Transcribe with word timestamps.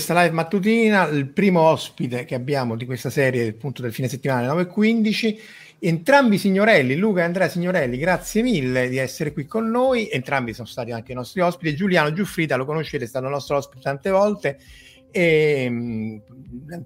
Questa 0.00 0.18
live 0.22 0.34
mattutina, 0.34 1.06
il 1.08 1.26
primo 1.26 1.60
ospite 1.60 2.24
che 2.24 2.34
abbiamo 2.34 2.74
di 2.74 2.86
questa 2.86 3.10
serie, 3.10 3.48
appunto 3.48 3.82
del 3.82 3.92
fine 3.92 4.08
settimana 4.08 4.50
alle 4.50 4.62
9.15, 4.62 5.38
entrambi 5.78 6.38
signorelli, 6.38 6.96
Luca 6.96 7.20
e 7.20 7.24
Andrea 7.24 7.50
Signorelli, 7.50 7.98
grazie 7.98 8.40
mille 8.40 8.88
di 8.88 8.96
essere 8.96 9.34
qui 9.34 9.44
con 9.44 9.68
noi, 9.68 10.08
entrambi 10.10 10.54
sono 10.54 10.66
stati 10.66 10.90
anche 10.90 11.12
i 11.12 11.14
nostri 11.14 11.42
ospiti, 11.42 11.76
Giuliano 11.76 12.14
Giuffrida, 12.14 12.56
lo 12.56 12.64
conoscete, 12.64 13.04
è 13.04 13.06
stato 13.06 13.28
nostro 13.28 13.58
ospite 13.58 13.82
tante 13.82 14.08
volte, 14.08 14.58
e 15.10 15.68
mh, 15.68 16.22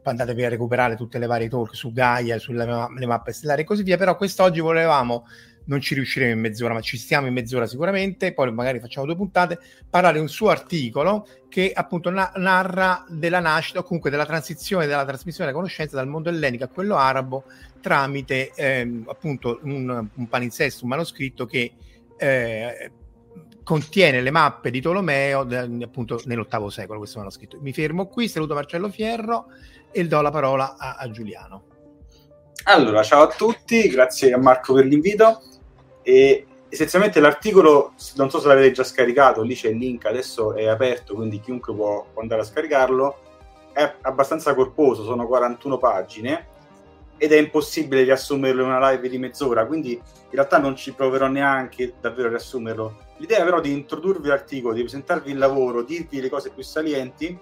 andatevi 0.03 0.45
a 0.45 0.49
recuperare 0.49 0.97
tutte 0.97 1.19
le 1.19 1.27
varie 1.27 1.49
talk 1.49 1.75
su 1.75 1.93
Gaia, 1.93 2.39
sulle 2.39 2.67
ma- 2.67 2.89
le 2.97 3.07
mappe 3.07 3.33
stellari 3.33 3.63
e 3.63 3.65
così 3.65 3.83
via, 3.83 3.97
però 3.97 4.17
quest'oggi 4.17 4.61
volevamo 4.61 5.25
non 5.67 5.81
ci 5.81 5.95
riusciremo 5.95 6.33
in 6.33 6.41
mezz'ora, 6.41 6.75
ma 6.75 6.81
ci 6.81 6.97
stiamo 6.99 7.27
in 7.27 7.33
mezz'ora 7.33 7.67
sicuramente, 7.67 8.35
poi 8.35 8.53
magari 8.53 8.81
facciamo 8.81 9.07
due 9.07 9.17
puntate, 9.17 9.59
parlare 9.89 10.15
di 10.15 10.21
un 10.21 10.29
suo 10.29 10.49
articolo 10.51 11.27
che 11.49 11.73
appunto 11.75 12.11
na- 12.11 12.33
narra 12.37 13.05
della 13.09 13.41
nascita 13.41 13.79
o 13.79 13.83
comunque 13.83 14.11
della 14.11 14.27
transizione, 14.27 14.87
della 14.87 15.05
trasmissione 15.05 15.49
della 15.49 15.61
conoscenza 15.61 15.97
dal 15.97 16.09
mondo 16.09 16.29
ellenico 16.29 16.65
a 16.65 16.69
quello 16.69 16.97
arabo 16.97 17.45
tramite 17.81 18.53
ehm, 18.55 19.05
appunto 19.09 19.61
un, 19.63 20.09
un 20.15 20.29
palinsesto, 20.29 20.85
un 20.85 20.91
manoscritto 20.91 21.47
che 21.47 21.73
eh, 22.17 22.91
contiene 23.65 24.21
le 24.21 24.31
mappe 24.31 24.71
di 24.71 24.81
Tolomeo 24.81 25.41
appunto 25.83 26.21
nell'ottavo 26.27 26.71
secolo 26.71 26.99
questo 26.99 27.19
manoscritto. 27.19 27.59
Mi 27.61 27.73
fermo 27.73 28.07
qui, 28.07 28.29
saluto 28.29 28.55
Marcello 28.55 28.89
Fierro 28.89 29.47
e 29.91 30.07
do 30.07 30.21
la 30.21 30.31
parola 30.31 30.77
a, 30.77 30.97
a 30.97 31.11
Giuliano. 31.11 31.65
Allora, 32.65 33.03
ciao 33.03 33.23
a 33.23 33.29
tutti, 33.29 33.89
grazie 33.89 34.33
a 34.33 34.39
Marco 34.39 34.75
per 34.75 34.85
l'invito. 34.85 35.43
E 36.03 36.47
essenzialmente 36.69 37.21
l'articolo, 37.21 37.95
non 38.17 38.31
so 38.31 38.39
se 38.39 38.47
l'avete 38.47 38.71
già 38.71 38.85
scaricato, 38.85 39.43
lì 39.43 39.55
c'è 39.55 39.69
il 39.69 39.79
link, 39.79 40.05
adesso 40.07 40.55
è 40.55 40.67
aperto, 40.67 41.15
quindi 41.15 41.41
chiunque 41.41 41.75
può 41.75 42.07
andare 42.21 42.43
a 42.43 42.45
scaricarlo. 42.45 43.19
È 43.73 43.95
abbastanza 44.03 44.55
corposo, 44.55 45.03
sono 45.03 45.27
41 45.27 45.79
pagine 45.79 46.53
ed 47.17 47.33
è 47.33 47.37
impossibile 47.37 48.03
riassumerlo 48.03 48.63
in 48.63 48.69
una 48.69 48.91
live 48.91 49.09
di 49.09 49.19
mezz'ora, 49.19 49.67
quindi 49.67 49.93
in 49.93 50.31
realtà 50.31 50.59
non 50.59 50.77
ci 50.77 50.93
proverò 50.93 51.29
neanche 51.29 51.95
davvero 52.01 52.29
a 52.29 52.31
riassumerlo. 52.31 53.03
L'idea 53.19 53.45
però 53.45 53.61
di 53.61 53.73
introdurvi 53.73 54.29
l'articolo, 54.29 54.75
di 54.75 54.81
presentarvi 54.81 55.31
il 55.31 55.39
lavoro, 55.39 55.83
dirvi 55.83 56.21
le 56.21 56.29
cose 56.29 56.51
più 56.51 56.63
salienti 56.63 57.39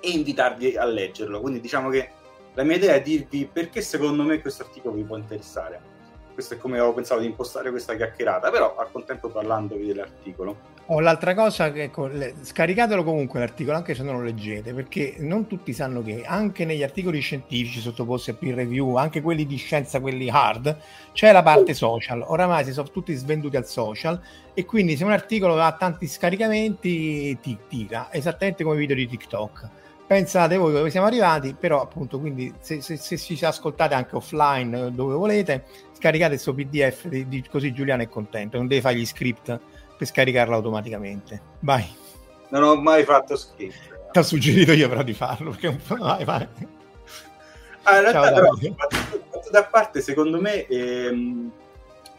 e 0.00 0.10
invitarvi 0.10 0.76
a 0.76 0.84
leggerlo. 0.84 1.40
Quindi 1.40 1.60
diciamo 1.60 1.90
che 1.90 2.10
la 2.54 2.62
mia 2.62 2.76
idea 2.76 2.94
è 2.94 3.02
dirvi 3.02 3.48
perché 3.52 3.82
secondo 3.82 4.22
me 4.22 4.40
questo 4.40 4.64
articolo 4.64 4.94
vi 4.94 5.02
può 5.02 5.16
interessare. 5.16 5.96
Questo 6.32 6.54
è 6.54 6.56
come 6.56 6.80
ho 6.80 6.92
pensato 6.94 7.20
di 7.20 7.26
impostare 7.26 7.70
questa 7.70 7.94
chiacchierata, 7.94 8.50
però 8.50 8.76
al 8.76 8.90
contempo 8.90 9.28
parlandovi 9.28 9.86
dell'articolo. 9.86 10.76
Oh, 10.90 11.00
l'altra 11.00 11.34
cosa, 11.34 11.66
ecco, 11.66 12.08
scaricatelo 12.40 13.04
comunque 13.04 13.40
l'articolo 13.40 13.76
anche 13.76 13.94
se 13.94 14.02
non 14.02 14.14
lo 14.16 14.22
leggete, 14.22 14.72
perché 14.72 15.16
non 15.18 15.46
tutti 15.46 15.74
sanno 15.74 16.02
che 16.02 16.24
anche 16.24 16.64
negli 16.64 16.82
articoli 16.82 17.20
scientifici 17.20 17.78
sottoposti 17.80 18.30
a 18.30 18.34
peer 18.34 18.54
review, 18.54 18.94
anche 18.94 19.20
quelli 19.20 19.44
di 19.44 19.56
scienza, 19.56 20.00
quelli 20.00 20.30
hard, 20.30 20.78
c'è 21.12 21.30
la 21.30 21.42
parte 21.42 21.74
social. 21.74 22.24
Oramai 22.26 22.64
si 22.64 22.72
sono 22.72 22.88
tutti 22.88 23.12
svenduti 23.12 23.56
al 23.58 23.66
social 23.66 24.18
e 24.54 24.64
quindi 24.64 24.96
se 24.96 25.04
un 25.04 25.10
articolo 25.12 25.60
ha 25.60 25.72
tanti 25.72 26.06
scaricamenti 26.06 27.38
ti 27.38 27.58
tira, 27.68 28.08
esattamente 28.10 28.64
come 28.64 28.76
i 28.76 28.78
video 28.78 28.96
di 28.96 29.06
TikTok. 29.08 29.68
Pensate 30.06 30.56
voi 30.56 30.72
dove 30.72 30.88
siamo 30.88 31.06
arrivati, 31.06 31.52
però 31.54 31.82
appunto 31.82 32.18
quindi 32.18 32.50
se, 32.60 32.80
se, 32.80 32.96
se 32.96 33.18
ci 33.18 33.44
ascoltate 33.44 33.92
anche 33.92 34.16
offline 34.16 34.86
eh, 34.86 34.90
dove 34.90 35.12
volete, 35.12 35.66
scaricate 35.92 36.32
il 36.32 36.40
suo 36.40 36.54
PDF, 36.54 37.08
di, 37.08 37.28
di- 37.28 37.44
così 37.46 37.74
Giuliano 37.74 38.00
è 38.02 38.08
contento, 38.08 38.56
non 38.56 38.66
deve 38.68 38.80
fare 38.80 38.96
gli 38.96 39.04
script 39.04 39.60
per 39.98 40.06
scaricarlo 40.06 40.54
automaticamente. 40.54 41.42
Vai, 41.60 41.84
Non 42.50 42.62
ho 42.62 42.76
mai 42.76 43.04
fatto 43.04 43.36
script. 43.36 44.10
ti 44.12 44.18
ho 44.18 44.22
suggerito 44.22 44.72
io 44.72 44.88
però 44.88 45.02
di 45.02 45.12
farlo, 45.12 45.50
perché 45.50 45.66
un 45.66 45.78
po'... 45.84 45.96
Vai, 45.96 46.24
vai. 46.24 46.46
Ah, 47.82 47.96
in 47.96 48.00
realtà, 48.02 48.22
Ciao, 48.22 48.34
però, 48.34 48.54
fatto 49.30 49.50
da 49.50 49.64
parte, 49.64 50.00
secondo 50.00 50.40
me 50.40 50.66
ehm, 50.66 51.50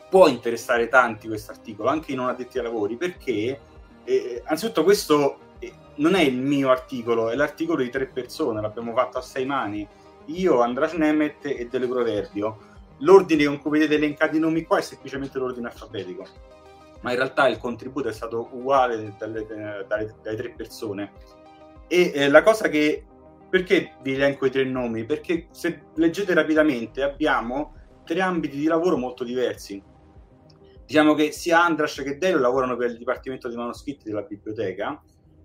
può 0.09 0.28
interessare 0.28 0.88
tanti 0.88 1.28
questo 1.28 1.51
articolo, 1.51 1.89
anche 1.89 2.12
i 2.12 2.16
non 2.16 2.28
addetti 2.28 2.57
ai 2.57 2.63
lavori, 2.66 2.95
perché 2.95 3.59
eh, 4.03 4.41
anzitutto 4.45 4.84
questo 4.84 5.38
eh, 5.59 5.72
non 5.95 6.16
è 6.16 6.22
il 6.22 6.38
mio 6.38 6.69
articolo, 6.72 7.29
è 7.29 7.35
l'articolo 7.35 7.84
di 7.84 7.89
tre 7.89 8.07
persone, 8.07 8.62
l'abbiamo 8.62 8.94
fatto 8.94 9.19
a 9.19 9.22
sei 9.22 9.45
mani, 9.45 9.88
io, 10.25 10.62
Andras 10.62 10.94
Nemet 10.94 11.45
e 11.45 11.68
Dele 11.69 11.88
Proverbio. 11.88 12.57
L'ordine 13.00 13.45
con 13.45 13.59
cui 13.62 13.72
vedete 13.72 13.95
elencati 13.95 14.38
i 14.38 14.39
nomi 14.39 14.63
qua 14.63 14.79
è 14.79 14.81
semplicemente 14.81 15.38
l'ordine 15.38 15.68
alfabetico, 15.68 16.25
ma 17.02 17.12
in 17.12 17.18
realtà 17.18 17.48
il 17.48 17.58
contributo 17.58 18.10
è 18.10 18.14
stato 18.14 18.50
uguale 18.52 19.16
dalle, 19.18 19.46
dalle- 19.46 20.16
dalle 20.22 20.36
tre 20.36 20.54
persone. 20.56 21.14
E 21.88 22.12
eh, 22.14 22.30
la 22.30 22.44
cosa 22.44 22.70
che 22.70 23.06
perché 23.50 23.96
vi 24.04 24.14
elenco 24.14 24.46
i 24.46 24.52
tre 24.52 24.64
nomi? 24.64 25.06
Perché 25.06 25.48
se 25.52 25.86
leggete 25.96 26.34
rapidamente 26.34 27.02
abbiamo 27.02 27.74
tre 28.06 28.22
ambiti 28.22 28.58
di 28.58 28.66
lavoro 28.66 28.96
molto 28.96 29.24
diversi. 29.24 29.82
Diciamo 30.86 31.14
che 31.14 31.32
sia 31.32 31.64
Andras 31.64 31.96
che 31.96 32.18
Delio 32.18 32.40
lavorano 32.40 32.76
per 32.76 32.92
il 32.92 32.98
Dipartimento 32.98 33.48
dei 33.48 33.58
Manoscritti 33.58 34.10
della 34.10 34.22
biblioteca, 34.22 35.02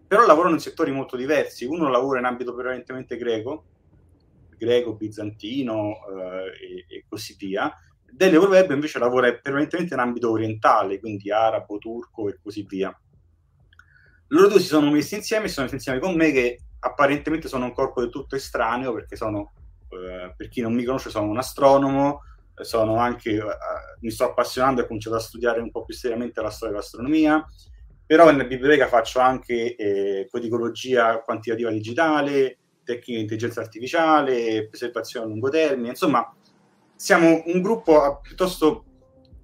però 0.07 0.27
lavorano 0.27 0.55
in 0.55 0.61
settori 0.61 0.91
molto 0.91 1.17
diversi. 1.17 1.65
Uno 1.65 1.89
lavora 1.89 2.19
in 2.19 2.27
ambito 2.27 2.55
prevalentemente 2.55 3.17
greco, 3.17 3.65
greco, 4.57 4.95
bizantino 4.95 5.93
eh, 5.93 6.87
e, 6.89 6.97
e 6.97 7.05
così 7.09 7.37
via. 7.39 7.75
Delio 8.11 8.41
Proverbio 8.41 8.75
invece 8.75 8.99
lavora 8.99 9.33
prevalentemente 9.35 9.95
in 9.95 10.01
ambito 10.01 10.31
orientale, 10.31 11.01
quindi 11.01 11.31
arabo, 11.31 11.79
turco 11.79 12.29
e 12.29 12.39
così 12.41 12.63
via. 12.63 12.97
Loro 14.29 14.49
due 14.49 14.61
si 14.61 14.67
sono 14.67 14.91
messi 14.91 15.17
insieme, 15.17 15.49
si 15.49 15.55
sono 15.55 15.67
messi 15.67 15.77
insieme 15.77 15.99
con 15.99 16.15
me 16.15 16.31
che 16.31 16.59
apparentemente 16.81 17.49
sono 17.49 17.65
un 17.65 17.73
corpo 17.73 18.01
del 18.01 18.11
tutto 18.11 18.37
estraneo 18.37 18.93
perché 18.93 19.17
sono, 19.17 19.53
eh, 19.89 20.33
per 20.37 20.49
chi 20.49 20.61
non 20.61 20.75
mi 20.75 20.85
conosce, 20.85 21.11
sono 21.11 21.29
un 21.29 21.39
astronomo, 21.39 22.23
sono 22.63 22.97
anche, 22.97 23.31
eh, 23.31 23.43
mi 24.01 24.11
sto 24.11 24.25
appassionando 24.25 24.81
e 24.81 24.85
ho 24.85 24.87
cominciato 24.87 25.17
a 25.17 25.21
studiare 25.21 25.61
un 25.61 25.71
po' 25.71 25.85
più 25.85 25.95
seriamente 25.95 26.41
la 26.41 26.51
storia 26.51 26.75
dell'astronomia, 26.75 27.45
però 28.07 28.31
nella 28.31 28.45
biblioteca 28.45 28.87
faccio 28.87 29.19
anche 29.19 29.75
eh, 29.77 30.29
codicologia 30.31 31.21
quantitativa 31.21 31.71
digitale, 31.71 32.59
tecniche 32.85 33.15
di 33.15 33.21
intelligenza 33.21 33.61
artificiale, 33.61 34.69
preservazione 34.69 35.27
a 35.27 35.29
lungo 35.29 35.49
termine, 35.49 35.89
insomma 35.89 36.33
siamo 36.97 37.43
un 37.47 37.61
gruppo 37.61 38.01
ah, 38.01 38.19
piuttosto 38.19 38.85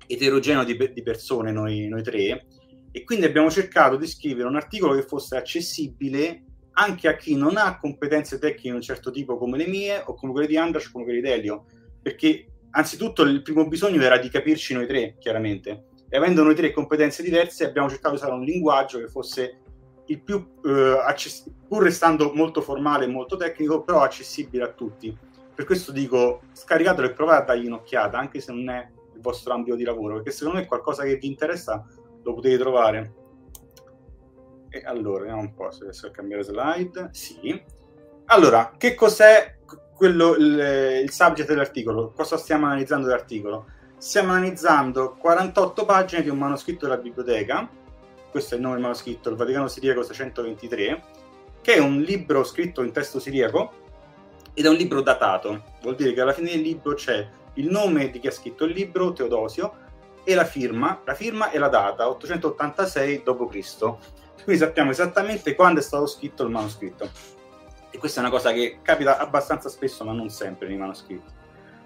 eterogeneo 0.06 0.64
di, 0.64 0.76
di 0.92 1.02
persone, 1.02 1.52
noi, 1.52 1.88
noi 1.88 2.02
tre, 2.02 2.46
e 2.92 3.04
quindi 3.04 3.26
abbiamo 3.26 3.50
cercato 3.50 3.96
di 3.96 4.06
scrivere 4.06 4.48
un 4.48 4.56
articolo 4.56 4.94
che 4.94 5.02
fosse 5.02 5.36
accessibile 5.36 6.44
anche 6.72 7.08
a 7.08 7.16
chi 7.16 7.36
non 7.36 7.56
ha 7.56 7.78
competenze 7.78 8.38
tecniche 8.38 8.70
di 8.70 8.74
un 8.74 8.80
certo 8.80 9.10
tipo 9.10 9.36
come 9.36 9.58
le 9.58 9.66
mie 9.66 10.02
o 10.04 10.14
come 10.14 10.32
quelle 10.32 10.46
di 10.46 10.56
Andras 10.56 10.86
o 10.86 10.90
come 10.92 11.04
quelle 11.04 11.20
di 11.20 11.26
Delio, 11.26 11.66
perché 12.00 12.46
anzitutto 12.70 13.22
il 13.22 13.42
primo 13.42 13.66
bisogno 13.66 14.00
era 14.00 14.18
di 14.18 14.28
capirci 14.28 14.74
noi 14.74 14.86
tre, 14.86 15.16
chiaramente, 15.18 15.84
e 16.08 16.16
avendo 16.16 16.42
noi 16.42 16.54
tre 16.54 16.72
competenze 16.72 17.22
diverse 17.22 17.64
abbiamo 17.64 17.88
cercato 17.88 18.14
di 18.14 18.20
usare 18.20 18.32
un 18.32 18.44
linguaggio 18.44 18.98
che 18.98 19.08
fosse 19.08 19.58
il 20.06 20.22
più, 20.22 20.44
eh, 20.64 21.00
access- 21.04 21.48
pur 21.68 21.84
restando 21.84 22.32
molto 22.34 22.60
formale 22.60 23.04
e 23.04 23.08
molto 23.08 23.36
tecnico, 23.36 23.82
però 23.84 24.00
accessibile 24.00 24.64
a 24.64 24.72
tutti. 24.72 25.16
Per 25.60 25.68
questo 25.68 25.92
dico, 25.92 26.40
scaricatelo 26.54 27.06
e 27.06 27.12
provate 27.12 27.42
a 27.42 27.44
dargli 27.44 27.66
un'occhiata, 27.66 28.16
anche 28.16 28.40
se 28.40 28.50
non 28.50 28.70
è 28.70 28.88
il 29.12 29.20
vostro 29.20 29.52
ambito 29.52 29.76
di 29.76 29.84
lavoro, 29.84 30.14
perché 30.14 30.30
secondo 30.30 30.58
me 30.58 30.64
qualcosa 30.64 31.02
che 31.02 31.16
vi 31.16 31.26
interessa 31.26 31.86
lo 32.22 32.32
potete 32.32 32.56
trovare. 32.56 33.12
E 34.70 34.82
allora, 34.86 35.18
vediamo 35.18 35.42
un 35.42 35.52
po' 35.52 35.70
se 35.70 35.84
riesco 35.84 36.06
a 36.06 36.10
cambiare 36.12 36.44
slide. 36.44 37.10
Sì. 37.12 37.62
Allora, 38.24 38.72
che 38.78 38.94
cos'è 38.94 39.58
quello, 39.94 40.34
il, 40.36 41.02
il 41.02 41.10
subject 41.10 41.50
dell'articolo? 41.50 42.10
Cosa 42.16 42.38
stiamo 42.38 42.64
analizzando 42.64 43.06
dell'articolo? 43.06 43.66
Stiamo 43.98 44.32
analizzando 44.32 45.14
48 45.18 45.84
pagine 45.84 46.22
di 46.22 46.30
un 46.30 46.38
manoscritto 46.38 46.86
della 46.86 46.96
biblioteca. 46.96 47.68
Questo 48.30 48.54
è 48.54 48.56
il 48.56 48.62
nome 48.62 48.76
del 48.76 48.84
manoscritto, 48.84 49.28
il 49.28 49.36
Vaticano 49.36 49.68
Siriaco 49.68 50.02
623, 50.04 51.02
che 51.60 51.74
è 51.74 51.78
un 51.80 52.00
libro 52.00 52.44
scritto 52.44 52.82
in 52.82 52.92
testo 52.92 53.20
siriaco 53.20 53.79
ed 54.54 54.64
è 54.64 54.68
un 54.68 54.76
libro 54.76 55.00
datato. 55.00 55.62
Vuol 55.82 55.94
dire 55.94 56.12
che 56.12 56.20
alla 56.20 56.32
fine 56.32 56.50
del 56.50 56.60
libro 56.60 56.94
c'è 56.94 57.26
il 57.54 57.68
nome 57.68 58.10
di 58.10 58.18
chi 58.20 58.26
ha 58.26 58.32
scritto 58.32 58.64
il 58.64 58.72
libro, 58.72 59.12
Teodosio, 59.12 59.88
e 60.24 60.34
la 60.34 60.44
firma, 60.44 61.00
la 61.04 61.14
firma 61.14 61.50
e 61.50 61.58
la 61.58 61.68
data, 61.68 62.08
886 62.08 63.22
d.C. 63.24 63.78
Quindi 64.44 64.62
sappiamo 64.62 64.90
esattamente 64.90 65.54
quando 65.54 65.80
è 65.80 65.82
stato 65.82 66.06
scritto 66.06 66.44
il 66.44 66.50
manoscritto. 66.50 67.10
E 67.90 67.98
questa 67.98 68.20
è 68.20 68.22
una 68.22 68.32
cosa 68.32 68.52
che 68.52 68.78
capita 68.82 69.18
abbastanza 69.18 69.68
spesso, 69.68 70.04
ma 70.04 70.12
non 70.12 70.28
sempre 70.30 70.68
nei 70.68 70.76
manoscritti. 70.76 71.38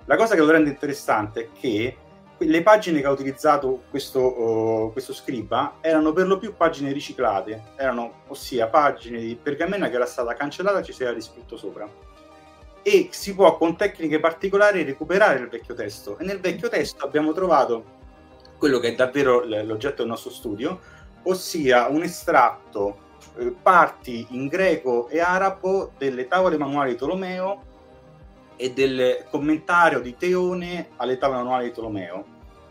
La 0.04 0.16
cosa 0.16 0.34
che 0.34 0.40
lo 0.42 0.50
rende 0.50 0.70
interessante 0.70 1.44
è 1.44 1.48
che 1.58 1.96
le 2.36 2.62
pagine 2.62 3.00
che 3.00 3.06
ha 3.06 3.10
utilizzato 3.10 3.84
questo, 3.88 4.40
uh, 4.40 4.92
questo 4.92 5.14
scriba 5.14 5.76
erano 5.80 6.12
per 6.12 6.26
lo 6.26 6.36
più 6.36 6.54
pagine 6.56 6.92
riciclate, 6.92 7.62
erano 7.76 8.22
ossia 8.26 8.66
pagine 8.66 9.18
di 9.20 9.38
pergamena 9.40 9.88
che 9.88 9.94
era 9.94 10.06
stata 10.06 10.34
cancellata 10.34 10.80
e 10.80 10.82
ci 10.82 10.92
si 10.92 11.04
era 11.04 11.12
riscritto 11.12 11.56
sopra. 11.56 11.88
E 12.86 13.08
si 13.12 13.34
può 13.34 13.56
con 13.56 13.76
tecniche 13.76 14.20
particolari 14.20 14.82
recuperare 14.82 15.38
il 15.38 15.48
vecchio 15.48 15.74
testo. 15.74 16.18
E 16.18 16.24
nel 16.24 16.38
vecchio 16.38 16.68
testo 16.68 17.04
abbiamo 17.04 17.32
trovato 17.32 18.02
quello 18.58 18.78
che 18.78 18.88
è 18.88 18.94
davvero 18.94 19.42
l'oggetto 19.44 20.02
del 20.02 20.08
nostro 20.08 20.30
studio, 20.30 20.80
ossia 21.22 21.88
un 21.88 22.02
estratto 22.02 22.98
eh, 23.38 23.54
parti 23.60 24.26
in 24.30 24.48
greco 24.48 25.08
e 25.08 25.20
arabo 25.20 25.92
delle 25.96 26.26
tavole 26.26 26.58
manuali 26.58 26.90
di 26.90 26.96
Tolomeo 26.96 27.62
e 28.56 28.72
del 28.72 29.24
commentario 29.30 30.00
di 30.00 30.14
Teone 30.16 30.90
alle 30.96 31.16
tavole 31.16 31.42
manuali 31.42 31.64
di 31.66 31.72
Tolomeo. 31.72 32.24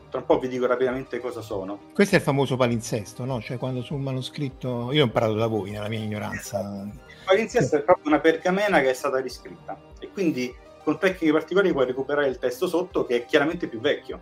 Tra 0.10 0.20
un 0.20 0.28
po' 0.28 0.38
vi 0.38 0.48
dico 0.48 0.68
rapidamente 0.68 1.20
cosa 1.20 1.42
sono. 1.42 1.80
Questo 1.92 2.16
è 2.16 2.20
il 2.20 2.24
famoso 2.24 2.56
palinsesto, 2.56 3.26
no? 3.26 3.42
Cioè 3.42 3.58
quando 3.58 3.82
su 3.82 3.96
un 3.96 4.04
manoscritto... 4.04 4.92
Io 4.92 5.02
ho 5.02 5.06
imparato 5.06 5.34
da 5.34 5.48
voi, 5.48 5.72
nella 5.72 5.90
mia 5.90 6.00
ignoranza. 6.00 6.88
Il 7.24 7.30
palinsesto 7.30 7.76
sì. 7.76 7.82
è 7.82 7.86
proprio 7.86 8.08
una 8.08 8.20
pergamena 8.20 8.82
che 8.82 8.90
è 8.90 8.94
stata 8.94 9.20
riscritta 9.20 9.80
e 10.00 10.10
quindi 10.10 10.54
con 10.84 11.00
tecniche 11.00 11.32
particolari 11.32 11.72
puoi 11.72 11.86
recuperare 11.86 12.28
il 12.28 12.38
testo 12.38 12.68
sotto 12.68 13.06
che 13.06 13.16
è 13.16 13.26
chiaramente 13.26 13.68
più 13.68 13.80
vecchio 13.80 14.20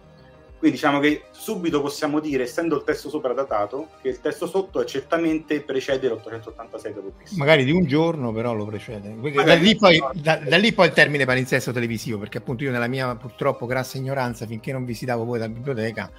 quindi 0.61 0.77
diciamo 0.77 0.99
che 0.99 1.23
subito 1.31 1.81
possiamo 1.81 2.19
dire, 2.19 2.43
essendo 2.43 2.75
il 2.75 2.83
testo 2.83 3.09
sopra 3.09 3.33
datato, 3.33 3.87
che 3.99 4.09
il 4.09 4.19
testo 4.19 4.45
sotto 4.45 4.79
è 4.79 4.85
certamente 4.85 5.61
precede 5.61 6.07
l'886 6.07 6.93
d.C. 6.93 7.31
Magari 7.31 7.63
di 7.63 7.71
un 7.71 7.87
giorno, 7.87 8.31
però 8.31 8.53
lo 8.53 8.65
precede. 8.65 9.15
Da 9.43 9.55
lì, 9.55 9.75
poi, 9.75 9.99
da, 10.13 10.35
da 10.35 10.57
lì, 10.57 10.71
poi, 10.71 10.85
il 10.85 10.93
termine 10.93 11.25
palinsesto 11.25 11.71
televisivo, 11.71 12.19
perché 12.19 12.37
appunto 12.37 12.63
io 12.63 12.69
nella 12.69 12.85
mia 12.85 13.15
purtroppo 13.15 13.65
grassa 13.65 13.97
ignoranza, 13.97 14.45
finché 14.45 14.71
non 14.71 14.85
visitavo 14.85 15.25
voi 15.25 15.39
dalla 15.39 15.51
biblioteca, 15.51 16.11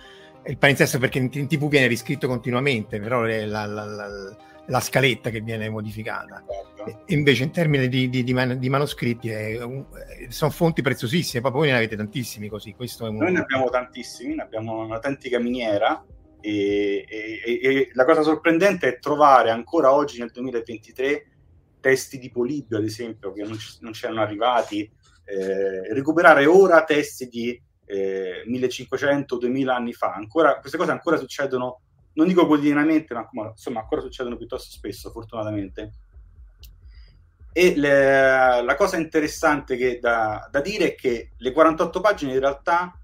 il 0.44 0.58
palinsesto 0.58 0.98
perché 0.98 1.18
in, 1.18 1.28
in 1.30 1.46
tv 1.46 1.68
viene 1.68 1.86
riscritto 1.86 2.26
continuamente, 2.26 2.98
però 2.98 3.22
la, 3.22 3.46
la, 3.46 3.64
la, 3.64 4.36
la 4.66 4.80
scaletta 4.80 5.30
che 5.30 5.40
viene 5.40 5.68
modificata. 5.68 6.44
Certo. 6.84 7.04
Invece 7.06 7.44
in 7.44 7.50
termini 7.50 7.88
di, 7.88 8.08
di, 8.08 8.24
di, 8.24 8.32
man- 8.32 8.58
di 8.58 8.68
manoscritti 8.68 9.28
un, 9.30 9.84
sono 10.28 10.50
fonti 10.50 10.82
preziosissime, 10.82 11.42
poi 11.42 11.52
voi 11.52 11.68
ne 11.68 11.76
avete 11.76 11.96
tantissimi 11.96 12.48
così. 12.48 12.74
È 12.76 13.02
un... 13.02 13.16
Noi 13.16 13.32
ne 13.32 13.40
abbiamo 13.40 13.68
tantissimi, 13.68 14.34
ne 14.34 14.42
abbiamo 14.42 14.84
un'autentica 14.84 15.38
miniera 15.38 16.04
e, 16.40 17.06
e, 17.08 17.60
e, 17.62 17.90
la 17.92 18.04
cosa 18.04 18.22
sorprendente 18.22 18.88
è 18.88 18.98
trovare 18.98 19.50
ancora 19.50 19.92
oggi 19.92 20.18
nel 20.18 20.30
2023 20.32 21.26
testi 21.80 22.18
di 22.18 22.30
Polibio, 22.30 22.78
ad 22.78 22.84
esempio, 22.84 23.32
che 23.32 23.42
non, 23.42 23.56
c- 23.56 23.78
non 23.80 23.92
c'erano 23.92 24.22
arrivati, 24.22 24.90
eh, 25.24 25.92
recuperare 25.92 26.46
ora 26.46 26.84
testi 26.84 27.28
di 27.28 27.60
eh, 27.86 28.44
1500-2000 28.48 29.68
anni 29.68 29.92
fa. 29.92 30.14
Ancora, 30.14 30.58
queste 30.58 30.78
cose 30.78 30.90
ancora 30.90 31.16
succedono 31.16 31.80
non 32.14 32.26
dico 32.26 32.46
quotidianamente, 32.46 33.14
ma 33.14 33.48
insomma 33.48 33.80
ancora 33.80 34.02
succedono 34.02 34.36
piuttosto 34.36 34.70
spesso, 34.70 35.10
fortunatamente. 35.10 35.92
E 37.52 37.74
le, 37.76 38.62
la 38.62 38.74
cosa 38.76 38.96
interessante 38.96 39.98
da, 39.98 40.48
da, 40.50 40.60
dire 40.60 40.92
è 40.92 40.94
che 40.94 41.32
le 41.36 41.52
48 41.52 42.00
pagine 42.00 42.32
in 42.32 42.40
realtà 42.40 42.96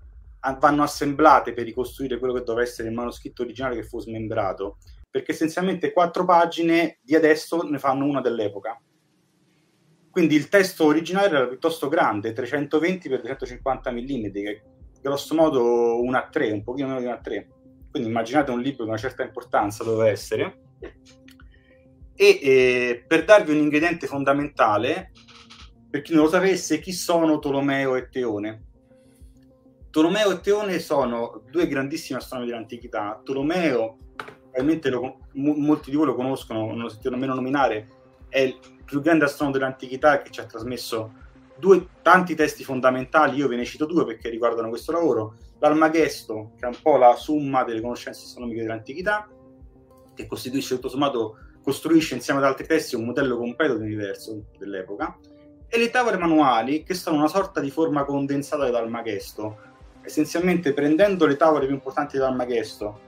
vanno 0.58 0.82
assemblate 0.82 1.52
per 1.52 1.64
ricostruire 1.64 2.19
quello 2.19 2.32
che 2.32 2.43
doveva 2.43 2.66
essere 2.66 2.88
il 2.88 2.94
manoscritto 2.94 3.43
originale 3.43 3.75
che 3.75 3.82
fu 3.82 4.00
smembrato, 4.00 4.78
perché 5.11 5.32
essenzialmente 5.32 5.93
quattro 5.93 6.25
pagine 6.25 6.99
di 7.02 7.14
adesso 7.14 7.62
ne 7.62 7.78
fanno 7.78 8.06
una 8.06 8.20
dell'epoca. 8.20 8.81
Quindi 10.11 10.34
il 10.34 10.49
testo 10.49 10.87
originale 10.87 11.26
era 11.28 11.46
piuttosto 11.46 11.88
grande, 11.88 12.32
320 12.32 13.08
x 13.08 13.20
250 13.20 13.93
mm, 13.93 14.26
grosso 15.02 15.34
modo 15.34 16.02
1 16.02 16.16
a 16.16 16.28
3, 16.28 16.50
un 16.52 16.62
pochino 16.62 16.88
meno 16.88 17.00
di 17.00 17.06
1 17.06 17.14
a 17.14 17.19
3 17.19 17.49
quindi 17.90 18.08
immaginate 18.08 18.50
un 18.50 18.61
libro 18.61 18.85
di 18.85 18.90
una 18.90 18.99
certa 18.99 19.23
importanza 19.23 19.85
dove 19.85 20.08
essere. 20.11 20.61
E 22.14 22.40
eh, 22.43 23.05
per 23.06 23.25
darvi 23.25 23.52
un 23.52 23.58
ingrediente 23.58 24.06
fondamentale, 24.06 25.12
per 25.88 26.02
chi 26.02 26.12
non 26.12 26.25
lo 26.25 26.31
sapesse, 26.31 26.81
chi 26.81 26.93
sono 26.93 27.38
Tolomeo 27.38 27.94
e 27.96 28.08
Teone? 28.08 28.64
Tolomeo 29.90 30.32
e 30.32 30.40
Teone 30.40 30.79
sono 30.81 31.43
due 31.50 31.67
grandissimi 31.67 32.19
astronomi 32.19 32.50
dell'antichità. 32.50 33.20
Tolomeo, 33.25 33.96
probabilmente 34.14 34.90
lo, 34.90 35.19
molti 35.32 35.90
di 35.90 35.96
voi 35.96 36.06
lo 36.06 36.14
conoscono, 36.14 36.67
non 36.67 36.81
lo 36.81 36.88
sentito 36.88 37.11
nemmeno 37.11 37.35
nominare, 37.35 37.88
è 38.29 38.40
il 38.40 38.58
più 38.85 39.00
grande 39.00 39.25
astronomo 39.25 39.56
dell'antichità 39.56 40.20
che 40.20 40.31
ci 40.31 40.40
ha 40.40 40.44
trasmesso 40.44 41.12
due, 41.56 41.87
tanti 42.02 42.35
testi 42.35 42.64
fondamentali. 42.64 43.38
Io 43.38 43.49
ve 43.49 43.56
ne 43.56 43.64
cito 43.64 43.87
due 43.87 44.05
perché 44.05 44.29
riguardano 44.29 44.69
questo 44.69 44.93
lavoro 44.93 45.37
l'Almagesto, 45.58 46.52
che 46.58 46.66
è 46.66 46.69
un 46.69 46.76
po' 46.81 46.96
la 46.96 47.14
summa 47.14 47.64
delle 47.64 47.81
conoscenze 47.81 48.25
astronomiche 48.25 48.62
dell'antichità, 48.62 49.28
che 50.14 50.26
costituisce 50.26 50.75
tutto 50.75 50.88
sommato, 50.88 51.38
costruisce 51.62 52.14
insieme 52.14 52.40
ad 52.40 52.46
altri 52.46 52.66
testi 52.66 52.96
un 52.96 53.05
modello 53.05 53.37
completo 53.37 53.75
dell'universo 53.75 54.44
dell'epoca, 54.58 55.19
e 55.69 55.78
le 55.78 55.90
tavole 55.90 56.16
manuali, 56.16 56.82
che 56.82 56.94
sono 56.94 57.19
una 57.19 57.28
sorta 57.28 57.60
di 57.60 57.70
forma 57.70 58.05
condensata 58.05 58.64
dell'Almagesto, 58.64 59.58
essenzialmente 60.02 60.72
prendendo 60.72 61.26
le 61.26 61.37
tavole 61.37 61.66
più 61.66 61.75
importanti 61.75 62.16
dell'Almagesto 62.16 63.00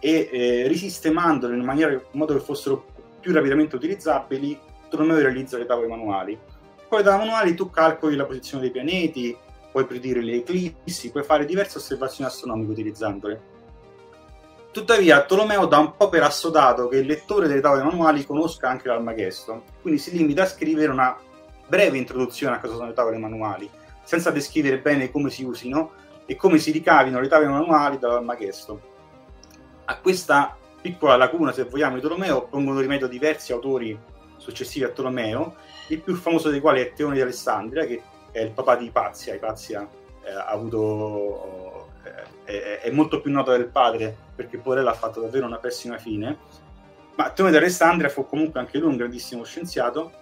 e 0.00 0.28
eh, 0.30 0.68
risistemandole 0.68 1.54
in, 1.54 1.62
maniera, 1.62 1.92
in 1.92 2.00
modo 2.12 2.32
che 2.32 2.40
fossero 2.40 2.86
più 3.20 3.32
rapidamente 3.32 3.76
utilizzabili, 3.76 4.58
Tolomeo 4.88 5.18
realizza 5.18 5.58
le 5.58 5.66
tavole 5.66 5.88
manuali. 5.88 6.38
Poi 6.88 7.02
da 7.02 7.16
manuali 7.16 7.54
tu 7.54 7.68
calcoli 7.70 8.16
la 8.16 8.24
posizione 8.24 8.62
dei 8.62 8.70
pianeti, 8.70 9.36
puoi 9.76 9.84
predire 9.84 10.22
le 10.22 10.36
eclissi, 10.36 11.10
puoi 11.10 11.22
fare 11.22 11.44
diverse 11.44 11.76
osservazioni 11.76 12.30
astronomiche 12.30 12.70
utilizzandole. 12.70 13.40
Tuttavia, 14.70 15.22
Tolomeo 15.26 15.66
dà 15.66 15.76
un 15.76 15.94
po' 15.98 16.08
per 16.08 16.22
assodato 16.22 16.88
che 16.88 16.96
il 16.96 17.06
lettore 17.06 17.46
delle 17.46 17.60
tavole 17.60 17.82
manuali 17.82 18.24
conosca 18.24 18.70
anche 18.70 18.88
l'Almagesto, 18.88 19.64
quindi 19.82 20.00
si 20.00 20.16
limita 20.16 20.44
a 20.44 20.46
scrivere 20.46 20.90
una 20.90 21.14
breve 21.68 21.98
introduzione 21.98 22.56
a 22.56 22.58
cosa 22.58 22.72
sono 22.72 22.86
le 22.86 22.94
tavole 22.94 23.18
manuali, 23.18 23.68
senza 24.02 24.30
descrivere 24.30 24.78
bene 24.78 25.10
come 25.10 25.28
si 25.28 25.44
usino 25.44 25.92
e 26.24 26.36
come 26.36 26.56
si 26.56 26.70
ricavino 26.70 27.20
le 27.20 27.28
tavole 27.28 27.50
manuali 27.50 27.98
dall'Almagesto. 27.98 28.80
A 29.84 29.98
questa 29.98 30.56
piccola 30.80 31.16
lacuna, 31.16 31.52
se 31.52 31.64
vogliamo, 31.64 31.96
di 31.96 32.00
Tolomeo 32.00 32.46
pongono 32.46 32.80
rimedio 32.80 33.08
diversi 33.08 33.52
autori 33.52 33.98
successivi 34.38 34.86
a 34.86 34.88
Tolomeo, 34.88 35.56
il 35.88 36.00
più 36.00 36.14
famoso 36.14 36.48
dei 36.48 36.60
quali 36.60 36.80
è 36.80 36.94
Teone 36.94 37.16
di 37.16 37.20
Alessandria, 37.20 37.84
che 37.84 38.02
è 38.36 38.42
il 38.42 38.50
papà 38.50 38.76
di 38.76 38.86
Ipazia. 38.86 39.34
Ipazia 39.34 39.88
eh, 40.22 40.30
ha 40.30 40.46
avuto, 40.46 41.88
eh, 42.44 42.80
è, 42.80 42.90
molto 42.90 43.20
più 43.20 43.32
noto 43.32 43.50
del 43.50 43.66
padre 43.66 44.14
perché 44.34 44.58
Porella 44.58 44.90
ha 44.90 44.94
fatto 44.94 45.20
davvero 45.20 45.46
una 45.46 45.58
pessima 45.58 45.96
fine. 45.96 46.36
Ma 47.14 47.30
Teone 47.30 47.50
di 47.50 47.56
Alessandria 47.56 48.10
fu 48.10 48.26
comunque 48.26 48.60
anche 48.60 48.78
lui 48.78 48.90
un 48.90 48.98
grandissimo 48.98 49.42
scienziato 49.42 50.12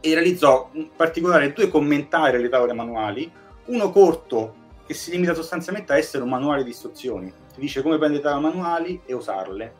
e 0.00 0.14
realizzò 0.14 0.68
in 0.72 0.90
particolare 0.94 1.52
due 1.52 1.68
commentari 1.68 2.36
alle 2.36 2.48
tavole 2.48 2.72
manuali, 2.72 3.30
uno 3.66 3.90
corto 3.90 4.54
che 4.84 4.94
si 4.94 5.12
limita 5.12 5.34
sostanzialmente 5.34 5.92
a 5.92 5.96
essere 5.96 6.24
un 6.24 6.30
manuale 6.30 6.64
di 6.64 6.70
istruzioni, 6.70 7.32
ti 7.54 7.60
dice 7.60 7.82
come 7.82 7.98
prendere 7.98 8.22
le 8.22 8.28
tavole 8.28 8.48
manuali 8.48 9.00
e 9.04 9.14
usarle, 9.14 9.74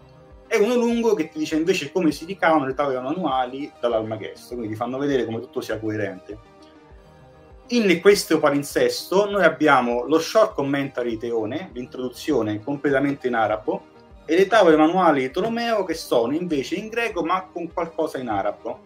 e 0.46 0.58
uno 0.58 0.74
lungo 0.74 1.14
che 1.14 1.28
ti 1.28 1.38
dice 1.38 1.56
invece 1.56 1.90
come 1.90 2.12
si 2.12 2.24
ricavano 2.24 2.66
le 2.66 2.74
tavole 2.74 3.00
manuali 3.00 3.72
dall'Almagesto, 3.80 4.54
quindi 4.54 4.68
ti 4.68 4.76
fanno 4.76 4.98
vedere 4.98 5.24
come 5.24 5.40
tutto 5.40 5.60
sia 5.60 5.78
coerente. 5.78 6.56
In 7.70 8.00
questo 8.00 8.38
palinsesto 8.38 9.28
noi 9.28 9.44
abbiamo 9.44 10.06
lo 10.06 10.18
short 10.18 10.54
commentary 10.54 11.10
di 11.10 11.18
Teone, 11.18 11.68
l'introduzione 11.74 12.62
completamente 12.62 13.26
in 13.26 13.34
arabo, 13.34 13.82
e 14.24 14.36
le 14.36 14.46
tavole 14.46 14.76
manuali 14.76 15.20
di 15.20 15.30
Tolomeo 15.30 15.84
che 15.84 15.92
sono 15.92 16.34
invece 16.34 16.76
in 16.76 16.88
greco 16.88 17.22
ma 17.22 17.46
con 17.52 17.70
qualcosa 17.70 18.16
in 18.16 18.28
arabo. 18.28 18.80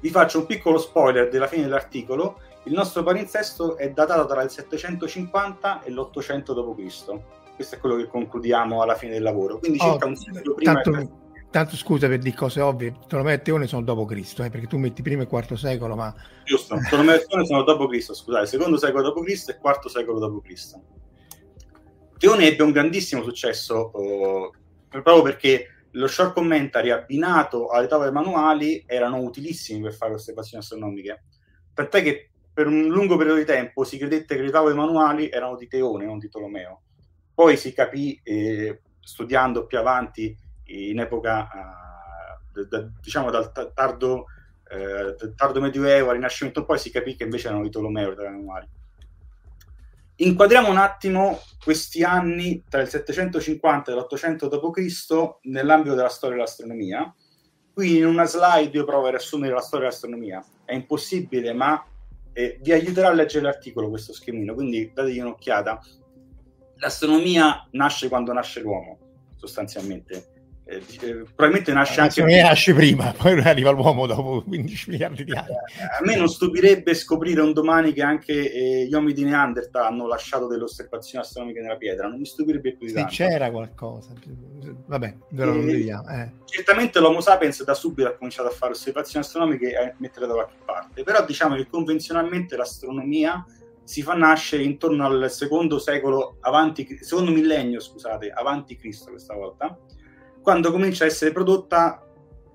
Vi 0.00 0.10
faccio 0.10 0.40
un 0.40 0.46
piccolo 0.46 0.78
spoiler 0.78 1.28
della 1.28 1.46
fine 1.46 1.62
dell'articolo, 1.62 2.40
il 2.64 2.72
nostro 2.72 3.04
palinsesto 3.04 3.76
è 3.76 3.88
datato 3.90 4.26
tra 4.26 4.42
il 4.42 4.50
750 4.50 5.82
e 5.84 5.90
l'800 5.92 6.74
d.C. 6.74 7.20
Questo 7.54 7.74
è 7.76 7.78
quello 7.78 7.94
che 7.96 8.08
concludiamo 8.08 8.82
alla 8.82 8.96
fine 8.96 9.12
del 9.12 9.22
lavoro, 9.22 9.58
quindi 9.58 9.78
oh, 9.80 9.90
circa 9.92 10.06
un 10.06 10.16
secolo 10.16 10.54
prima... 10.54 10.80
Tanto 10.80 11.22
tanto 11.54 11.76
scusa 11.76 12.08
per 12.08 12.18
dire 12.18 12.34
cose 12.34 12.60
ovvie, 12.60 12.96
Tolomeo 13.06 13.34
e 13.34 13.40
Teone 13.40 13.68
sono 13.68 13.82
dopo 13.82 14.04
Cristo, 14.04 14.42
eh, 14.42 14.50
perché 14.50 14.66
tu 14.66 14.76
metti 14.76 15.02
primo 15.02 15.22
e 15.22 15.28
quarto 15.28 15.54
secolo, 15.54 15.94
ma... 15.94 16.12
Giusto, 16.42 16.76
Tolomeo 16.90 17.14
e 17.14 17.24
Teone 17.24 17.46
sono 17.46 17.62
dopo 17.62 17.86
Cristo, 17.86 18.12
scusate, 18.12 18.46
secondo 18.46 18.76
secolo 18.76 19.04
dopo 19.04 19.20
Cristo 19.20 19.52
e 19.52 19.58
quarto 19.58 19.88
secolo 19.88 20.18
dopo 20.18 20.40
Cristo. 20.40 20.82
Teone 22.18 22.48
ebbe 22.48 22.64
un 22.64 22.72
grandissimo 22.72 23.22
successo 23.22 23.92
eh, 23.92 24.50
proprio 24.88 25.22
perché 25.22 25.68
lo 25.92 26.08
short 26.08 26.34
commentary 26.34 26.90
abbinato 26.90 27.68
alle 27.68 27.86
tavole 27.86 28.10
manuali 28.10 28.82
erano 28.84 29.18
utilissimi 29.18 29.80
per 29.80 29.94
fare 29.94 30.14
osservazioni 30.14 30.60
astronomiche. 30.60 31.22
Tant'è 31.72 32.02
che 32.02 32.30
per 32.52 32.66
un 32.66 32.88
lungo 32.88 33.16
periodo 33.16 33.38
di 33.38 33.44
tempo 33.44 33.84
si 33.84 33.96
credette 33.96 34.34
che 34.34 34.42
le 34.42 34.50
tavole 34.50 34.74
manuali 34.74 35.30
erano 35.30 35.54
di 35.54 35.68
Teone, 35.68 36.04
non 36.04 36.18
di 36.18 36.28
Tolomeo. 36.28 36.82
Poi 37.32 37.56
si 37.56 37.72
capì, 37.72 38.20
eh, 38.24 38.80
studiando 38.98 39.66
più 39.66 39.78
avanti, 39.78 40.36
in 40.66 40.98
epoca, 40.98 41.48
uh, 41.52 42.66
da, 42.68 42.88
diciamo 43.00 43.30
dal 43.30 43.50
tardo, 43.74 44.26
eh, 44.68 45.34
tardo 45.34 45.60
medioevo 45.60 46.08
al 46.10 46.16
rinascimento, 46.16 46.64
poi 46.64 46.78
si 46.78 46.90
capì 46.90 47.16
che 47.16 47.24
invece 47.24 47.48
erano 47.48 47.62
di 47.62 47.70
Tolomeo 47.70 48.14
tavole 48.14 48.30
manuali. 48.30 48.68
Inquadriamo 50.16 50.70
un 50.70 50.76
attimo 50.76 51.40
questi 51.62 52.04
anni 52.04 52.62
tra 52.68 52.80
il 52.80 52.88
750 52.88 53.90
e 53.90 53.94
l'800 53.94 54.48
d.C. 54.48 55.48
nell'ambito 55.48 55.94
della 55.94 56.08
storia 56.08 56.36
dell'astronomia. 56.36 57.12
Qui 57.72 57.96
in 57.98 58.06
una 58.06 58.24
slide 58.24 58.76
io 58.76 58.84
provo 58.84 59.06
a 59.06 59.10
riassumere 59.10 59.52
la 59.52 59.60
storia 59.60 59.86
dell'astronomia. 59.86 60.44
È 60.64 60.72
impossibile, 60.72 61.52
ma 61.52 61.84
eh, 62.32 62.58
vi 62.62 62.70
aiuterà 62.70 63.08
a 63.08 63.12
leggere 63.12 63.44
l'articolo 63.44 63.88
questo 63.88 64.12
schemino, 64.12 64.54
quindi 64.54 64.92
dategli 64.94 65.18
un'occhiata. 65.18 65.80
L'astronomia 66.76 67.66
nasce 67.72 68.08
quando 68.08 68.32
nasce 68.32 68.60
l'uomo, 68.60 68.98
sostanzialmente 69.34 70.33
eh, 70.66 70.76
eh, 70.76 71.24
probabilmente 71.34 71.74
nasce 71.74 72.00
anche 72.00 72.22
prima. 72.22 72.48
nasce 72.48 72.72
prima, 72.74 73.12
poi 73.12 73.38
arriva 73.40 73.70
l'uomo 73.70 74.06
dopo 74.06 74.42
15 74.42 74.90
miliardi 74.90 75.24
di 75.24 75.32
anni. 75.32 75.52
A 75.52 76.02
me 76.02 76.16
non 76.16 76.26
stupirebbe 76.26 76.94
scoprire 76.94 77.42
un 77.42 77.52
domani 77.52 77.92
che 77.92 78.02
anche 78.02 78.50
eh, 78.50 78.86
gli 78.86 78.92
uomini 78.94 79.12
di 79.12 79.24
Neanderthal 79.24 79.84
hanno 79.84 80.06
lasciato 80.06 80.46
delle 80.46 80.62
osservazioni 80.62 81.22
astronomiche 81.22 81.60
nella 81.60 81.76
pietra, 81.76 82.08
non 82.08 82.18
mi 82.18 82.24
stupirebbe 82.24 82.76
più 82.76 82.86
di 82.86 82.94
sì, 82.94 83.04
c'era 83.04 83.50
qualcosa. 83.50 84.12
Vabbè, 84.86 85.16
ve 85.28 85.44
lo 85.44 85.52
vediamo. 85.52 86.08
Eh. 86.08 86.30
Certamente 86.46 86.98
l'Homo 86.98 87.20
sapiens 87.20 87.62
da 87.62 87.74
subito 87.74 88.08
ha 88.08 88.14
cominciato 88.14 88.48
a 88.48 88.52
fare 88.52 88.72
osservazioni 88.72 89.22
astronomiche 89.22 89.70
e 89.70 89.76
a 89.76 89.94
mettere 89.98 90.26
da 90.26 90.32
qualche 90.32 90.56
parte, 90.64 91.02
però 91.02 91.22
diciamo 91.26 91.56
che 91.56 91.66
convenzionalmente 91.66 92.56
l'astronomia 92.56 93.44
si 93.82 94.00
fa 94.00 94.14
nascere 94.14 94.62
intorno 94.62 95.04
al 95.04 95.30
secondo 95.30 95.78
secolo 95.78 96.38
avanti, 96.40 96.98
secondo 97.02 97.30
millennio, 97.30 97.80
scusate, 97.80 98.30
avanti 98.30 98.78
Cristo 98.78 99.10
questa 99.10 99.34
volta 99.34 99.78
quando 100.44 100.70
comincia 100.70 101.04
a 101.04 101.06
essere 101.06 101.32
prodotta 101.32 102.06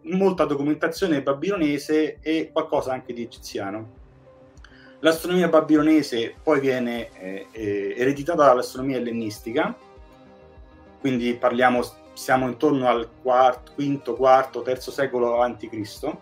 molta 0.03 0.45
documentazione 0.45 1.23
babilonese 1.23 2.19
e 2.21 2.51
qualcosa 2.53 2.93
anche 2.93 3.13
di 3.13 3.23
egiziano. 3.23 3.97
L'astronomia 4.99 5.47
babilonese 5.47 6.35
poi 6.43 6.59
viene 6.59 7.09
eh, 7.19 7.47
eh, 7.51 7.95
ereditata 7.97 8.45
dall'astronomia 8.45 8.97
ellenistica, 8.97 9.75
quindi 10.99 11.33
parliamo, 11.33 11.81
siamo 12.13 12.47
intorno 12.47 12.87
al 12.87 13.09
quarto, 13.23 13.71
quinto, 13.73 14.13
quarto, 14.13 14.61
terzo 14.61 14.91
secolo 14.91 15.41
a.C. 15.41 16.15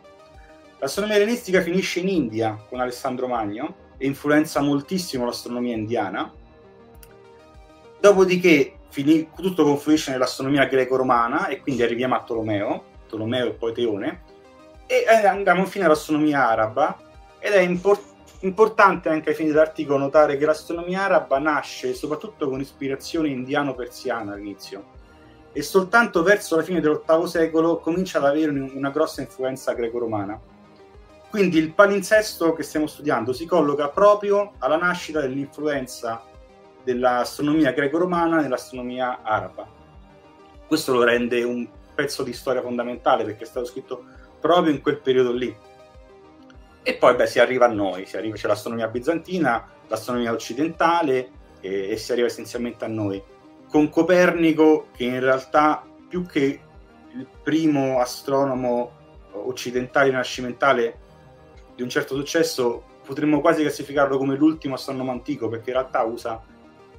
L'astronomia 0.80 1.18
ellenistica 1.18 1.60
finisce 1.60 2.00
in 2.00 2.08
India 2.08 2.58
con 2.70 2.80
Alessandro 2.80 3.28
Magno 3.28 3.76
e 3.98 4.06
influenza 4.06 4.62
moltissimo 4.62 5.26
l'astronomia 5.26 5.76
indiana. 5.76 6.32
Dopodiché 8.00 8.77
finì, 8.98 9.30
tutto 9.36 9.63
confluisce 9.63 10.10
nell'astronomia 10.10 10.66
greco-romana 10.66 11.50
e 11.50 11.62
quindi 11.62 11.84
arriviamo 11.84 12.16
a 12.16 12.24
Tolomeo, 12.24 12.84
Tolomeo 13.08 13.46
e 13.46 13.51
poi 13.51 13.72
Teone, 13.72 14.22
e 14.88 15.06
andiamo 15.27 15.60
infine 15.60 15.86
all'astronomia 15.86 16.50
araba 16.50 16.98
ed 17.38 17.54
è 17.54 17.60
import- 17.60 18.16
importante 18.39 19.10
anche 19.10 19.30
ai 19.30 19.36
fini 19.36 19.50
dell'articolo 19.50 20.00
notare 20.00 20.38
che 20.38 20.46
l'astronomia 20.46 21.04
araba 21.04 21.38
nasce 21.38 21.94
soprattutto 21.94 22.50
con 22.50 22.60
ispirazione 22.60 23.27
indiano-persiana 23.27 24.34
all'inizio 24.34 24.96
e 25.51 25.62
soltanto 25.62 26.24
verso 26.24 26.56
la 26.56 26.63
fine 26.63 26.80
dell'VIII 26.80 27.27
secolo 27.27 27.77
comincia 27.77 28.18
ad 28.18 28.25
avere 28.25 28.50
una 28.50 28.89
grossa 28.89 29.22
influenza 29.22 29.74
greco-romana. 29.74 30.39
Quindi 31.30 31.60
il 31.60 31.72
palinsesto 31.74 32.54
che 32.54 32.63
stiamo 32.63 32.88
studiando 32.88 33.32
si 33.32 33.46
colloca 33.46 33.89
proprio 33.89 34.54
alla 34.58 34.77
nascita 34.77 35.20
dell'influenza 35.20 36.24
dell'astronomia 36.88 37.74
greco-romana 37.74 38.39
nell'astronomia 38.39 39.22
araba. 39.22 39.67
Questo 40.65 40.94
lo 40.94 41.03
rende 41.03 41.44
un 41.44 41.67
pezzo 41.94 42.24
di 42.24 42.32
storia 42.32 42.62
fondamentale 42.62 43.25
perché 43.25 43.44
è 43.44 43.48
stato 43.48 43.65
scritto 43.65 44.06
proprio 44.39 44.72
in 44.72 44.79
quel 44.79 45.01
periodo 45.01 45.34
lì. 45.34 45.53
E 46.84 46.94
poi 46.94 47.15
beh, 47.15 47.27
si 47.27 47.39
arriva 47.39 47.65
a 47.65 47.74
noi, 47.74 48.08
arriva, 48.13 48.38
c'è 48.38 48.48
l'astronomia 48.48 48.88
bizantina, 48.88 49.67
l'astronomia 49.89 50.32
occidentale 50.32 51.29
e, 51.60 51.89
e 51.89 51.98
si 51.98 52.13
arriva 52.13 52.27
essenzialmente 52.27 52.86
a 52.86 52.88
noi. 52.88 53.22
Con 53.67 53.89
Copernico 53.89 54.88
che 54.96 55.03
in 55.03 55.20
realtà 55.20 55.86
più 56.08 56.25
che 56.25 56.62
il 57.12 57.27
primo 57.44 58.00
astronomo 58.00 58.91
occidentale 59.34 60.08
rinascimentale 60.08 61.00
di 61.75 61.82
un 61.82 61.89
certo 61.89 62.15
successo, 62.15 62.84
potremmo 63.06 63.41
quasi 63.41 63.62
classificarlo 63.62 64.17
come 64.17 64.38
l'ultimo 64.38 64.75
astronomo 64.75 65.12
antico, 65.12 65.50
perché 65.50 65.72
in 65.72 65.75
realtà 65.75 66.03
usa 66.03 66.41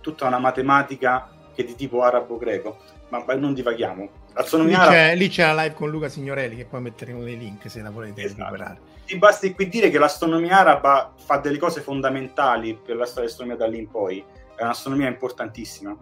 tutta 0.08 0.26
una 0.26 0.38
matematica 0.38 1.28
che 1.54 1.62
è 1.62 1.64
di 1.66 1.74
tipo 1.74 2.02
arabo-greco, 2.02 2.78
ma, 3.10 3.22
ma 3.26 3.34
non 3.34 3.52
divaghiamo. 3.52 4.26
Lì 4.52 4.72
c'è, 4.72 5.16
lì 5.16 5.28
c'è, 5.28 5.52
la 5.52 5.62
live 5.62 5.74
con 5.74 5.90
Luca 5.90 6.08
Signorelli 6.08 6.54
che 6.54 6.64
poi 6.64 6.80
metteremo 6.80 7.22
nei 7.22 7.36
link 7.36 7.68
se 7.68 7.82
la 7.82 7.90
volete 7.90 8.22
esatto. 8.22 8.42
recuperare. 8.42 8.80
Ti 9.04 9.18
basti 9.18 9.52
qui 9.52 9.68
dire 9.68 9.90
che 9.90 9.98
l'astronomia 9.98 10.60
araba 10.60 11.12
fa 11.16 11.38
delle 11.38 11.58
cose 11.58 11.80
fondamentali 11.80 12.74
per 12.74 12.96
la 12.96 13.04
storia 13.04 13.22
dell'astronomia 13.24 13.56
da 13.56 13.66
lì 13.66 13.78
in 13.78 13.90
poi, 13.90 14.24
è 14.54 14.62
un'astronomia 14.62 15.08
importantissima. 15.08 15.96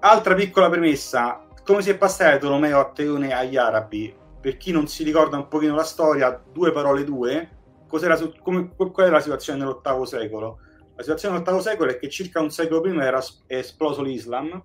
Altra 0.00 0.34
piccola 0.34 0.70
premessa, 0.70 1.46
come 1.64 1.82
si 1.82 1.90
è 1.90 1.96
passato 1.96 2.30
da 2.30 2.38
Tolomeo 2.38 2.78
a 2.78 2.90
Teone 2.92 3.34
agli 3.34 3.56
arabi? 3.56 4.14
Per 4.40 4.56
chi 4.56 4.70
non 4.70 4.86
si 4.86 5.02
ricorda 5.02 5.36
un 5.36 5.48
pochino 5.48 5.74
la 5.74 5.82
storia, 5.82 6.40
due 6.52 6.70
parole 6.70 7.02
due, 7.02 7.48
cos'era, 7.88 8.16
come, 8.40 8.70
qual 8.76 8.92
era 8.98 9.16
la 9.16 9.20
situazione 9.20 9.58
nell'ottavo 9.58 10.04
secolo? 10.04 10.58
La 10.96 11.02
situazione 11.02 11.34
dell'ottavo 11.34 11.60
secolo 11.60 11.90
è 11.90 11.98
che 11.98 12.08
circa 12.08 12.40
un 12.40 12.50
secolo 12.50 12.80
prima 12.80 13.04
era 13.04 13.20
esploso 13.48 14.00
l'Islam 14.00 14.62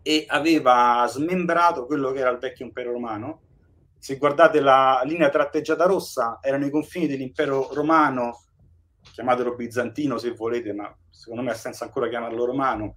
e 0.00 0.24
aveva 0.28 1.04
smembrato 1.08 1.86
quello 1.86 2.12
che 2.12 2.20
era 2.20 2.30
il 2.30 2.38
vecchio 2.38 2.64
impero 2.64 2.92
romano. 2.92 3.40
Se 3.98 4.16
guardate 4.18 4.60
la 4.60 5.02
linea 5.04 5.30
tratteggiata 5.30 5.84
rossa, 5.84 6.38
erano 6.40 6.66
i 6.66 6.70
confini 6.70 7.08
dell'impero 7.08 7.70
romano, 7.72 8.42
chiamatelo 9.12 9.54
bizantino 9.56 10.16
se 10.16 10.30
volete, 10.30 10.72
ma 10.72 10.94
secondo 11.10 11.42
me 11.42 11.50
ha 11.50 11.54
senso 11.54 11.82
ancora 11.84 12.08
chiamarlo 12.08 12.44
romano, 12.44 12.96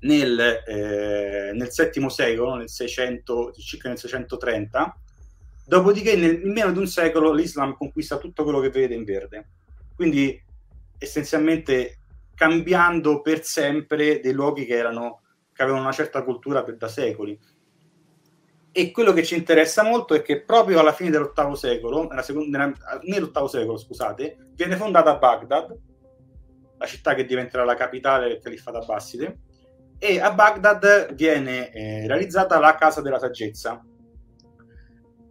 nel, 0.00 0.38
eh, 0.38 1.50
nel 1.54 1.70
VII 1.74 2.10
secolo, 2.10 2.54
nel 2.54 2.70
600, 2.70 3.52
circa 3.52 3.88
nel 3.88 3.98
630. 3.98 4.96
Dopodiché, 5.66 6.16
nel, 6.16 6.40
in 6.44 6.52
meno 6.52 6.70
di 6.70 6.78
un 6.78 6.86
secolo, 6.86 7.32
l'Islam 7.32 7.76
conquista 7.76 8.18
tutto 8.18 8.44
quello 8.44 8.60
che 8.60 8.70
vedete 8.70 8.94
in 8.94 9.04
verde. 9.04 9.48
Quindi 9.94 10.50
essenzialmente 11.02 11.98
cambiando 12.34 13.20
per 13.20 13.44
sempre 13.44 14.20
dei 14.20 14.32
luoghi 14.32 14.64
che, 14.64 14.74
erano, 14.74 15.20
che 15.52 15.62
avevano 15.62 15.84
una 15.84 15.92
certa 15.92 16.22
cultura 16.22 16.62
per, 16.62 16.76
da 16.76 16.88
secoli. 16.88 17.38
E 18.74 18.90
quello 18.90 19.12
che 19.12 19.22
ci 19.22 19.36
interessa 19.36 19.82
molto 19.82 20.14
è 20.14 20.22
che 20.22 20.42
proprio 20.42 20.80
alla 20.80 20.92
fine 20.92 21.10
dell'ottavo 21.10 21.54
secolo, 21.54 22.08
nella 22.08 22.22
seconda, 22.22 22.72
nell'ottavo 23.02 23.46
secolo, 23.46 23.76
scusate, 23.76 24.52
viene 24.54 24.76
fondata 24.76 25.18
Baghdad, 25.18 25.78
la 26.78 26.86
città 26.86 27.14
che 27.14 27.26
diventerà 27.26 27.64
la 27.64 27.74
capitale 27.74 28.28
del 28.28 28.40
Califfato 28.40 28.78
Abbaside, 28.78 29.38
e 29.98 30.18
a 30.18 30.32
Baghdad 30.32 31.14
viene 31.14 31.70
eh, 31.70 32.06
realizzata 32.06 32.58
la 32.58 32.74
Casa 32.74 33.02
della 33.02 33.18
Saggezza, 33.18 33.84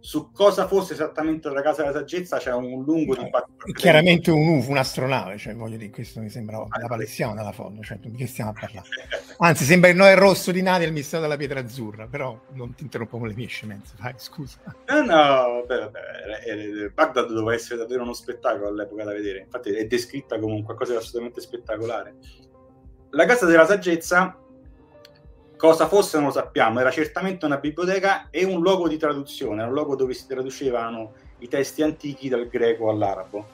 su 0.02 0.32
cosa 0.32 0.66
fosse 0.66 0.94
esattamente 0.94 1.48
la 1.48 1.62
casa 1.62 1.82
della 1.82 1.94
saggezza 1.94 2.38
c'è 2.38 2.52
un 2.52 2.82
lungo 2.82 3.14
dibattito. 3.14 3.70
Chiaramente 3.72 4.32
un 4.32 4.48
UFO, 4.48 4.72
un'astronave, 4.72 5.38
cioè 5.38 5.54
voglio 5.54 5.76
dire, 5.76 5.92
questo 5.92 6.18
mi 6.18 6.28
sembra 6.28 6.58
ah, 6.58 6.80
la 6.80 6.88
palessiana 6.88 7.34
della 7.34 7.52
fondo, 7.52 7.82
cioè 7.82 7.98
di 7.98 8.10
che 8.16 8.26
stiamo 8.26 8.50
a 8.50 8.52
parlare? 8.52 8.88
Anzi, 9.38 9.62
sembra 9.62 9.90
il 9.90 9.96
Noè 9.96 10.16
rosso 10.16 10.50
di 10.50 10.60
Nadia 10.60 10.88
il 10.88 10.92
mistero 10.92 11.22
della 11.22 11.36
pietra 11.36 11.60
azzurra, 11.60 12.08
però 12.08 12.36
non 12.54 12.74
ti 12.74 12.82
interrompo 12.82 13.18
con 13.18 13.28
le 13.28 13.34
mie 13.34 13.46
scemenze, 13.46 13.94
vai, 14.00 14.14
scusa. 14.16 14.58
No, 14.88 15.02
no, 15.02 15.64
vabbè, 15.66 15.78
vabbè, 15.78 16.90
Baghdad 16.92 17.28
doveva 17.28 17.54
essere 17.54 17.78
davvero 17.78 18.02
uno 18.02 18.12
spettacolo 18.12 18.68
all'epoca 18.68 19.04
da 19.04 19.12
vedere, 19.12 19.42
infatti 19.42 19.70
è 19.70 19.86
descritta 19.86 20.36
come 20.40 20.64
qualcosa 20.64 20.92
di 20.92 20.98
assolutamente 20.98 21.40
spettacolare. 21.40 22.16
La 23.10 23.24
casa 23.24 23.46
della 23.46 23.66
saggezza 23.66 24.41
Cosa 25.62 25.86
fosse 25.86 26.16
non 26.16 26.26
lo 26.26 26.32
sappiamo, 26.32 26.80
era 26.80 26.90
certamente 26.90 27.46
una 27.46 27.58
biblioteca 27.58 28.26
e 28.30 28.42
un 28.42 28.60
luogo 28.60 28.88
di 28.88 28.96
traduzione, 28.96 29.62
un 29.62 29.72
luogo 29.72 29.94
dove 29.94 30.12
si 30.12 30.26
traducevano 30.26 31.12
i 31.38 31.46
testi 31.46 31.82
antichi 31.82 32.28
dal 32.28 32.48
greco 32.48 32.90
all'arabo. 32.90 33.46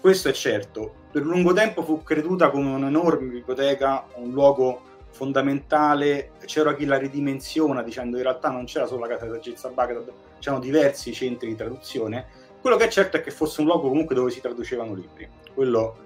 Questo 0.00 0.28
è 0.28 0.32
certo. 0.32 0.94
Per 1.10 1.24
lungo 1.24 1.52
tempo 1.52 1.82
fu 1.82 2.04
creduta 2.04 2.50
come 2.50 2.70
un'enorme 2.70 3.26
biblioteca, 3.26 4.06
un 4.18 4.30
luogo 4.30 4.82
fondamentale, 5.10 6.30
c'era 6.44 6.76
chi 6.76 6.84
la 6.84 6.96
ridimensiona 6.96 7.82
dicendo 7.82 8.18
in 8.18 8.22
realtà 8.22 8.50
non 8.50 8.64
c'era 8.66 8.86
solo 8.86 9.00
la 9.00 9.08
casa 9.08 9.24
di 9.24 9.32
saggezza 9.32 9.68
Baghdad, 9.70 10.12
c'erano 10.38 10.62
diversi 10.62 11.12
centri 11.12 11.48
di 11.48 11.56
traduzione. 11.56 12.26
Quello 12.60 12.76
che 12.76 12.84
è 12.84 12.88
certo 12.88 13.16
è 13.16 13.20
che 13.20 13.32
fosse 13.32 13.62
un 13.62 13.66
luogo 13.66 13.88
comunque 13.88 14.14
dove 14.14 14.30
si 14.30 14.40
traducevano 14.40 14.94
libri, 14.94 15.28
quello 15.54 15.96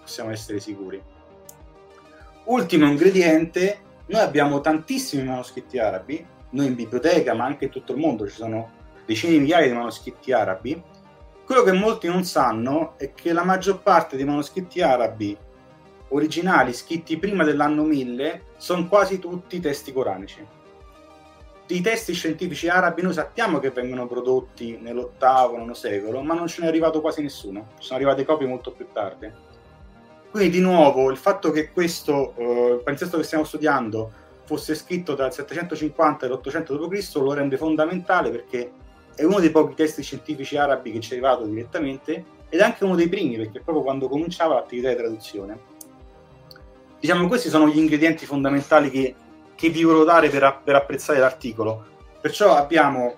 possiamo 0.00 0.32
essere 0.32 0.58
sicuri. 0.58 1.00
Ultimo 2.46 2.86
ingrediente, 2.86 3.86
noi 4.08 4.20
abbiamo 4.20 4.60
tantissimi 4.60 5.22
manoscritti 5.22 5.78
arabi, 5.78 6.24
noi 6.50 6.66
in 6.66 6.74
biblioteca, 6.74 7.34
ma 7.34 7.44
anche 7.44 7.66
in 7.66 7.70
tutto 7.70 7.92
il 7.92 7.98
mondo 7.98 8.26
ci 8.26 8.34
sono 8.34 8.70
decine 9.04 9.32
di 9.32 9.38
migliaia 9.40 9.66
di 9.66 9.74
manoscritti 9.74 10.32
arabi. 10.32 10.82
Quello 11.44 11.62
che 11.62 11.72
molti 11.72 12.08
non 12.08 12.24
sanno 12.24 12.94
è 12.98 13.12
che 13.12 13.32
la 13.32 13.44
maggior 13.44 13.80
parte 13.80 14.16
dei 14.16 14.24
manoscritti 14.24 14.82
arabi 14.82 15.36
originali 16.10 16.72
scritti 16.72 17.18
prima 17.18 17.44
dell'anno 17.44 17.82
1000 17.84 18.42
sono 18.56 18.88
quasi 18.88 19.18
tutti 19.18 19.60
testi 19.60 19.92
coranici. 19.92 20.46
I 21.70 21.80
testi 21.82 22.14
scientifici 22.14 22.68
arabi 22.68 23.02
noi 23.02 23.12
sappiamo 23.12 23.58
che 23.58 23.70
vengono 23.70 24.06
prodotti 24.06 24.78
nell'ottavo, 24.80 25.58
nono 25.58 25.74
secolo, 25.74 26.22
ma 26.22 26.32
non 26.32 26.46
ce 26.46 26.62
n'è 26.62 26.66
arrivato 26.66 27.02
quasi 27.02 27.20
nessuno. 27.20 27.72
Ci 27.78 27.84
sono 27.84 27.98
arrivate 27.98 28.24
copie 28.24 28.46
molto 28.46 28.72
più 28.72 28.86
tardi. 28.90 29.30
Quindi 30.30 30.50
di 30.50 30.60
nuovo 30.60 31.10
il 31.10 31.16
fatto 31.16 31.50
che 31.50 31.70
questo 31.70 32.34
eh, 32.36 32.72
il 32.74 32.80
palinsesto 32.82 33.16
che 33.16 33.22
stiamo 33.22 33.44
studiando 33.44 34.12
fosse 34.44 34.74
scritto 34.74 35.14
dal 35.14 35.32
750 35.32 36.26
all'800 36.26 36.88
d.C. 36.88 37.14
lo 37.16 37.32
rende 37.32 37.56
fondamentale 37.56 38.30
perché 38.30 38.70
è 39.14 39.24
uno 39.24 39.40
dei 39.40 39.50
pochi 39.50 39.74
testi 39.74 40.02
scientifici 40.02 40.56
arabi 40.56 40.92
che 40.92 41.00
ci 41.00 41.10
è 41.10 41.12
arrivato 41.14 41.44
direttamente 41.44 42.24
ed 42.48 42.60
è 42.60 42.62
anche 42.62 42.84
uno 42.84 42.94
dei 42.94 43.08
primi 43.08 43.36
perché 43.36 43.60
proprio 43.60 43.82
quando 43.82 44.08
cominciava 44.08 44.54
l'attività 44.54 44.90
di 44.90 44.96
traduzione. 44.96 45.58
Diciamo 47.00 47.28
questi 47.28 47.48
sono 47.48 47.68
gli 47.68 47.78
ingredienti 47.78 48.26
fondamentali 48.26 48.90
che, 48.90 49.14
che 49.54 49.68
vi 49.70 49.82
volevo 49.82 50.04
dare 50.04 50.28
per, 50.28 50.60
per 50.64 50.74
apprezzare 50.74 51.18
l'articolo. 51.18 51.84
Perciò 52.20 52.54
abbiamo 52.54 53.14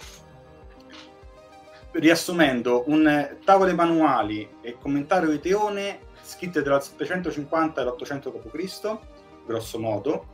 riassumendo 1.92 2.84
un 2.86 3.36
tavole 3.44 3.72
manuali 3.72 4.48
e 4.60 4.76
commentario 4.80 5.30
di 5.30 5.40
Teone 5.40 6.08
scritte 6.40 6.62
dal 6.62 6.82
750 6.82 7.82
all'800 7.82 8.32
d.C., 8.32 8.98
grosso 9.44 9.78
modo, 9.78 10.26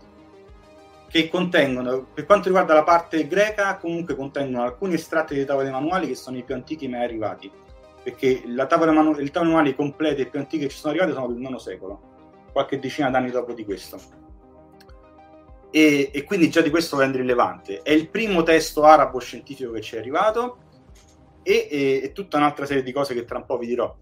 che 1.08 1.28
contengono, 1.28 2.06
per 2.14 2.26
quanto 2.26 2.46
riguarda 2.46 2.74
la 2.74 2.84
parte 2.84 3.26
greca, 3.26 3.76
comunque 3.76 4.14
contengono 4.14 4.62
alcuni 4.62 4.94
estratti 4.94 5.34
dei 5.34 5.44
tavoli 5.44 5.70
manuali 5.70 6.06
che 6.06 6.14
sono 6.14 6.36
i 6.36 6.44
più 6.44 6.54
antichi 6.54 6.86
mai 6.86 7.02
arrivati, 7.02 7.50
perché 8.04 8.42
la 8.46 8.66
tavola 8.66 8.92
manu- 8.92 9.20
i 9.20 9.30
tavoli 9.30 9.50
manuali 9.50 9.74
completi 9.74 10.20
e 10.20 10.26
più 10.26 10.38
antichi 10.38 10.64
che 10.64 10.70
ci 10.70 10.78
sono 10.78 10.92
arrivati 10.92 11.12
sono 11.12 11.32
del 11.32 11.42
IX 11.42 11.56
secolo, 11.56 12.00
qualche 12.52 12.78
decina 12.78 13.10
d'anni 13.10 13.30
dopo 13.32 13.52
di 13.52 13.64
questo. 13.64 13.98
E, 15.72 16.10
e 16.12 16.24
quindi 16.24 16.48
già 16.48 16.60
di 16.60 16.70
questo 16.70 16.98
rende 16.98 17.18
rilevante. 17.18 17.82
È 17.82 17.90
il 17.90 18.08
primo 18.08 18.44
testo 18.44 18.84
arabo 18.84 19.18
scientifico 19.18 19.72
che 19.72 19.80
ci 19.80 19.96
è 19.96 19.98
arrivato 19.98 20.58
e, 21.42 21.66
e, 21.68 22.00
e 22.04 22.12
tutta 22.12 22.36
un'altra 22.36 22.64
serie 22.64 22.84
di 22.84 22.92
cose 22.92 23.12
che 23.12 23.24
tra 23.24 23.38
un 23.38 23.44
po' 23.44 23.58
vi 23.58 23.66
dirò 23.66 23.94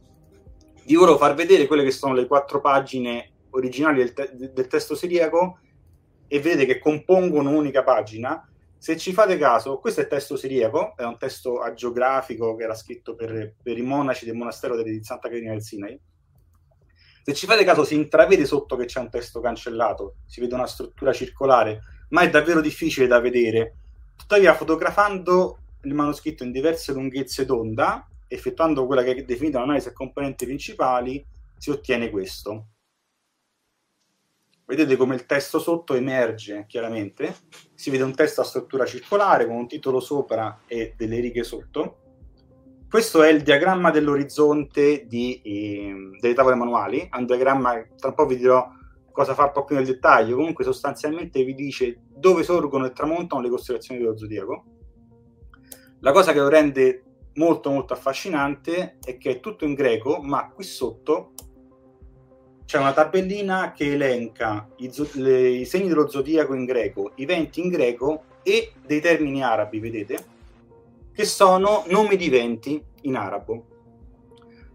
vi 0.87 0.95
volevo 0.95 1.19
far 1.19 1.35
vedere 1.35 1.67
quelle 1.67 1.85
che 1.85 1.91
sono 1.91 2.15
le 2.15 2.27
quattro 2.27 2.61
pagine 2.61 3.31
originali 3.51 3.99
del, 3.99 4.13
te- 4.13 4.31
del 4.35 4.67
testo 4.67 4.95
siriaco 4.95 5.59
e 6.27 6.41
vedete 6.41 6.67
che 6.67 6.79
compongono 6.79 7.51
un'unica 7.51 7.83
pagina. 7.83 8.49
Se 8.77 8.97
ci 8.99 9.13
fate 9.13 9.39
caso, 9.39 9.79
questo 9.79 10.01
è 10.01 10.03
il 10.03 10.11
testo 10.11 10.37
siriaco, 10.37 10.95
è 10.97 11.05
un 11.05 11.17
testo 11.17 11.61
agiografico 11.61 12.55
che 12.55 12.65
era 12.65 12.75
scritto 12.75 13.15
per, 13.15 13.55
per 13.63 13.79
i 13.79 13.83
monaci 13.83 14.27
del 14.27 14.35
monastero 14.35 14.81
di 14.83 15.03
Santa 15.03 15.29
Caterina 15.29 15.53
del 15.53 15.63
Sinai. 15.63 15.99
Se 17.23 17.33
ci 17.33 17.47
fate 17.47 17.65
caso, 17.65 17.85
si 17.85 17.95
intravede 17.95 18.45
sotto 18.45 18.77
che 18.77 18.85
c'è 18.85 19.01
un 19.01 19.09
testo 19.09 19.41
cancellato, 19.41 20.17
si 20.27 20.41
vede 20.41 20.55
una 20.55 20.67
struttura 20.67 21.15
circolare, 21.15 21.81
ma 22.11 22.21
è 22.21 22.29
davvero 22.29 22.61
difficile 22.61 23.07
da 23.07 23.21
vedere. 23.21 23.77
Tuttavia, 24.15 24.53
fotografando 24.53 25.59
il 25.85 25.95
manoscritto 25.95 26.45
in 26.45 26.53
diverse 26.53 26.93
lunghezze 26.93 27.47
d'onda, 27.47 28.07
effettuando 28.35 28.87
quella 28.87 29.03
che 29.03 29.15
è 29.15 29.25
definita 29.25 29.61
l'analisi 29.61 29.89
a 29.89 29.93
componenti 29.93 30.45
principali, 30.45 31.25
si 31.57 31.71
ottiene 31.71 32.11
questo. 32.11 32.69
Vedete 34.67 34.97
come 34.97 35.15
il 35.15 35.27
testo 35.27 35.59
sotto 35.59 35.95
emerge 35.95 36.65
chiaramente, 36.67 37.35
si 37.75 37.91
vede 37.91 38.03
un 38.03 38.15
testo 38.15 38.41
a 38.41 38.45
struttura 38.45 38.87
circolare 38.87 39.47
con 39.47 39.57
un 39.57 39.69
titolo 39.69 40.01
sopra 40.01 40.63
e 40.67 40.95
delle 40.97 41.21
righe 41.21 41.45
sotto. 41.45 41.99
Questo 42.89 43.23
è 43.23 43.29
il 43.29 43.43
diagramma 43.43 43.91
dell'orizzonte 43.91 45.07
di, 45.07 45.41
eh, 45.43 45.95
delle 46.19 46.35
tavole 46.35 46.55
manuali, 46.55 47.01
è 47.01 47.17
un 47.17 47.27
diagramma, 47.27 47.87
tra 47.97 48.09
un 48.09 48.15
po' 48.15 48.25
vi 48.25 48.37
dirò 48.37 48.67
cosa 49.11 49.35
fa 49.35 49.45
un 49.45 49.53
po' 49.53 49.65
più 49.65 49.77
nel 49.77 49.85
dettaglio, 49.85 50.37
comunque 50.37 50.65
sostanzialmente 50.65 51.45
vi 51.45 51.55
dice 51.55 52.01
dove 52.09 52.43
sorgono 52.43 52.87
e 52.87 52.93
tramontano 52.93 53.43
le 53.43 53.49
costellazioni 53.49 54.01
dello 54.01 54.17
zodiaco. 54.17 54.65
La 56.01 56.13
cosa 56.13 56.33
che 56.33 56.39
lo 56.39 56.49
rende 56.49 57.03
molto 57.35 57.71
molto 57.71 57.93
affascinante 57.93 58.99
è 59.03 59.17
che 59.19 59.31
è 59.31 59.41
tutto 59.41 59.65
in 59.65 59.75
greco, 59.75 60.21
ma 60.21 60.51
qui 60.51 60.65
sotto 60.65 61.33
c'è 62.65 62.79
una 62.79 62.93
tabellina 62.93 63.73
che 63.73 63.93
elenca 63.93 64.69
i, 64.77 64.91
zo- 64.91 65.09
le, 65.15 65.49
i 65.49 65.65
segni 65.65 65.89
dello 65.89 66.09
zodiaco 66.09 66.55
in 66.55 66.65
greco, 66.65 67.13
i 67.17 67.27
venti 67.27 67.61
in 67.61 67.69
greco 67.69 68.25
e 68.43 68.73
dei 68.85 69.01
termini 69.01 69.43
arabi, 69.43 69.81
vedete? 69.81 70.33
Che 71.13 71.25
sono 71.25 71.85
nomi 71.89 72.17
di 72.17 72.29
venti 72.29 72.83
in 73.03 73.17
arabo. 73.17 73.67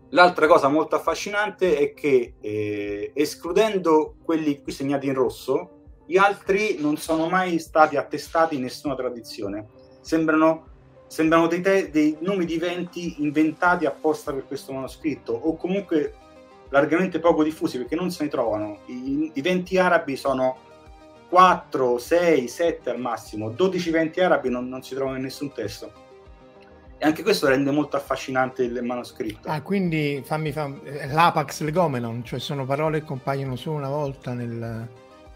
L'altra 0.10 0.48
cosa 0.48 0.70
molto 0.70 0.96
affascinante 0.96 1.78
è 1.78 1.94
che 1.94 2.34
eh, 2.40 3.12
escludendo 3.14 4.16
quelli 4.24 4.62
qui 4.62 4.72
segnati 4.72 5.08
in 5.08 5.14
rosso, 5.14 5.78
gli 6.06 6.18
altri 6.18 6.78
non 6.80 6.98
sono 6.98 7.28
mai 7.28 7.60
stati 7.60 7.96
attestati 7.96 8.56
in 8.56 8.62
nessuna 8.62 8.96
tradizione. 8.96 9.68
Sembrano 10.02 10.66
sembrano 11.10 11.48
dei, 11.48 11.60
te- 11.60 11.90
dei 11.90 12.18
nomi 12.20 12.46
di 12.46 12.54
eventi 12.54 13.16
inventati 13.24 13.88
apposta 13.88 14.32
per 14.32 14.46
questo 14.46 14.72
manoscritto 14.72 15.34
o 15.34 15.58
comunque 15.58 16.14
largamente 16.70 17.20
poco 17.20 17.44
diffusi 17.44 17.80
perché 17.80 17.96
non 17.96 18.12
se 18.12 18.24
ne 18.24 18.30
trovano. 18.30 18.82
I, 18.86 19.32
i 19.34 19.42
venti 19.42 19.80
arabi 19.80 20.16
sono 20.16 20.58
4, 21.30 21.98
6, 21.98 22.48
7 22.48 22.90
al 22.92 23.00
massimo, 23.00 23.50
12 23.50 23.90
venti 23.90 24.22
arabi 24.22 24.50
non, 24.50 24.70
non 24.70 24.84
si 24.84 24.94
trovano 24.94 25.18
in 25.18 25.24
nessun 25.24 25.52
testo. 25.52 25.92
E 27.00 27.06
anche 27.06 27.24
questo 27.24 27.48
rende 27.48 27.72
molto 27.72 27.96
affascinante 27.96 28.62
il 28.62 28.84
manoscritto. 28.84 29.50
Ah, 29.50 29.62
quindi 29.64 30.22
fammi 30.24 30.52
fam- 30.52 30.80
l'apax 31.12 31.62
legomenon, 31.62 32.24
cioè 32.24 32.40
sono 32.40 32.66
parole 32.66 33.00
che 33.00 33.06
compaiono 33.06 33.56
solo 33.56 33.78
una 33.78 33.90
volta 33.90 34.34
nel, 34.34 34.88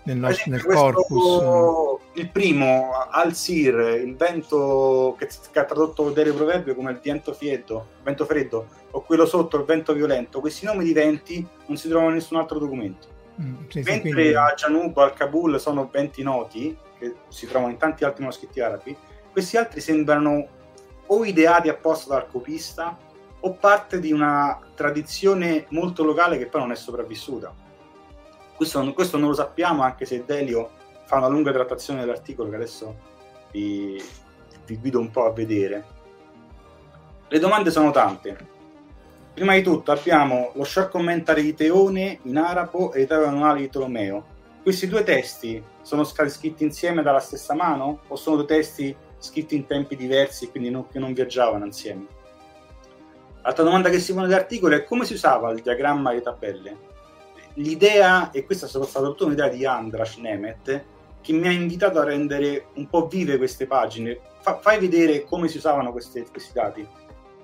nel, 0.03 0.17
nostro, 0.17 0.51
nel 0.51 0.63
corpus. 0.63 2.01
Il 2.13 2.29
primo, 2.29 2.91
Al-Sir, 3.09 4.01
il 4.03 4.15
vento 4.15 5.15
che, 5.17 5.27
che, 5.51 5.59
ha 5.59 5.65
tradotto 5.65 6.11
Dere 6.11 6.31
Proverbio 6.31 6.75
come 6.75 6.91
il 6.91 6.99
vento 7.01 7.33
freddo, 7.33 7.87
vento 8.03 8.25
freddo, 8.25 8.67
o 8.91 9.01
quello 9.01 9.25
sotto, 9.25 9.57
il 9.57 9.63
vento 9.63 9.93
violento, 9.93 10.39
questi 10.39 10.65
nomi 10.65 10.83
di 10.83 10.93
venti 10.93 11.45
non 11.65 11.77
si 11.77 11.87
trovano 11.87 12.09
in 12.09 12.15
nessun 12.15 12.37
altro 12.37 12.59
documento. 12.59 13.07
Mm, 13.41 13.55
sì, 13.67 13.81
Mentre 13.81 13.93
sì, 13.93 14.01
quindi... 14.01 14.33
a 14.35 14.53
Janub, 14.55 14.97
al 14.97 15.13
Kabul 15.13 15.59
sono 15.59 15.89
venti 15.91 16.21
noti, 16.21 16.77
che 16.99 17.15
si 17.29 17.47
trovano 17.47 17.71
in 17.71 17.77
tanti 17.77 18.03
altri 18.03 18.21
manoscritti 18.21 18.59
arabi, 18.59 18.95
questi 19.31 19.57
altri 19.57 19.81
sembrano 19.81 20.47
o 21.07 21.25
ideati 21.25 21.69
apposta 21.69 22.13
dal 22.13 22.27
copista 22.27 22.97
o 23.39 23.53
parte 23.53 23.99
di 23.99 24.11
una 24.11 24.59
tradizione 24.75 25.65
molto 25.69 26.03
locale 26.03 26.37
che 26.37 26.45
poi 26.45 26.61
non 26.61 26.71
è 26.71 26.75
sopravvissuta 26.75 27.62
questo, 28.55 28.93
questo, 28.93 29.17
non 29.17 29.29
lo 29.29 29.35
sappiamo, 29.35 29.81
anche 29.83 30.05
se 30.05 30.23
Delio 30.25 30.71
fa 31.05 31.17
una 31.17 31.27
lunga 31.27 31.51
trattazione 31.51 32.01
dell'articolo 32.01 32.49
che 32.49 32.55
adesso 32.55 32.95
vi, 33.51 34.01
vi 34.65 34.77
guido 34.77 34.99
un 34.99 35.11
po' 35.11 35.25
a 35.25 35.31
vedere. 35.31 35.85
Le 37.27 37.39
domande 37.39 37.71
sono 37.71 37.91
tante. 37.91 38.51
Prima 39.33 39.55
di 39.55 39.63
tutto 39.63 39.91
abbiamo 39.91 40.51
lo 40.53 40.63
short 40.63 40.91
commentary 40.91 41.41
di 41.41 41.55
Teone 41.55 42.19
in 42.23 42.37
arabo 42.37 42.93
e 42.93 43.01
i 43.01 43.07
tavoli 43.07 43.31
manuali 43.31 43.61
di 43.61 43.69
Tolomeo. 43.69 44.25
Questi 44.61 44.87
due 44.87 45.03
testi 45.03 45.61
sono 45.81 46.03
scritti 46.03 46.63
insieme 46.63 47.01
dalla 47.01 47.19
stessa 47.19 47.55
mano 47.55 48.01
o 48.07 48.15
sono 48.15 48.37
due 48.37 48.45
testi 48.45 48.95
scritti 49.17 49.55
in 49.55 49.65
tempi 49.65 49.95
diversi 49.95 50.49
quindi 50.51 50.69
non, 50.69 50.87
che 50.87 50.99
non 50.99 51.13
viaggiavano 51.13 51.65
insieme? 51.65 52.05
Altra 53.41 53.63
domanda 53.63 53.89
che 53.89 53.99
si 53.99 54.13
pone 54.13 54.27
nell'articolo 54.27 54.75
è 54.75 54.83
come 54.83 55.03
si 55.03 55.13
usava 55.13 55.51
il 55.51 55.61
diagramma 55.61 56.13
di 56.13 56.21
tabelle? 56.21 56.77
L'idea, 57.55 58.31
e 58.31 58.45
questa 58.45 58.65
è 58.65 58.69
stata 58.69 59.05
tutta 59.07 59.25
un'idea 59.25 59.47
di 59.47 59.65
Andras 59.65 60.17
Nemet, 60.17 60.85
che 61.21 61.33
mi 61.33 61.47
ha 61.47 61.51
invitato 61.51 61.99
a 61.99 62.03
rendere 62.03 62.67
un 62.75 62.87
po' 62.87 63.07
vive 63.07 63.37
queste 63.37 63.65
pagine. 63.65 64.19
Fa, 64.41 64.59
fai 64.59 64.79
vedere 64.79 65.23
come 65.23 65.47
si 65.47 65.57
usavano 65.57 65.91
queste, 65.91 66.25
questi 66.29 66.51
dati, 66.53 66.85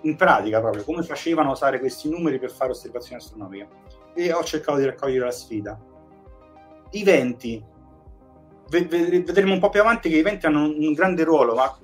in 0.02 0.16
pratica 0.16 0.60
proprio, 0.60 0.84
come 0.84 1.04
facevano 1.04 1.50
a 1.50 1.54
usare 1.54 1.80
questi 1.80 2.10
numeri 2.10 2.40
per 2.40 2.52
fare 2.52 2.72
osservazioni 2.72 3.22
astronomiche. 3.22 3.68
E 4.14 4.34
ho 4.34 4.44
cercato 4.44 4.78
di 4.80 4.86
raccogliere 4.86 5.26
la 5.26 5.32
sfida. 5.32 5.80
I 6.92 7.04
venti, 7.04 7.64
vedremo 8.70 9.54
un 9.54 9.60
po' 9.60 9.70
più 9.70 9.80
avanti 9.80 10.10
che 10.10 10.18
i 10.18 10.22
venti 10.22 10.46
hanno 10.46 10.64
un 10.64 10.94
grande 10.94 11.24
ruolo, 11.24 11.56
ma 11.56 11.78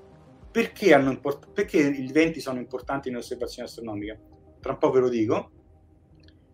perché, 0.52 0.94
import- 0.94 1.52
perché 1.52 1.78
i 1.78 2.12
venti 2.12 2.40
sono 2.40 2.60
importanti 2.60 3.10
nelle 3.10 3.22
osservazioni 3.22 3.68
astronomiche? 3.68 4.20
Tra 4.60 4.72
un 4.74 4.78
po' 4.78 4.90
ve 4.90 5.00
lo 5.00 5.10
dico. 5.10 5.50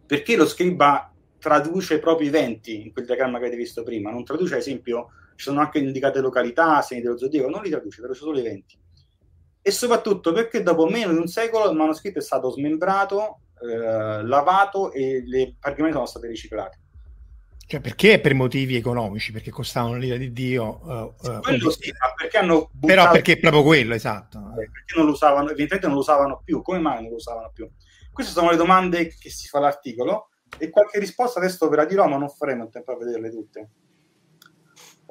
Perché 0.05 0.35
lo 0.35 0.45
scriba 0.45 1.10
traduce 1.41 1.97
proprio 1.97 2.27
i 2.27 2.31
venti 2.31 2.83
in 2.83 2.93
quel 2.93 3.05
diagramma 3.05 3.39
che 3.39 3.45
avete 3.45 3.57
visto 3.57 3.81
prima, 3.81 4.11
non 4.11 4.23
traduce 4.23 4.53
ad 4.53 4.59
esempio, 4.59 5.07
ci 5.35 5.45
sono 5.45 5.59
anche 5.59 5.79
indicate 5.79 6.21
località, 6.21 6.81
segni 6.83 7.01
dello 7.01 7.17
zodiaco, 7.17 7.49
non 7.49 7.63
li 7.63 7.69
traduce, 7.71 7.97
traduce 7.97 8.21
solo 8.21 8.37
i 8.37 8.43
venti. 8.43 8.77
E 9.59 9.71
soprattutto 9.71 10.31
perché 10.33 10.61
dopo 10.61 10.85
meno 10.87 11.11
di 11.11 11.17
un 11.17 11.27
secolo 11.27 11.69
il 11.69 11.75
manoscritto 11.75 12.19
è 12.19 12.21
stato 12.21 12.51
smembrato, 12.51 13.39
eh, 13.59 14.23
lavato 14.23 14.91
e 14.91 15.23
le 15.25 15.55
pergamene 15.59 15.93
sono 15.93 16.05
state 16.05 16.27
riciclate. 16.27 16.79
Cioè, 17.65 17.79
perché 17.79 18.19
per 18.19 18.35
motivi 18.35 18.75
economici? 18.75 19.31
Perché 19.31 19.49
costavano 19.49 19.95
l'ira 19.95 20.17
di 20.17 20.31
Dio. 20.33 20.81
Uh, 20.83 21.27
uh, 21.27 21.39
quello 21.39 21.69
sì, 21.71 21.89
ma 21.91 22.13
perché 22.15 22.37
hanno 22.37 22.69
buttato... 22.71 22.85
Però 22.85 23.11
perché 23.11 23.31
è 23.31 23.39
proprio 23.39 23.63
quello, 23.63 23.95
esatto. 23.95 24.39
Eh, 24.59 24.69
perché 24.69 24.95
non 24.97 25.05
lo 25.05 25.11
usavano, 25.13 25.45
evidentemente 25.45 25.87
non 25.87 25.95
lo 25.95 26.01
usavano 26.01 26.41
più. 26.43 26.61
Come 26.61 26.79
mai 26.79 27.01
non 27.01 27.11
lo 27.11 27.15
usavano 27.15 27.49
più? 27.53 27.67
Queste 28.11 28.33
sono 28.33 28.51
le 28.51 28.57
domande 28.57 29.07
che 29.07 29.29
si 29.29 29.47
fa 29.47 29.59
l'articolo 29.59 30.30
e 30.57 30.69
qualche 30.69 30.99
risposta 30.99 31.39
adesso 31.39 31.67
ve 31.69 31.75
la 31.75 31.85
dirò, 31.85 32.07
ma 32.07 32.17
non 32.17 32.29
faremo 32.29 32.65
il 32.65 32.69
tempo 32.69 32.91
a 32.91 32.97
vederle 32.97 33.29
tutte. 33.29 33.69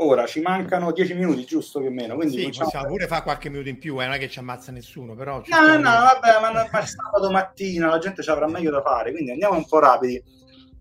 Ora 0.03 0.25
ci 0.27 0.41
mancano 0.41 0.93
10 0.93 1.15
minuti, 1.15 1.45
giusto 1.45 1.79
più 1.79 1.89
o 1.89 1.93
meno. 1.93 2.15
Quindi 2.15 2.53
sì, 2.53 2.59
possiamo 2.59 2.87
pure 2.87 3.07
fare 3.07 3.23
qualche 3.23 3.51
minuto 3.51 3.69
in 3.69 3.79
più, 3.79 4.01
eh, 4.01 4.07
non 4.07 4.15
è 4.15 4.19
che 4.19 4.31
ci 4.31 4.39
ammazza 4.39 4.73
nessuno, 4.73 5.15
però. 5.15 5.43
No, 5.45 5.61
no, 5.61 5.75
no, 5.75 5.83
vabbè, 5.83 6.41
ma 6.41 6.51
non 6.51 6.69
è 6.71 6.87
sabato 6.87 7.31
mattina, 7.31 7.89
la 7.89 7.99
gente 7.99 8.23
ci 8.23 8.31
avrà 8.31 8.47
meglio 8.47 8.71
da 8.71 8.81
fare, 8.81 9.13
quindi 9.13 9.33
andiamo 9.33 9.57
un 9.57 9.67
po' 9.67 9.79
rapidi. 9.79 10.23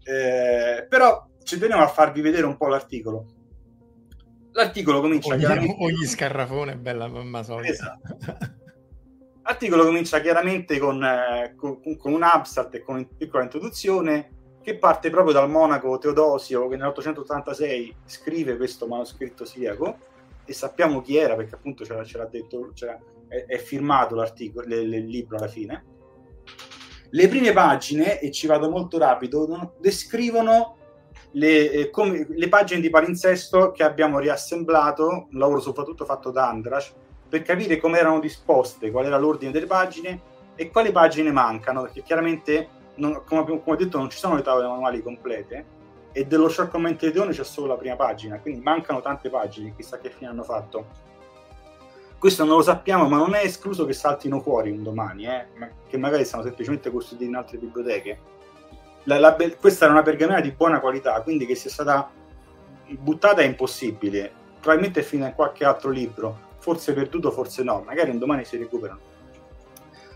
Eh, 0.04 0.86
però 0.88 1.28
ci 1.44 1.58
teniamo 1.58 1.84
a 1.84 1.88
farvi 1.88 2.22
vedere 2.22 2.46
un 2.46 2.56
po' 2.56 2.68
l'articolo. 2.68 3.26
L'articolo 4.54 5.02
comincia 5.02 5.34
ogni, 5.34 5.40
chiaramente... 5.40 5.76
ogni 5.84 6.06
scarrafone 6.06 6.72
è 6.74 6.78
bella 6.78 7.08
mamma 7.08 7.44
solita. 7.44 7.72
Esatto. 7.72 8.18
L'articolo 9.44 9.84
comincia 9.84 10.22
chiaramente 10.22 10.78
con, 10.80 11.04
eh, 11.04 11.56
con, 11.58 11.82
con, 11.98 12.14
un 12.14 12.24
abstract 12.24 12.76
e 12.76 12.84
con 12.84 12.96
una 12.96 13.08
piccola 13.18 13.44
introduzione 13.44 14.38
che 14.70 14.78
parte 14.78 15.10
proprio 15.10 15.34
dal 15.34 15.50
monaco 15.50 15.98
Teodosio 15.98 16.68
che 16.68 16.76
nell'886 16.76 17.94
scrive 18.06 18.56
questo 18.56 18.86
manoscritto 18.86 19.44
siriaco 19.44 19.98
e 20.46 20.54
sappiamo 20.54 21.02
chi 21.02 21.18
era 21.18 21.36
perché 21.36 21.56
appunto 21.56 21.84
ce 21.84 21.96
l'ha, 21.96 22.04
ce 22.04 22.18
l'ha 22.20 22.26
detto, 22.26 22.70
cioè, 22.76 22.96
è, 23.28 23.46
è, 23.48 23.58
firmato 23.58 24.14
l'articolo, 24.14 24.68
le, 24.68 24.86
le, 24.86 25.00
libro 25.00 25.38
alla 25.38 25.48
fine. 25.48 25.86
Le 27.10 27.28
prime 27.28 27.52
pagine, 27.52 28.20
e 28.20 28.32
ci 28.32 28.46
vado 28.46 28.70
molto 28.70 29.00
rapido, 29.00 29.74
descrivono 29.80 30.78
le, 31.32 31.72
eh, 31.72 31.90
come, 31.90 32.28
le 32.30 32.48
pagine 32.48 32.80
di 32.80 32.92
palinsesto 32.92 33.72
che 33.72 33.84
abbiamo 33.84 34.20
riassemblato, 34.20 35.28
un 35.32 35.40
lavoro 35.40 35.60
soprattutto 35.60 36.06
fatto 36.06 36.30
da 36.30 36.48
Andrash, 36.48 36.94
per 37.28 37.42
capire 37.42 37.78
come 37.78 37.98
erano 37.98 38.20
disposte, 38.20 38.92
qual 38.92 39.06
era 39.06 39.18
l'ordine 39.18 39.52
delle 39.52 39.68
pagine 39.68 40.22
e 40.56 40.70
quali 40.70 40.92
pagine 40.92 41.32
mancano, 41.32 41.82
perché 41.82 42.04
chiaramente, 42.04 42.68
non, 43.00 43.24
come, 43.26 43.44
come, 43.44 43.62
ho 43.64 43.76
detto, 43.76 43.98
non 43.98 44.10
ci 44.10 44.18
sono 44.18 44.36
le 44.36 44.42
tavole 44.42 44.68
manuali 44.68 45.02
complete 45.02 45.78
e 46.12 46.26
dello 46.26 46.50
short 46.50 46.70
comment 46.70 47.02
edizione 47.02 47.32
c'è 47.32 47.44
solo 47.44 47.68
la 47.68 47.76
prima 47.76 47.96
pagina, 47.96 48.40
quindi 48.40 48.62
mancano 48.62 49.02
tante 49.02 49.30
pagine, 49.30 49.74
chissà 49.76 49.98
che 49.98 50.10
fine 50.10 50.30
hanno 50.30 50.44
fatto. 50.44 51.08
Questo 52.18 52.44
non 52.44 52.58
lo 52.58 52.62
sappiamo, 52.62 53.08
ma 53.08 53.18
non 53.18 53.34
è 53.34 53.44
escluso 53.44 53.86
che 53.86 53.94
saltino 53.94 54.42
fuori 54.42 54.72
un 54.72 54.84
domani, 54.84 55.26
eh, 55.26 55.48
che 55.88 55.98
magari 55.98 56.26
stanno 56.26 56.44
semplicemente 56.44 56.90
custoditi 56.90 57.26
in 57.26 57.36
altre 57.36 57.58
biblioteche 57.58 58.38
la, 59.04 59.20
la, 59.20 59.36
questa 59.60 59.86
era 59.86 59.94
una 59.94 60.04
pergamena 60.04 60.42
di 60.42 60.52
buona 60.52 60.80
qualità, 60.80 61.20
quindi 61.22 61.46
che 61.46 61.56
sia 61.56 61.70
stata 61.70 62.10
buttata 62.88 63.42
è 63.42 63.46
impossibile. 63.46 64.32
Probabilmente 64.60 65.04
finita 65.04 65.30
in 65.30 65.36
qualche 65.36 65.66
altro 65.66 65.90
libro, 65.90 66.38
forse 66.60 66.94
perduto, 66.94 67.32
forse 67.32 67.64
no, 67.64 67.82
magari 67.86 68.12
un 68.12 68.20
domani 68.20 68.46
si 68.46 68.58
recuperano. 68.58 69.00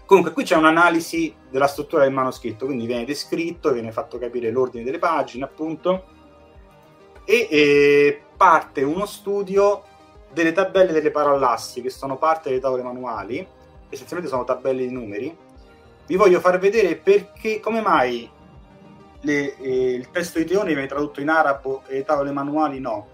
Comunque, 0.06 0.34
qui 0.34 0.44
c'è 0.44 0.56
un'analisi 0.56 1.34
della 1.50 1.68
struttura 1.68 2.04
del 2.04 2.12
manoscritto, 2.12 2.66
quindi 2.66 2.86
viene 2.86 3.06
descritto, 3.06 3.72
viene 3.72 3.92
fatto 3.92 4.18
capire 4.18 4.52
l'ordine 4.52 4.84
delle 4.84 5.00
pagine, 5.00 5.46
appunto, 5.46 6.04
e, 7.26 7.48
e 7.50 8.22
parte 8.36 8.84
uno 8.84 9.06
studio 9.06 9.84
delle 10.32 10.52
tabelle 10.52 10.92
delle 10.92 11.12
parallassi, 11.12 11.82
che 11.82 11.90
sono 11.90 12.18
parte 12.18 12.50
delle 12.50 12.62
tavole 12.62 12.84
manuali, 12.84 13.48
essenzialmente 13.90 14.32
sono 14.32 14.44
tabelle 14.44 14.86
di 14.86 14.92
numeri. 14.92 15.36
Vi 16.06 16.16
voglio 16.16 16.40
far 16.40 16.60
vedere 16.60 16.96
perché, 16.96 17.60
come 17.60 17.80
mai 17.80 18.30
le, 19.22 19.56
eh, 19.58 19.94
il 19.94 20.12
testo 20.12 20.40
di 20.40 20.46
Teone 20.46 20.74
viene 20.74 20.88
tradotto 20.88 21.22
in 21.22 21.30
arabo 21.30 21.84
e 21.88 21.96
le 21.96 22.04
tavole 22.04 22.32
manuali 22.32 22.80
no. 22.80 23.08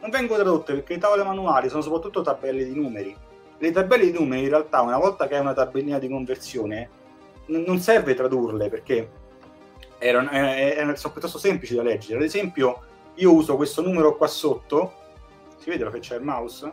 Non 0.00 0.10
vengono 0.10 0.42
tradotte 0.42 0.74
perché 0.74 0.94
le 0.94 1.00
tavole 1.00 1.22
manuali 1.22 1.68
sono 1.68 1.82
soprattutto 1.82 2.22
tabelle 2.22 2.64
di 2.64 2.74
numeri. 2.74 3.16
Le 3.58 3.70
tabelle 3.70 4.10
di 4.10 4.18
numeri 4.18 4.42
in 4.42 4.48
realtà 4.48 4.80
una 4.82 4.98
volta 4.98 5.26
che 5.26 5.34
hai 5.34 5.40
una 5.40 5.54
tabellina 5.54 5.98
di 5.98 6.08
conversione 6.08 6.88
n- 7.46 7.64
non 7.66 7.78
serve 7.80 8.14
tradurle 8.14 8.68
perché 8.68 9.10
erano, 9.98 10.30
erano, 10.30 10.94
sono 10.96 11.12
piuttosto 11.12 11.38
semplici 11.38 11.74
da 11.74 11.82
leggere. 11.82 12.16
Ad 12.18 12.24
esempio 12.24 12.82
io 13.14 13.32
uso 13.32 13.56
questo 13.56 13.80
numero 13.80 14.16
qua 14.16 14.26
sotto, 14.26 14.92
si 15.58 15.70
vede 15.70 15.84
la 15.84 15.90
freccia 15.90 16.14
del 16.14 16.24
mouse? 16.24 16.72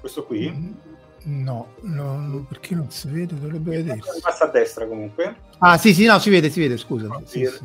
Questo 0.00 0.24
qui. 0.24 0.50
Mm-hmm 0.50 0.94
No, 1.26 1.72
no, 1.80 2.46
perché 2.48 2.76
non 2.76 2.88
si 2.90 3.08
vede? 3.08 3.34
Dovrebbe 3.34 3.82
vedersi. 3.82 4.20
Passa 4.20 4.44
a 4.44 4.48
destra 4.48 4.86
comunque. 4.86 5.34
Ah, 5.58 5.76
sì, 5.76 5.92
sì, 5.92 6.04
no, 6.04 6.20
si 6.20 6.30
vede, 6.30 6.50
si 6.50 6.60
vede, 6.60 6.76
scusa. 6.76 7.08
No, 7.08 7.20
sì, 7.24 7.44
sì. 7.44 7.64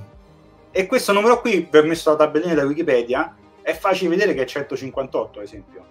E 0.71 0.87
questo 0.87 1.13
numero 1.13 1.41
qui, 1.41 1.61
per 1.61 1.83
messo 1.85 2.09
la 2.09 2.15
tabellina 2.15 2.55
da 2.55 2.63
Wikipedia, 2.63 3.35
è 3.61 3.73
facile 3.75 4.09
vedere 4.09 4.33
che 4.33 4.41
è 4.41 4.45
158, 4.45 5.39
ad 5.39 5.45
esempio. 5.45 5.85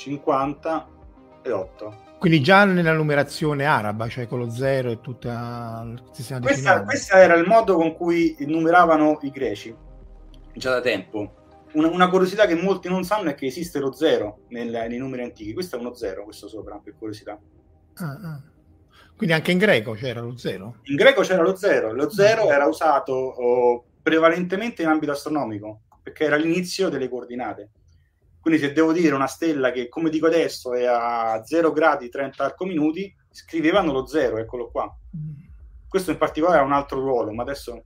158. 0.00 2.08
Quindi 2.18 2.42
già 2.42 2.64
nella 2.64 2.92
numerazione 2.92 3.64
araba, 3.64 4.08
cioè 4.08 4.26
con 4.26 4.38
lo 4.38 4.50
0 4.50 4.90
e 4.90 5.00
tutta 5.00 5.82
il 5.86 6.02
sistema 6.12 6.40
questa, 6.40 6.84
questa 6.84 7.18
era 7.18 7.34
il 7.34 7.46
modo 7.46 7.76
con 7.76 7.94
cui 7.94 8.36
numeravano 8.40 9.18
i 9.22 9.30
greci, 9.30 9.74
già 10.52 10.70
da 10.70 10.80
tempo 10.80 11.34
una, 11.72 11.88
una, 11.88 12.08
curiosità 12.08 12.46
che 12.46 12.54
molti 12.54 12.88
non 12.88 13.04
sanno 13.04 13.30
è 13.30 13.34
che 13.34 13.46
esiste 13.46 13.78
lo 13.78 13.92
zero 13.92 14.40
nel, 14.48 14.70
nei 14.70 14.98
numeri 14.98 15.22
antichi. 15.22 15.52
Questo 15.52 15.76
è 15.76 15.78
uno 15.78 15.94
zero, 15.94 16.24
questo 16.24 16.48
sopra, 16.48 16.80
per 16.82 16.94
curiosità. 16.98 17.38
Ah, 17.94 18.18
ah. 18.22 18.42
Quindi 19.16 19.34
anche 19.34 19.52
in 19.52 19.58
greco 19.58 19.92
c'era 19.92 20.20
lo 20.20 20.36
zero? 20.36 20.76
In 20.84 20.96
greco 20.96 21.22
c'era 21.22 21.42
lo 21.42 21.54
zero. 21.54 21.92
Lo 21.92 22.10
zero 22.10 22.48
ah. 22.48 22.54
era 22.54 22.66
usato 22.66 23.12
oh, 23.12 23.84
prevalentemente 24.02 24.82
in 24.82 24.88
ambito 24.88 25.12
astronomico, 25.12 25.82
perché 26.02 26.24
era 26.24 26.36
l'inizio 26.36 26.88
delle 26.88 27.08
coordinate. 27.08 27.70
Quindi 28.40 28.60
se 28.60 28.72
devo 28.72 28.92
dire 28.92 29.14
una 29.14 29.26
stella 29.26 29.70
che, 29.70 29.88
come 29.88 30.10
dico 30.10 30.26
adesso, 30.26 30.72
è 30.74 30.84
a 30.84 31.42
0 31.44 31.72
gradi 31.72 32.08
30 32.08 32.44
arcominuti, 32.44 33.14
scrivevano 33.30 33.92
lo 33.92 34.06
zero, 34.06 34.38
eccolo 34.38 34.70
qua. 34.70 34.92
Questo 35.88 36.10
in 36.10 36.18
particolare 36.18 36.60
ha 36.60 36.64
un 36.64 36.72
altro 36.72 37.00
ruolo, 37.00 37.32
ma 37.32 37.42
adesso 37.42 37.82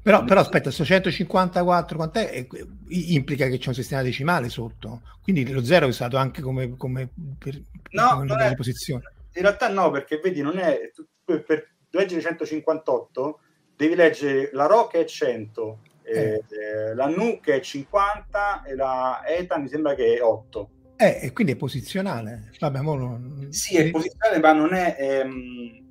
però, 0.00 0.24
però 0.24 0.40
aspetta, 0.40 0.70
sto 0.70 0.84
154 0.84 1.96
quant'è? 1.96 2.46
implica 2.88 3.48
che 3.48 3.58
c'è 3.58 3.68
un 3.68 3.74
sistema 3.74 4.02
decimale 4.02 4.48
sotto, 4.48 5.02
quindi 5.22 5.50
lo 5.50 5.62
zero 5.62 5.86
è 5.86 5.88
usato 5.88 6.16
anche 6.16 6.40
come, 6.40 6.76
come 6.76 7.10
per, 7.38 7.60
no, 7.90 8.24
per 8.26 8.36
è, 8.38 8.54
posizione. 8.54 9.02
In 9.34 9.42
realtà 9.42 9.68
no, 9.68 9.90
perché 9.90 10.18
vedi, 10.22 10.40
non 10.40 10.56
è 10.58 10.90
per, 11.24 11.44
per 11.44 11.68
leggere 11.90 12.20
158 12.20 13.40
devi 13.76 13.94
leggere 13.94 14.50
la 14.52 14.66
RO 14.66 14.86
che 14.86 15.00
è 15.00 15.04
100, 15.04 15.80
eh. 16.08 16.44
Eh, 16.48 16.94
la 16.94 17.06
NU 17.06 17.40
che 17.40 17.56
è 17.56 17.60
50 17.60 18.62
e 18.64 18.74
la 18.74 19.22
ETA 19.26 19.58
mi 19.58 19.68
sembra 19.68 19.94
che 19.94 20.16
è 20.16 20.22
8. 20.22 20.70
Eh, 20.96 21.20
e 21.22 21.32
quindi 21.32 21.52
è 21.52 21.56
posizionale. 21.56 22.50
Vabbè, 22.58 22.80
non... 22.80 23.46
Sì, 23.50 23.76
è 23.76 23.90
posizionale, 23.90 24.40
ma 24.40 24.52
non 24.52 24.74
è... 24.74 24.96
Ehm, 24.98 25.86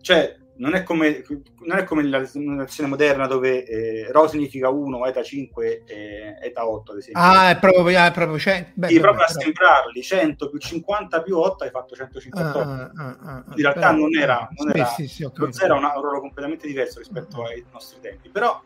cioè, 0.00 0.36
non 0.56 0.74
è 0.74 0.82
come, 0.84 1.24
non 1.62 1.78
è 1.78 1.84
come 1.84 2.04
la 2.04 2.24
numerazione 2.34 2.88
moderna 2.88 3.26
dove 3.26 3.64
eh, 3.64 4.12
Rho 4.12 4.28
significa 4.28 4.68
1, 4.68 5.06
ETA 5.06 5.22
5 5.22 5.82
e 5.84 6.38
ETA 6.40 6.68
8 6.68 6.92
ad 6.92 6.98
esempio. 6.98 7.22
Ah, 7.22 7.50
è 7.50 7.58
proprio, 7.58 7.98
è 7.98 8.12
proprio 8.12 8.38
100. 8.38 8.70
Beh, 8.74 8.88
sì, 8.88 9.00
proprio 9.00 9.24
a 9.24 9.28
sembrarli 9.28 10.02
100 10.02 10.48
più 10.50 10.58
50 10.58 11.22
più 11.22 11.38
8 11.38 11.64
hai 11.64 11.70
fatto 11.70 11.96
158. 11.96 12.58
Ah, 12.58 12.90
ah, 12.94 13.16
ah, 13.20 13.44
in 13.48 13.62
realtà 13.62 13.80
però, 13.80 13.92
non 13.92 14.16
era, 14.16 14.48
non 14.56 14.70
sì, 14.70 14.78
era 14.78 14.86
sì, 14.86 15.08
sì, 15.08 15.30
lo 15.32 15.52
0 15.52 15.74
ha 15.74 15.78
un 15.78 16.02
ruolo 16.02 16.20
completamente 16.20 16.66
diverso 16.66 17.00
rispetto 17.00 17.42
ai 17.42 17.64
nostri 17.72 17.98
tempi, 18.00 18.28
però 18.28 18.62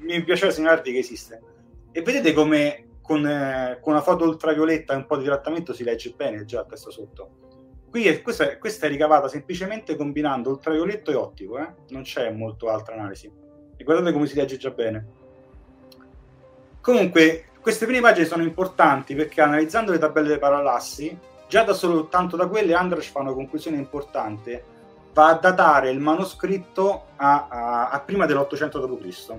mi 0.00 0.22
piaceva 0.22 0.52
segnalarvi 0.52 0.92
che 0.92 0.98
esiste. 0.98 1.42
E 1.92 2.02
vedete 2.02 2.32
come 2.32 2.98
con, 3.00 3.26
eh, 3.26 3.78
con 3.80 3.92
una 3.92 4.02
foto 4.02 4.24
ultravioletta 4.24 4.92
e 4.92 4.96
un 4.96 5.06
po' 5.06 5.16
di 5.16 5.24
trattamento 5.24 5.72
si 5.72 5.84
legge 5.84 6.12
bene 6.16 6.44
già 6.44 6.60
il 6.60 6.66
testo 6.68 6.90
sotto 6.90 7.44
Qui 7.96 8.08
è, 8.08 8.20
questa, 8.20 8.58
questa, 8.58 8.86
è, 8.86 8.88
ricavata 8.90 9.26
semplicemente 9.26 9.96
combinando 9.96 10.50
ultravioletto 10.50 11.10
e 11.10 11.14
ottico, 11.14 11.58
eh? 11.58 11.66
non 11.88 12.02
c'è 12.02 12.30
molto 12.30 12.68
altra 12.68 12.94
analisi. 12.94 13.30
E 13.74 13.84
guardate 13.84 14.12
come 14.12 14.26
si 14.26 14.34
legge 14.34 14.58
già 14.58 14.68
bene. 14.68 15.06
Comunque, 16.82 17.46
queste 17.58 17.86
prime 17.86 18.02
pagine 18.02 18.26
sono 18.26 18.42
importanti 18.42 19.14
perché 19.14 19.40
analizzando 19.40 19.92
le 19.92 19.98
tabelle 19.98 20.28
dei 20.28 20.38
parallassi, 20.38 21.16
già 21.48 21.62
da 21.62 21.72
solo 21.72 22.08
tanto 22.08 22.36
da 22.36 22.48
quelle 22.48 22.74
Andras 22.74 23.06
fa 23.06 23.20
una 23.20 23.32
conclusione 23.32 23.78
importante, 23.78 24.62
va 25.14 25.28
a 25.28 25.34
datare 25.38 25.88
il 25.90 25.98
manoscritto 25.98 27.06
a, 27.16 27.46
a, 27.48 27.88
a 27.88 28.00
prima 28.00 28.26
dell'800 28.26 28.84
d.C. 28.84 29.38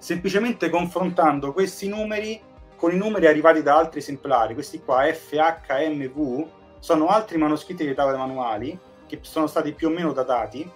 Semplicemente 0.00 0.70
confrontando 0.70 1.52
questi 1.52 1.86
numeri 1.86 2.40
con 2.74 2.90
i 2.90 2.96
numeri 2.96 3.26
arrivati 3.26 3.62
da 3.62 3.76
altri 3.76 3.98
esemplari, 3.98 4.54
questi 4.54 4.80
qua 4.80 5.04
FHMV, 5.04 6.46
sono 6.78 7.08
altri 7.08 7.36
manoscritti 7.36 7.86
di 7.86 7.94
tavole 7.94 8.16
manuali 8.16 8.76
che 9.06 9.18
sono 9.20 9.46
stati 9.46 9.72
più 9.72 9.88
o 9.88 9.90
meno 9.90 10.12
datati 10.12 10.68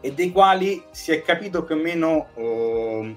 e 0.00 0.12
dei 0.14 0.32
quali 0.32 0.82
si 0.90 1.12
è 1.12 1.20
capito 1.20 1.64
più 1.64 1.74
o 1.74 1.78
meno 1.78 2.28
oh, 2.32 3.14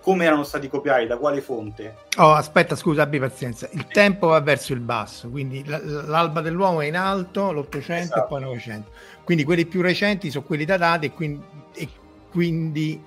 come 0.00 0.24
erano 0.24 0.42
stati 0.42 0.68
copiati, 0.68 1.06
da 1.06 1.16
quale 1.16 1.40
fonte. 1.40 1.94
Oh, 2.16 2.32
aspetta, 2.32 2.74
scusa, 2.74 3.02
abbi 3.02 3.20
pazienza. 3.20 3.68
Il 3.72 3.86
tempo 3.86 4.28
va 4.28 4.40
verso 4.40 4.72
il 4.72 4.80
basso, 4.80 5.28
quindi 5.28 5.62
l'alba 5.64 6.40
dell'uomo 6.40 6.80
è 6.80 6.86
in 6.86 6.96
alto, 6.96 7.52
l'Ottocento 7.52 8.14
Esatto. 8.14 8.24
e 8.24 8.26
poi 8.26 8.40
il 8.40 8.46
Novecento. 8.46 8.90
Quindi 9.22 9.44
quelli 9.44 9.66
più 9.66 9.80
recenti 9.80 10.30
sono 10.30 10.44
quelli 10.44 10.64
datati 10.64 11.06
e 11.06 11.12
quindi, 11.12 11.44
e 11.74 11.88
quindi 12.30 13.00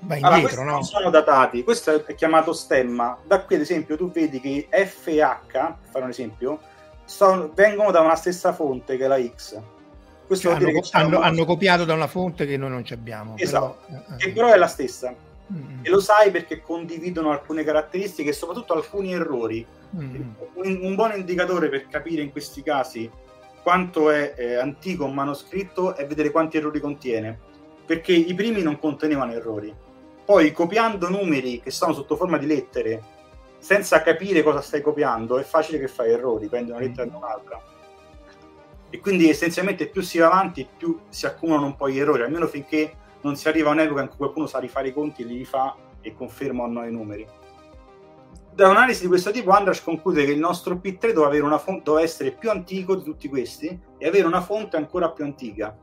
va 0.00 0.14
Allora, 0.16 0.36
indietro, 0.36 0.64
no? 0.64 0.70
non 0.72 0.82
sono 0.84 1.10
datati, 1.10 1.64
questo 1.64 2.04
è 2.06 2.14
chiamato 2.14 2.52
stemma. 2.52 3.18
Da 3.26 3.40
qui, 3.42 3.56
ad 3.56 3.62
esempio, 3.62 3.96
tu 3.96 4.10
vedi 4.10 4.40
che 4.40 4.68
F 4.70 5.06
e 5.08 5.20
H, 5.22 5.38
per 5.50 5.76
fare 5.90 6.04
un 6.04 6.10
esempio, 6.10 6.60
sono- 7.04 7.50
vengono 7.54 7.90
da 7.90 8.00
una 8.00 8.16
stessa 8.16 8.52
fonte 8.52 8.96
che 8.96 9.04
è 9.04 9.08
la 9.08 9.20
X. 9.20 9.60
Questo 10.26 10.48
Cioè, 10.50 10.58
vuol 10.58 10.70
hanno, 10.70 10.80
che 10.80 10.88
hanno- 10.96 11.20
hanno 11.20 11.44
copiato 11.44 11.84
da 11.84 11.94
una 11.94 12.08
fonte 12.08 12.46
che 12.46 12.56
noi 12.56 12.70
non 12.70 12.84
ci 12.84 12.92
abbiamo. 12.94 13.34
Esatto. 13.36 13.78
però- 13.86 13.98
eh, 14.10 14.16
che 14.16 14.28
eh. 14.28 14.32
però 14.32 14.48
è 14.52 14.56
la 14.56 14.66
stessa. 14.66 15.14
Mm, 15.52 15.84
E 15.84 15.88
lo 15.90 16.00
sai 16.00 16.32
perché 16.32 16.60
condividono 16.60 17.30
alcune 17.30 17.62
caratteristiche 17.62 18.30
e 18.30 18.32
soprattutto 18.32 18.72
alcuni 18.74 19.12
errori. 19.14 19.64
mm, 19.96 20.14
Un, 20.54 20.78
un 20.82 20.94
buon 20.96 21.12
indicatore 21.16 21.68
per 21.68 21.86
capire 21.86 22.20
in 22.22 22.32
questi 22.32 22.62
casi 22.64 23.08
quanto 23.62 24.10
è 24.10 24.34
eh, 24.36 24.54
antico 24.56 25.04
un 25.04 25.14
manoscritto 25.14 25.94
è 25.94 26.04
vedere 26.06 26.30
quanti 26.32 26.56
errori 26.56 26.80
contiene, 26.80 27.38
perché 27.86 28.12
i 28.12 28.34
primi 28.34 28.62
non 28.62 28.78
contenevano 28.78 29.32
errori. 29.32 29.74
Poi 30.24 30.52
copiando 30.52 31.08
numeri 31.08 31.60
che 31.60 31.70
sono 31.70 31.92
sotto 31.92 32.16
forma 32.16 32.36
di 32.36 32.46
lettere, 32.46 33.02
senza 33.58 34.02
capire 34.02 34.42
cosa 34.42 34.60
stai 34.60 34.80
copiando, 34.80 35.38
è 35.38 35.44
facile 35.44 35.78
che 35.78 35.88
fai 35.88 36.10
errori, 36.10 36.48
prendi 36.48 36.72
una 36.72 36.80
lettera 36.80 37.08
da 37.08 37.16
un'altra. 37.16 37.62
E 38.90 39.00
quindi 39.00 39.28
essenzialmente 39.28 39.88
più 39.88 40.02
si 40.02 40.18
va 40.18 40.26
avanti, 40.26 40.68
più 40.76 40.98
si 41.08 41.26
accumulano 41.26 41.66
un 41.66 41.76
po' 41.76 41.88
gli 41.88 41.98
errori, 41.98 42.22
almeno 42.22 42.46
finché 42.46 42.92
non 43.22 43.36
si 43.36 43.48
arriva 43.48 43.70
a 43.70 43.72
un'epoca 43.72 44.02
in 44.02 44.08
cui 44.08 44.16
qualcuno 44.18 44.46
sa 44.46 44.58
rifare 44.58 44.88
i 44.88 44.92
conti 44.92 45.22
e 45.22 45.24
li 45.26 45.36
rifà 45.38 45.76
e 46.00 46.14
conferma 46.14 46.64
o 46.64 46.66
no 46.66 46.84
i 46.84 46.92
numeri. 46.92 47.26
Da 48.52 48.68
un'analisi 48.68 49.02
di 49.02 49.08
questo 49.08 49.30
tipo, 49.32 49.50
Andras 49.50 49.82
conclude 49.82 50.24
che 50.24 50.32
il 50.32 50.38
nostro 50.38 50.76
P3 50.76 51.08
doveva, 51.08 51.26
avere 51.26 51.44
una 51.44 51.58
fon- 51.58 51.82
doveva 51.82 52.04
essere 52.04 52.30
più 52.30 52.50
antico 52.50 52.96
di 52.96 53.04
tutti 53.04 53.28
questi 53.28 53.78
e 53.98 54.06
avere 54.06 54.26
una 54.26 54.40
fonte 54.40 54.76
ancora 54.76 55.10
più 55.10 55.24
antica, 55.24 55.76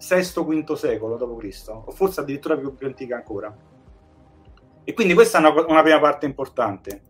VI-V 0.00 0.72
secolo 0.74 1.16
d.C., 1.16 1.68
o 1.68 1.90
forse 1.90 2.20
addirittura 2.20 2.56
più, 2.56 2.74
più 2.74 2.86
antica 2.86 3.16
ancora. 3.16 3.54
E 4.82 4.92
quindi 4.94 5.14
questa 5.14 5.38
è 5.38 5.40
una, 5.40 5.66
una 5.66 5.82
prima 5.82 6.00
parte 6.00 6.26
importante. 6.26 7.02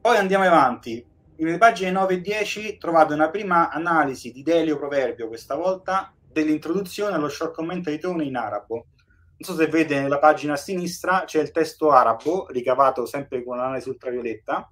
Poi 0.00 0.16
andiamo 0.16 0.44
avanti. 0.44 1.06
Nelle 1.36 1.58
pagine 1.58 1.90
9 1.90 2.14
e 2.14 2.20
10 2.20 2.76
trovate 2.76 3.14
una 3.14 3.30
prima 3.30 3.70
analisi 3.70 4.32
di 4.32 4.42
Delio 4.42 4.76
Proverbio, 4.76 5.28
questa 5.28 5.54
volta, 5.54 6.12
dell'introduzione 6.30 7.14
allo 7.14 7.28
short 7.28 7.54
commentary 7.54 7.98
tone 7.98 8.24
in 8.24 8.36
arabo. 8.36 8.74
Non 8.74 9.48
so 9.48 9.54
se 9.54 9.68
vede 9.68 9.98
nella 10.00 10.18
pagina 10.18 10.52
a 10.54 10.56
sinistra 10.56 11.24
c'è 11.24 11.40
il 11.40 11.50
testo 11.50 11.90
arabo, 11.92 12.46
ricavato 12.50 13.06
sempre 13.06 13.42
con 13.42 13.56
l'analisi 13.56 13.88
ultravioletta. 13.88 14.70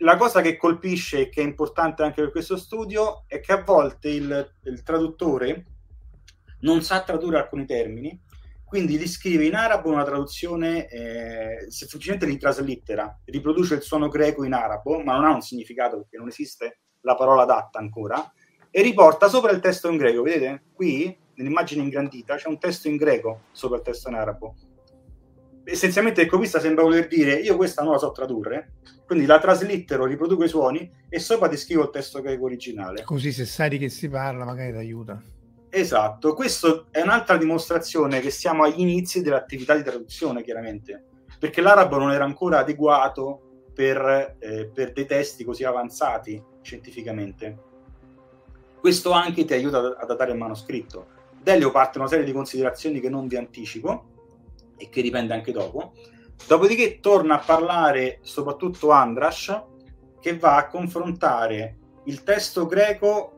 La 0.00 0.16
cosa 0.16 0.42
che 0.42 0.58
colpisce 0.58 1.20
e 1.20 1.28
che 1.30 1.40
è 1.40 1.44
importante 1.44 2.02
anche 2.02 2.20
per 2.20 2.32
questo 2.32 2.58
studio 2.58 3.24
è 3.26 3.40
che 3.40 3.52
a 3.52 3.62
volte 3.62 4.10
il, 4.10 4.54
il 4.64 4.82
traduttore 4.82 5.75
non 6.60 6.82
sa 6.82 7.02
tradurre 7.02 7.38
alcuni 7.38 7.66
termini, 7.66 8.20
quindi 8.64 8.98
li 8.98 9.06
scrive 9.06 9.44
in 9.44 9.54
arabo 9.54 9.90
una 9.90 10.04
traduzione, 10.04 10.88
eh, 10.88 11.70
semplicemente 11.70 12.26
li 12.26 12.36
traslittera, 12.36 13.20
riproduce 13.24 13.74
il 13.74 13.82
suono 13.82 14.08
greco 14.08 14.42
in 14.44 14.52
arabo, 14.52 15.02
ma 15.02 15.14
non 15.14 15.24
ha 15.24 15.34
un 15.34 15.40
significato 15.40 15.98
perché 15.98 16.16
non 16.16 16.28
esiste 16.28 16.80
la 17.02 17.14
parola 17.14 17.42
adatta 17.42 17.78
ancora, 17.78 18.32
e 18.68 18.82
riporta 18.82 19.28
sopra 19.28 19.52
il 19.52 19.60
testo 19.60 19.88
in 19.88 19.96
greco. 19.96 20.22
Vedete? 20.22 20.64
Qui, 20.72 21.16
nell'immagine 21.34 21.82
ingrandita, 21.82 22.34
c'è 22.34 22.48
un 22.48 22.58
testo 22.58 22.88
in 22.88 22.96
greco 22.96 23.42
sopra 23.52 23.76
il 23.76 23.84
testo 23.84 24.08
in 24.08 24.16
arabo. 24.16 24.56
Essenzialmente 25.62 26.22
il 26.22 26.28
copista 26.28 26.60
sembra 26.60 26.84
voler 26.84 27.06
dire 27.08 27.34
io 27.34 27.56
questa 27.56 27.82
non 27.82 27.92
la 27.92 27.98
so 27.98 28.10
tradurre, 28.10 28.74
quindi 29.06 29.26
la 29.26 29.38
traslittero, 29.38 30.04
riproduco 30.04 30.44
i 30.44 30.48
suoni 30.48 30.92
e 31.08 31.18
sopra 31.20 31.48
ti 31.48 31.56
scrivo 31.56 31.82
il 31.82 31.90
testo 31.90 32.20
greco 32.20 32.44
originale. 32.44 33.04
Così 33.04 33.30
se 33.30 33.44
sai 33.44 33.70
di 33.70 33.78
che 33.78 33.88
si 33.88 34.08
parla 34.08 34.44
magari 34.44 34.72
ti 34.72 34.78
aiuta. 34.78 35.22
Esatto, 35.78 36.32
questo 36.32 36.86
è 36.90 37.02
un'altra 37.02 37.36
dimostrazione 37.36 38.20
che 38.20 38.30
siamo 38.30 38.62
agli 38.62 38.80
inizi 38.80 39.20
dell'attività 39.20 39.76
di 39.76 39.82
traduzione, 39.82 40.42
chiaramente, 40.42 41.04
perché 41.38 41.60
l'arabo 41.60 41.98
non 41.98 42.12
era 42.12 42.24
ancora 42.24 42.60
adeguato 42.60 43.66
per, 43.74 44.36
eh, 44.38 44.70
per 44.72 44.94
dei 44.94 45.04
testi 45.04 45.44
così 45.44 45.64
avanzati 45.64 46.42
scientificamente. 46.62 47.58
Questo 48.80 49.10
anche 49.10 49.44
ti 49.44 49.52
aiuta 49.52 49.98
a 49.98 50.06
datare 50.06 50.32
il 50.32 50.38
manoscritto. 50.38 51.08
Delio 51.42 51.70
parte 51.70 51.98
una 51.98 52.08
serie 52.08 52.24
di 52.24 52.32
considerazioni 52.32 52.98
che 52.98 53.10
non 53.10 53.26
vi 53.26 53.36
anticipo 53.36 54.04
e 54.78 54.88
che 54.88 55.02
riprende 55.02 55.34
anche 55.34 55.52
dopo. 55.52 55.92
Dopodiché 56.46 57.00
torna 57.00 57.34
a 57.34 57.44
parlare 57.44 58.20
soprattutto 58.22 58.92
Andras, 58.92 59.62
che 60.22 60.38
va 60.38 60.56
a 60.56 60.68
confrontare 60.68 61.76
il 62.04 62.22
testo 62.22 62.64
greco 62.64 63.35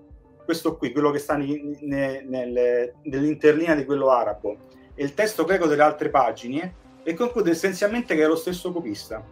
questo 0.49 0.79
qui, 0.79 0.93
quello 0.93 1.11
che 1.11 1.19
sta 1.19 1.35
ni- 1.35 1.77
ne- 1.83 2.23
nel- 2.27 2.95
nell'interlinea 3.03 3.75
di 3.75 3.85
quello 3.85 4.09
arabo, 4.09 4.57
e 4.95 5.05
il 5.05 5.13
testo 5.13 5.45
greco 5.45 5.67
delle 5.67 5.83
altre 5.83 6.09
pagine, 6.09 6.75
e 7.03 7.13
conclude 7.13 7.51
essenzialmente 7.51 8.15
che 8.15 8.23
è 8.23 8.27
lo 8.27 8.35
stesso 8.35 8.73
copista. 8.73 9.23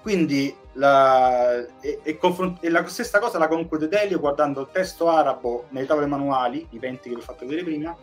Quindi 0.00 0.54
la, 0.74 1.66
e, 1.80 1.98
e 2.04 2.16
confron- 2.18 2.56
e 2.60 2.70
la 2.70 2.86
stessa 2.86 3.18
cosa 3.18 3.36
la 3.36 3.48
conclude 3.48 3.88
Delio 3.88 4.20
guardando 4.20 4.60
il 4.60 4.68
testo 4.70 5.08
arabo 5.08 5.64
nelle 5.70 5.86
tavole 5.86 6.06
manuali, 6.06 6.68
i 6.70 6.78
20 6.78 7.08
che 7.08 7.14
vi 7.16 7.20
ho 7.20 7.24
fatto 7.24 7.44
vedere 7.44 7.64
prima, 7.64 7.96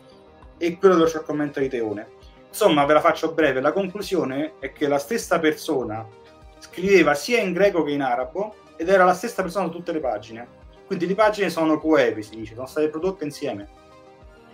e 0.58 0.76
quello 0.76 0.96
dello 0.96 1.06
short 1.06 1.24
commentary 1.24 1.68
di 1.68 1.78
Teone. 1.78 2.06
Insomma, 2.48 2.84
ve 2.84 2.92
la 2.92 3.00
faccio 3.00 3.32
breve, 3.32 3.62
la 3.62 3.72
conclusione 3.72 4.56
è 4.58 4.72
che 4.72 4.88
la 4.88 4.98
stessa 4.98 5.38
persona 5.38 6.06
scriveva 6.58 7.14
sia 7.14 7.40
in 7.40 7.54
greco 7.54 7.82
che 7.82 7.92
in 7.92 8.02
arabo 8.02 8.56
ed 8.76 8.90
era 8.90 9.04
la 9.04 9.14
stessa 9.14 9.40
persona 9.40 9.68
su 9.68 9.72
tutte 9.72 9.92
le 9.92 10.00
pagine. 10.00 10.59
Quindi 10.90 11.06
le 11.06 11.14
pagine 11.14 11.50
sono 11.50 11.78
coeve, 11.78 12.20
si 12.20 12.34
dice, 12.34 12.56
sono 12.56 12.66
state 12.66 12.88
prodotte 12.88 13.22
insieme 13.22 13.68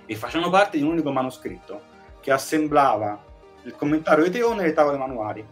e 0.05 0.15
facevano 0.17 0.51
parte 0.51 0.77
di 0.77 0.83
un 0.83 0.91
unico 0.91 1.11
manoscritto 1.11 1.81
che 2.21 2.31
assemblava 2.31 3.19
il 3.63 3.75
commentario 3.75 4.25
di 4.25 4.33
Teone 4.33 4.63
e 4.63 4.67
le 4.67 4.73
tavole 4.75 4.99
manuali. 4.99 5.43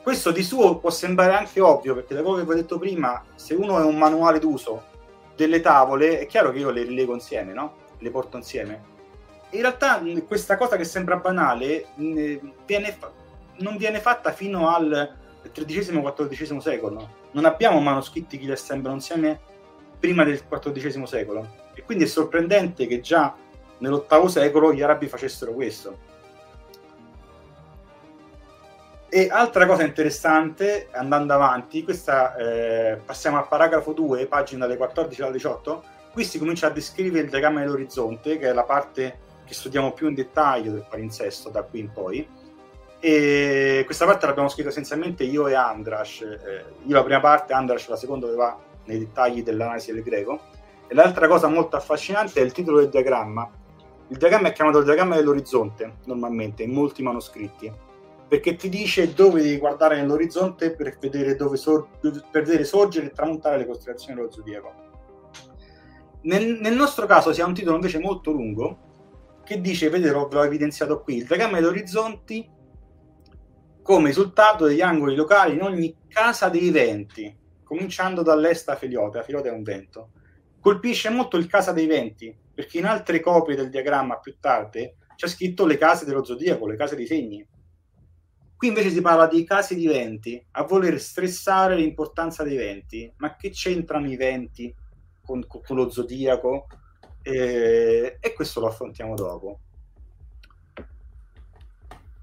Questo 0.00 0.30
di 0.30 0.44
suo 0.44 0.78
può 0.78 0.90
sembrare 0.90 1.34
anche 1.34 1.60
ovvio, 1.60 1.96
perché 1.96 2.14
da 2.14 2.22
quello 2.22 2.36
che 2.36 2.44
vi 2.44 2.50
ho 2.52 2.54
detto 2.54 2.78
prima, 2.78 3.20
se 3.34 3.54
uno 3.54 3.80
è 3.80 3.84
un 3.84 3.98
manuale 3.98 4.38
d'uso 4.38 4.84
delle 5.34 5.58
tavole, 5.58 6.20
è 6.20 6.26
chiaro 6.26 6.52
che 6.52 6.60
io 6.60 6.70
le 6.70 6.84
rilego 6.84 7.14
insieme, 7.14 7.52
no? 7.52 7.74
Le 7.98 8.10
porto 8.10 8.36
insieme. 8.36 8.80
In 9.50 9.60
realtà 9.60 10.00
questa 10.24 10.56
cosa 10.56 10.76
che 10.76 10.84
sembra 10.84 11.16
banale 11.16 11.86
viene 11.96 12.96
non 13.56 13.76
viene 13.76 13.98
fatta 13.98 14.30
fino 14.30 14.72
al 14.72 15.16
XIII-XIV 15.50 16.58
secolo. 16.58 17.08
Non 17.32 17.44
abbiamo 17.44 17.80
manoscritti 17.80 18.38
che 18.38 18.44
li 18.44 18.52
assemblano 18.52 18.94
insieme 18.94 19.50
prima 20.02 20.24
del 20.24 20.42
XIV 20.48 21.04
secolo. 21.04 21.46
E 21.74 21.84
quindi 21.84 22.02
è 22.02 22.06
sorprendente 22.08 22.88
che 22.88 22.98
già 23.00 23.32
nell'VIII 23.78 24.28
secolo 24.28 24.72
gli 24.72 24.82
arabi 24.82 25.06
facessero 25.06 25.52
questo. 25.52 26.10
E 29.08 29.28
altra 29.30 29.64
cosa 29.66 29.84
interessante, 29.84 30.88
andando 30.90 31.34
avanti, 31.34 31.84
questa, 31.84 32.34
eh, 32.34 32.96
passiamo 33.04 33.36
al 33.36 33.46
paragrafo 33.46 33.92
2, 33.92 34.26
pagina 34.26 34.66
dalle 34.66 34.76
14 34.76 35.22
alle 35.22 35.32
18, 35.32 35.84
qui 36.12 36.24
si 36.24 36.40
comincia 36.40 36.66
a 36.66 36.70
descrivere 36.70 37.24
il 37.24 37.30
diagramma 37.30 37.60
dell'orizzonte, 37.60 38.38
che 38.38 38.48
è 38.48 38.52
la 38.52 38.64
parte 38.64 39.20
che 39.44 39.54
studiamo 39.54 39.92
più 39.92 40.08
in 40.08 40.14
dettaglio 40.14 40.72
del 40.72 40.86
palinsesto 40.88 41.48
da 41.48 41.62
qui 41.62 41.78
in 41.78 41.92
poi. 41.92 42.28
E 42.98 43.82
questa 43.84 44.04
parte 44.04 44.26
l'abbiamo 44.26 44.48
scritta 44.48 44.70
essenzialmente 44.70 45.22
io 45.22 45.46
e 45.46 45.54
Andras. 45.54 46.22
Eh, 46.22 46.64
io 46.86 46.94
la 46.94 47.04
prima 47.04 47.20
parte, 47.20 47.52
Andras 47.52 47.86
la 47.88 47.96
seconda 47.96 48.26
dove 48.26 48.38
va 48.38 48.70
nei 48.86 48.98
dettagli 48.98 49.42
dell'analisi 49.42 49.92
del 49.92 50.02
greco. 50.02 50.40
E 50.86 50.94
l'altra 50.94 51.28
cosa 51.28 51.48
molto 51.48 51.76
affascinante 51.76 52.40
è 52.40 52.44
il 52.44 52.52
titolo 52.52 52.80
del 52.80 52.88
diagramma. 52.88 53.50
Il 54.08 54.16
diagramma 54.18 54.48
è 54.48 54.52
chiamato 54.52 54.78
il 54.78 54.84
diagramma 54.84 55.16
dell'orizzonte, 55.16 55.98
normalmente, 56.04 56.62
in 56.62 56.72
molti 56.72 57.02
manoscritti, 57.02 57.72
perché 58.28 58.56
ti 58.56 58.68
dice 58.68 59.14
dove 59.14 59.40
devi 59.40 59.56
guardare 59.56 59.96
nell'orizzonte 59.96 60.74
per 60.74 60.98
vedere, 61.00 61.36
sor- 61.56 61.88
per 62.00 62.42
vedere 62.42 62.64
sorgere 62.64 63.06
e 63.06 63.12
tramontare 63.12 63.58
le 63.58 63.66
costellazioni 63.66 64.14
dello 64.16 64.30
zodiaco. 64.30 64.72
Nel, 66.22 66.58
nel 66.60 66.74
nostro 66.74 67.06
caso 67.06 67.32
si 67.32 67.40
ha 67.40 67.46
un 67.46 67.54
titolo 67.54 67.76
invece 67.76 67.98
molto 67.98 68.30
lungo 68.30 68.90
che 69.44 69.60
dice, 69.60 69.88
vedete, 69.88 70.12
l'ho 70.12 70.42
evidenziato 70.44 71.00
qui, 71.00 71.16
il 71.16 71.26
diagramma 71.26 71.58
degli 71.58 71.68
orizzonti 71.68 72.50
come 73.82 74.06
risultato 74.08 74.66
degli 74.66 74.80
angoli 74.80 75.16
locali 75.16 75.54
in 75.54 75.62
ogni 75.62 75.96
casa 76.08 76.48
dei 76.48 76.70
venti, 76.70 77.34
cominciando 77.72 78.22
dall'est 78.22 78.68
a 78.68 78.76
Feliote, 78.76 79.18
a 79.18 79.22
Feliote 79.22 79.48
è 79.48 79.52
un 79.52 79.62
vento. 79.62 80.10
Colpisce 80.60 81.08
molto 81.08 81.38
il 81.38 81.46
casa 81.46 81.72
dei 81.72 81.86
venti, 81.86 82.36
perché 82.52 82.76
in 82.76 82.84
altre 82.84 83.18
copie 83.20 83.56
del 83.56 83.70
diagramma 83.70 84.18
più 84.18 84.36
tardi 84.38 84.92
c'è 85.16 85.26
scritto 85.26 85.64
le 85.64 85.78
case 85.78 86.04
dello 86.04 86.22
zodiaco, 86.22 86.66
le 86.66 86.76
case 86.76 86.96
dei 86.96 87.06
segni. 87.06 87.48
Qui 88.54 88.68
invece 88.68 88.90
si 88.90 89.00
parla 89.00 89.26
di 89.26 89.42
casi 89.44 89.74
di 89.74 89.86
venti, 89.86 90.44
a 90.50 90.64
voler 90.64 91.00
stressare 91.00 91.74
l'importanza 91.74 92.42
dei 92.42 92.58
venti. 92.58 93.10
Ma 93.16 93.36
che 93.36 93.48
c'entrano 93.48 94.06
i 94.06 94.16
venti 94.16 94.74
con, 95.22 95.46
con 95.46 95.74
lo 95.74 95.88
zodiaco? 95.88 96.66
E, 97.22 98.18
e 98.20 98.32
questo 98.34 98.60
lo 98.60 98.66
affrontiamo 98.66 99.14
dopo. 99.14 99.60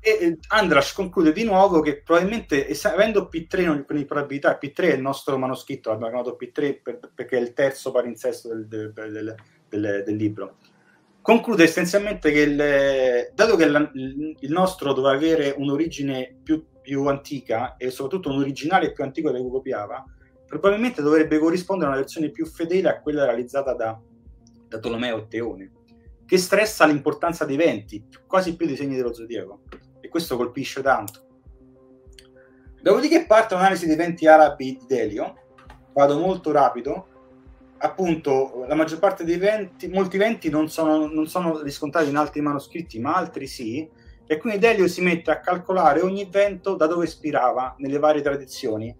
E 0.09 0.39
Andras 0.47 0.93
conclude 0.93 1.31
di 1.31 1.43
nuovo 1.43 1.81
che 1.81 2.01
probabilmente, 2.01 2.67
avendo 2.83 3.29
P3 3.31 3.67
con 3.67 4.05
probabilità, 4.05 4.57
P3 4.59 4.75
è 4.75 4.93
il 4.93 5.01
nostro 5.01 5.37
manoscritto, 5.37 5.91
l'abbiamo 5.91 6.11
chiamato 6.11 6.37
P3 6.41 6.81
per, 6.81 6.99
perché 7.13 7.37
è 7.37 7.41
il 7.41 7.53
terzo 7.53 7.91
palinsesto 7.91 8.47
del, 8.47 8.67
del, 8.67 8.91
del, 8.91 9.35
del, 9.69 10.03
del 10.03 10.15
libro. 10.15 10.57
Conclude 11.21 11.63
essenzialmente 11.63 12.31
che, 12.31 12.39
il, 12.39 13.31
dato 13.35 13.55
che 13.55 13.67
la, 13.67 13.91
il 13.93 14.51
nostro 14.51 14.93
doveva 14.93 15.15
avere 15.15 15.53
un'origine 15.55 16.39
più, 16.41 16.65
più, 16.81 17.05
antica 17.05 17.75
e 17.77 17.91
soprattutto 17.91 18.29
un 18.29 18.39
originale 18.39 18.91
più 18.91 19.03
antico 19.03 19.29
cui 19.29 19.51
copiava, 19.51 20.03
probabilmente 20.47 21.03
dovrebbe 21.03 21.37
corrispondere 21.37 21.87
a 21.87 21.93
una 21.93 22.01
versione 22.01 22.31
più 22.31 22.47
fedele 22.47 22.89
a 22.89 22.99
quella 22.99 23.25
realizzata 23.25 23.75
da, 23.75 23.99
da 24.67 24.79
Tolomeo 24.79 25.17
e 25.17 25.27
Teone, 25.27 25.71
che 26.25 26.37
stressa 26.39 26.87
l'importanza 26.87 27.45
dei 27.45 27.57
venti, 27.57 28.07
quasi 28.25 28.55
più 28.55 28.65
dei 28.65 28.75
segni 28.75 28.95
dello 28.95 29.13
zodiaco 29.13 29.61
questo 30.09 30.35
colpisce 30.35 30.81
tanto. 30.81 31.27
Dopodiché 32.81 33.25
parte 33.25 33.53
un'analisi 33.53 33.87
dei 33.87 33.95
venti 33.95 34.25
arabi 34.27 34.77
di 34.77 34.85
Delio, 34.87 35.35
vado 35.93 36.17
molto 36.17 36.51
rapido, 36.51 37.07
appunto 37.77 38.63
la 38.67 38.75
maggior 38.75 38.99
parte 38.99 39.23
dei 39.23 39.37
venti, 39.37 39.87
molti 39.87 40.17
venti 40.17 40.49
non 40.49 40.69
sono, 40.69 41.07
non 41.07 41.27
sono 41.27 41.61
riscontrati 41.61 42.09
in 42.09 42.15
altri 42.15 42.41
manoscritti, 42.41 42.99
ma 42.99 43.15
altri 43.15 43.47
sì, 43.47 43.89
e 44.25 44.37
quindi 44.37 44.59
Delio 44.59 44.87
si 44.87 45.01
mette 45.01 45.31
a 45.31 45.39
calcolare 45.39 46.01
ogni 46.01 46.27
vento 46.29 46.75
da 46.75 46.87
dove 46.87 47.05
ispirava 47.05 47.75
nelle 47.79 47.99
varie 47.99 48.21
tradizioni. 48.21 48.95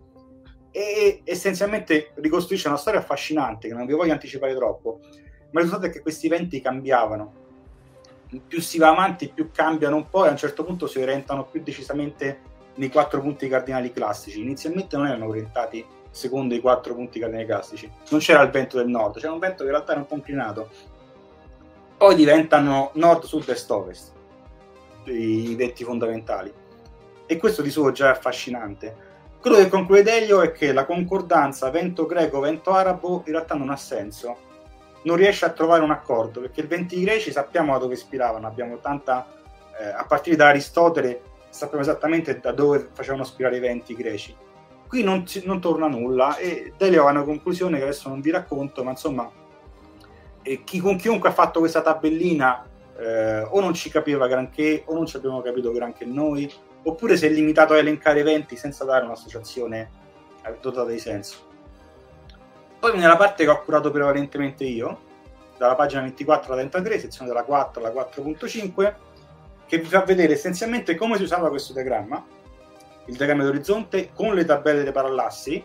E 0.72 1.22
essenzialmente 1.24 2.12
ricostruisce 2.16 2.68
una 2.68 2.78
storia 2.78 3.00
affascinante 3.00 3.68
che 3.68 3.74
non 3.74 3.86
vi 3.86 3.94
voglio 3.94 4.12
anticipare 4.12 4.56
troppo, 4.56 5.00
ma 5.52 5.60
il 5.60 5.66
risultato 5.66 5.86
è 5.86 5.90
che 5.90 6.02
questi 6.02 6.28
venti 6.28 6.62
cambiavano 6.62 7.39
più 8.48 8.62
si 8.62 8.78
va 8.78 8.90
avanti, 8.90 9.30
più 9.30 9.50
cambiano 9.52 9.96
un 9.96 10.10
po' 10.10 10.26
e 10.26 10.28
a 10.28 10.32
un 10.32 10.38
certo 10.38 10.64
punto 10.64 10.86
si 10.86 11.00
orientano 11.00 11.46
più 11.46 11.62
decisamente 11.64 12.42
nei 12.76 12.90
quattro 12.90 13.22
punti 13.22 13.48
cardinali 13.48 13.92
classici. 13.92 14.42
Inizialmente 14.42 14.96
non 14.96 15.08
erano 15.08 15.28
orientati 15.28 15.84
secondo 16.12 16.54
i 16.54 16.60
quattro 16.60 16.94
punti 16.94 17.20
cardinali 17.20 17.48
classici, 17.48 17.92
non 18.10 18.20
c'era 18.20 18.42
il 18.42 18.50
vento 18.50 18.78
del 18.78 18.88
nord, 18.88 19.20
c'era 19.20 19.32
un 19.32 19.40
vento 19.40 19.58
che 19.58 19.66
in 19.66 19.72
realtà 19.72 19.92
era 19.92 20.02
un 20.02 20.08
po' 20.08 20.16
inclinato. 20.16 20.70
Poi 21.98 22.16
diventano 22.16 22.92
nord, 22.94 23.24
sud, 23.24 23.50
est, 23.50 23.70
ovest, 23.72 24.12
i 25.06 25.56
venti 25.56 25.84
fondamentali. 25.84 26.54
E 27.26 27.38
questo 27.38 27.62
di 27.62 27.70
suo 27.70 27.92
già 27.92 28.08
è 28.08 28.12
affascinante. 28.12 29.08
Quello 29.40 29.58
che 29.58 29.70
conclude 29.70 30.04
Delio 30.04 30.42
è 30.42 30.52
che 30.52 30.72
la 30.72 30.86
concordanza 30.86 31.70
vento 31.70 32.06
greco, 32.06 32.40
vento 32.40 32.72
arabo 32.72 33.24
in 33.26 33.34
realtà 33.34 33.56
non 33.56 33.70
ha 33.70 33.76
senso 33.76 34.48
non 35.04 35.16
riesce 35.16 35.46
a 35.46 35.50
trovare 35.50 35.84
un 35.84 35.92
accordo 35.92 36.42
perché 36.42 36.62
i 36.62 36.68
venti 36.68 37.02
greci 37.02 37.32
sappiamo 37.32 37.74
da 37.74 37.80
dove 37.80 37.94
ispiravano, 37.94 38.48
abbiamo 38.48 38.80
tanta 38.80 39.28
eh, 39.80 39.88
a 39.88 40.06
partire 40.06 40.36
da 40.36 40.48
Aristotele 40.48 41.22
sappiamo 41.50 41.84
esattamente 41.84 42.40
da 42.40 42.52
dove 42.52 42.90
facevano 42.94 43.24
ispirare 43.24 43.58
i 43.58 43.60
venti 43.60 43.96
greci. 43.96 44.36
Qui 44.88 45.04
non, 45.04 45.24
non 45.44 45.60
torna 45.60 45.88
nulla 45.88 46.38
e 46.38 46.74
Delio 46.78 47.08
ha 47.08 47.12
una 47.12 47.24
conclusione 47.24 47.78
che 47.78 47.84
adesso 47.84 48.10
non 48.10 48.22
vi 48.22 48.32
racconto, 48.32 48.84
ma 48.84 48.92
insomma, 48.92 49.30
eh, 50.42 50.64
chi, 50.64 50.80
con 50.80 50.98
chiunque 50.98 51.30
ha 51.30 51.34
fatto 51.34 51.60
questa 51.60 51.82
tabellina 51.82 52.66
eh, 52.98 53.42
o 53.42 53.60
non 53.60 53.74
ci 53.74 53.90
capiva 53.90 54.28
granché 54.28 54.84
o 54.86 54.96
non 54.96 55.06
ci 55.06 55.16
abbiamo 55.16 55.42
capito 55.42 55.72
granché 55.72 56.06
noi, 56.06 56.52
oppure 56.84 57.18
si 57.18 57.26
è 57.28 57.30
limitato 57.30 57.74
a 57.74 57.78
elencare 57.78 58.20
eventi 58.20 58.56
senza 58.56 58.84
dare 58.84 59.06
un'associazione 59.06 59.90
eh, 60.44 60.58
dotata 60.60 60.90
di 60.90 61.00
senso. 61.00 61.48
Poi 62.80 62.92
viene 62.92 63.08
la 63.08 63.18
parte 63.18 63.44
che 63.44 63.50
ho 63.50 63.62
curato 63.62 63.92
prevalentemente 63.92 64.64
io, 64.64 65.00
dalla 65.58 65.76
pagina 65.76 66.02
24 66.04 66.54
alla 66.54 66.62
33, 66.62 67.00
sezione 67.00 67.28
dalla 67.28 67.44
4 67.44 67.84
alla 67.84 68.08
4.5, 68.10 68.94
che 69.66 69.80
vi 69.80 69.86
fa 69.86 70.02
vedere 70.02 70.34
essenzialmente 70.34 70.96
come 70.96 71.18
si 71.18 71.24
usava 71.24 71.50
questo 71.50 71.74
diagramma, 71.74 72.26
il 73.08 73.16
diagramma 73.18 73.44
d'orizzonte 73.44 74.12
con 74.14 74.34
le 74.34 74.46
tabelle 74.46 74.84
dei 74.84 74.94
parallassi. 74.94 75.62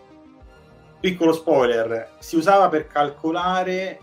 Piccolo 0.99 1.33
spoiler, 1.33 2.15
si 2.19 2.37
usava 2.37 2.69
per 2.69 2.89
calcolare, 2.89 4.01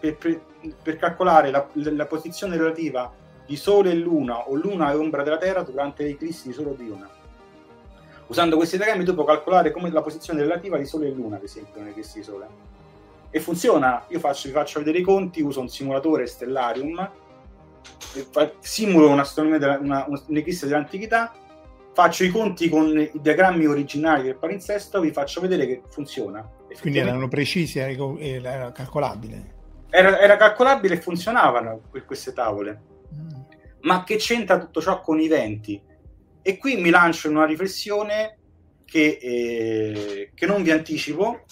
per, 0.00 0.16
per, 0.16 0.40
per 0.82 0.96
calcolare 0.96 1.50
la, 1.50 1.64
la, 1.74 2.06
posizione 2.06 2.56
relativa 2.56 3.12
di 3.46 3.54
Sole 3.54 3.90
e 3.90 3.94
Luna 3.94 4.48
o 4.48 4.54
Luna 4.54 4.90
e 4.90 4.96
ombra 4.96 5.22
della 5.22 5.38
Terra 5.38 5.62
durante 5.62 6.02
le 6.02 6.10
eclissi 6.10 6.48
di 6.48 6.54
Sole 6.54 6.70
o 6.70 6.74
di 6.74 6.88
Luna 6.88 7.17
Usando 8.28 8.56
questi 8.56 8.76
diagrammi 8.76 9.04
tu 9.04 9.14
puoi 9.14 9.26
calcolare 9.26 9.70
come 9.70 9.90
la 9.90 10.02
posizione 10.02 10.42
relativa 10.42 10.76
di 10.76 10.84
Sole 10.84 11.08
e 11.08 11.10
Luna, 11.10 11.36
ad 11.36 11.42
esempio, 11.42 11.82
nei 11.82 11.92
questi 11.92 12.20
di 12.20 12.24
Sole. 12.24 12.46
E 13.30 13.40
funziona, 13.40 14.04
io 14.08 14.18
faccio, 14.18 14.48
vi 14.48 14.54
faccio 14.54 14.78
vedere 14.78 14.98
i 14.98 15.02
conti, 15.02 15.42
uso 15.42 15.60
un 15.60 15.68
simulatore 15.68 16.26
Stellarium, 16.26 17.10
simulo 18.60 19.10
un'astronomia 19.10 19.58
della, 19.58 19.78
una, 19.78 20.06
un'eclisse 20.26 20.66
dell'antichità, 20.66 21.32
faccio 21.92 22.24
i 22.24 22.30
conti 22.30 22.68
con 22.68 22.98
i 22.98 23.10
diagrammi 23.14 23.66
originali 23.66 24.24
del 24.24 24.36
palinsesto, 24.36 25.00
vi 25.00 25.10
faccio 25.10 25.40
vedere 25.40 25.66
che 25.66 25.82
funziona. 25.88 26.46
Quindi 26.80 26.98
erano 26.98 27.28
precisi, 27.28 27.78
era 27.78 28.72
calcolabile. 28.72 29.56
Era, 29.90 30.20
era 30.20 30.36
calcolabile 30.36 30.94
e 30.94 31.00
funzionavano 31.00 31.80
queste 32.06 32.32
tavole. 32.32 32.80
Mm. 33.14 33.40
Ma 33.80 34.04
che 34.04 34.16
c'entra 34.16 34.58
tutto 34.58 34.82
ciò 34.82 35.00
con 35.00 35.18
i 35.18 35.28
venti? 35.28 35.80
E 36.48 36.56
qui 36.56 36.78
mi 36.78 36.88
lancio 36.88 37.28
in 37.28 37.36
una 37.36 37.44
riflessione 37.44 38.38
che, 38.86 39.18
eh, 39.20 40.30
che 40.32 40.46
non 40.46 40.62
vi 40.62 40.70
anticipo 40.70 41.44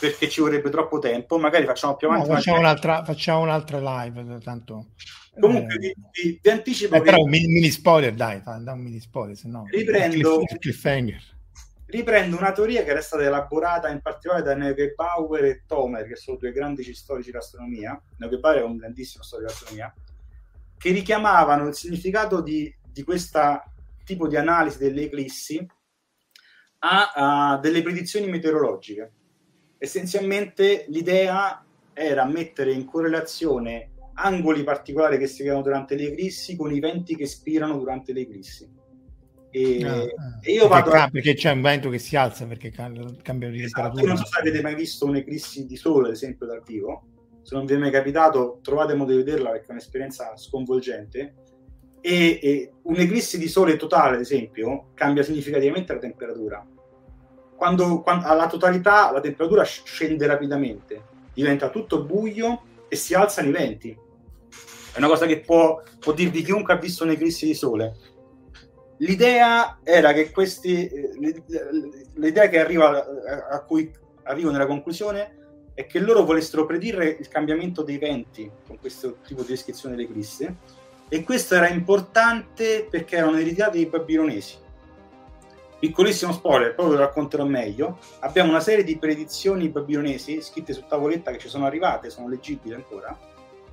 perché 0.00 0.30
ci 0.30 0.40
vorrebbe 0.40 0.70
troppo 0.70 0.98
tempo, 0.98 1.36
magari 1.36 1.66
facciamo 1.66 1.96
più 1.96 2.08
avanti. 2.08 2.26
No, 2.26 2.34
facciamo, 2.36 2.58
un'altra, 2.58 3.04
facciamo 3.04 3.40
un'altra 3.42 3.78
live, 3.78 4.38
tanto... 4.40 4.86
Comunque 5.38 5.74
eh, 5.74 5.78
vi, 5.78 5.94
vi, 6.12 6.38
vi, 6.40 6.48
anticipo... 6.48 6.94
Eh, 6.94 7.02
però 7.02 7.18
un 7.18 7.28
mini, 7.28 7.46
mini, 7.46 7.68
spoiler, 7.68 8.14
dai, 8.14 8.40
da 8.42 8.72
un 8.72 8.80
mini 8.80 9.00
spoiler, 9.00 9.36
se 9.36 9.48
no... 9.48 9.66
Riprendo, 9.68 10.40
riprendo 11.84 12.38
una 12.38 12.52
teoria 12.52 12.84
che 12.84 12.90
era 12.92 13.02
stata 13.02 13.22
elaborata 13.22 13.90
in 13.90 14.00
particolare 14.00 14.42
da 14.42 14.54
Neugebauer 14.54 15.44
e 15.44 15.64
Tomer, 15.66 16.08
che 16.08 16.16
sono 16.16 16.38
due 16.38 16.52
grandi 16.52 16.82
storici 16.94 17.32
dell'astronomia. 17.32 18.02
Neugebauer 18.16 18.60
è 18.60 18.64
un 18.64 18.78
grandissimo 18.78 19.22
storico 19.22 19.48
dell'astronomia, 19.48 19.94
che 20.78 20.90
richiamavano 20.90 21.68
il 21.68 21.74
significato 21.74 22.40
di, 22.40 22.74
di 22.90 23.02
questa 23.02 23.62
tipo 24.06 24.28
di 24.28 24.36
analisi 24.36 24.78
delle 24.78 25.02
eclissi 25.02 25.66
a, 26.78 27.12
a 27.52 27.58
delle 27.58 27.82
predizioni 27.82 28.28
meteorologiche. 28.28 29.12
Essenzialmente 29.78 30.86
l'idea 30.88 31.62
era 31.92 32.24
mettere 32.24 32.72
in 32.72 32.84
correlazione 32.84 33.90
angoli 34.14 34.62
particolari 34.62 35.18
che 35.18 35.26
si 35.26 35.42
creano 35.42 35.62
durante 35.62 35.96
le 35.96 36.04
eclissi 36.04 36.56
con 36.56 36.72
i 36.72 36.80
venti 36.80 37.16
che 37.16 37.26
spirano 37.26 37.76
durante 37.76 38.12
le 38.12 38.20
eclissi. 38.20 38.72
E, 39.50 39.84
ah, 39.84 39.94
ah. 39.94 40.06
e 40.40 40.52
io 40.52 40.68
vado 40.68 40.90
perché, 40.90 41.04
a... 41.04 41.10
perché 41.10 41.34
c'è 41.34 41.50
un 41.50 41.62
vento 41.62 41.88
che 41.88 41.98
si 41.98 42.16
alza 42.16 42.46
perché 42.46 42.70
cambia 42.70 43.02
di 43.50 43.62
esatto. 43.62 43.94
temperatura. 43.94 44.06
non 44.06 44.16
so 44.16 44.26
se 44.26 44.38
avete 44.38 44.62
mai 44.62 44.74
visto 44.74 45.06
un'eclissi 45.06 45.66
di 45.66 45.76
sole, 45.76 46.08
ad 46.08 46.14
esempio, 46.14 46.46
dal 46.46 46.62
vivo. 46.64 47.08
Se 47.42 47.54
non 47.54 47.64
vi 47.64 47.74
è 47.74 47.76
mai 47.76 47.90
capitato, 47.90 48.60
trovate 48.62 48.94
modo 48.94 49.12
di 49.12 49.18
vederla 49.18 49.50
perché 49.50 49.66
è 49.68 49.70
un'esperienza 49.72 50.36
sconvolgente 50.36 51.34
e, 52.00 52.38
e 52.42 52.72
un'eclissi 52.82 53.38
di 53.38 53.48
sole 53.48 53.76
totale, 53.76 54.16
ad 54.16 54.20
esempio, 54.20 54.88
cambia 54.94 55.22
significativamente 55.22 55.92
la 55.92 55.98
temperatura. 55.98 56.66
Quando, 57.56 58.00
quando 58.02 58.26
alla 58.26 58.46
totalità 58.46 59.10
la 59.10 59.20
temperatura 59.20 59.64
scende 59.64 60.26
rapidamente, 60.26 61.02
diventa 61.32 61.70
tutto 61.70 62.04
buio 62.04 62.62
e 62.88 62.96
si 62.96 63.14
alzano 63.14 63.48
i 63.48 63.52
venti. 63.52 63.98
È 64.92 64.98
una 64.98 65.08
cosa 65.08 65.26
che 65.26 65.40
può, 65.40 65.82
può 65.98 66.12
dirvi 66.12 66.42
chiunque 66.42 66.74
ha 66.74 66.78
visto 66.78 67.04
un'eclissi 67.04 67.46
di 67.46 67.54
sole. 67.54 67.94
L'idea 68.98 69.80
era 69.82 70.12
che 70.12 70.30
questi, 70.30 70.90
l'idea 72.14 72.48
che 72.48 72.58
arriva 72.58 73.04
a 73.50 73.62
cui 73.62 73.92
arrivo 74.22 74.50
nella 74.50 74.66
conclusione 74.66 75.70
è 75.74 75.86
che 75.86 75.98
loro 75.98 76.24
volessero 76.24 76.64
predire 76.64 77.06
il 77.06 77.28
cambiamento 77.28 77.82
dei 77.82 77.98
venti 77.98 78.50
con 78.66 78.78
questo 78.78 79.18
tipo 79.26 79.42
di 79.42 79.48
descrizione 79.48 79.94
dell'eclisse 79.94 80.56
e 81.08 81.22
questo 81.22 81.54
era 81.54 81.68
importante 81.68 82.86
perché 82.90 83.16
erano 83.16 83.36
ereditati 83.36 83.78
dai 83.78 83.86
babilonesi. 83.86 84.64
Piccolissimo 85.78 86.32
spoiler, 86.32 86.74
poi 86.74 86.88
ve 86.88 86.94
lo 86.94 87.00
racconterò 87.00 87.44
meglio. 87.44 87.98
Abbiamo 88.20 88.50
una 88.50 88.60
serie 88.60 88.82
di 88.82 88.96
predizioni 88.96 89.68
babilonesi 89.68 90.40
scritte 90.40 90.72
su 90.72 90.84
tavoletta 90.88 91.30
che 91.30 91.38
ci 91.38 91.48
sono 91.48 91.66
arrivate, 91.66 92.10
sono 92.10 92.28
leggibili 92.28 92.74
ancora. 92.74 93.16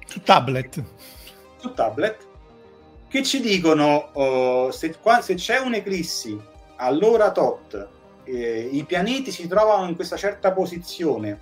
Su 0.05 0.21
tablet. 0.21 0.83
Su 1.57 1.73
tablet, 1.73 2.27
che 3.07 3.23
ci 3.23 3.39
dicono 3.39 4.11
uh, 4.13 4.69
se, 4.71 4.95
qua, 5.01 5.21
se, 5.21 5.35
c'è 5.35 5.59
un'eclissi 5.59 6.39
all'ora 6.75 7.31
tot, 7.31 7.87
eh, 8.25 8.69
i 8.71 8.83
pianeti 8.83 9.31
si 9.31 9.47
trovano 9.47 9.87
in 9.87 9.95
questa 9.95 10.17
certa 10.17 10.51
posizione 10.51 11.39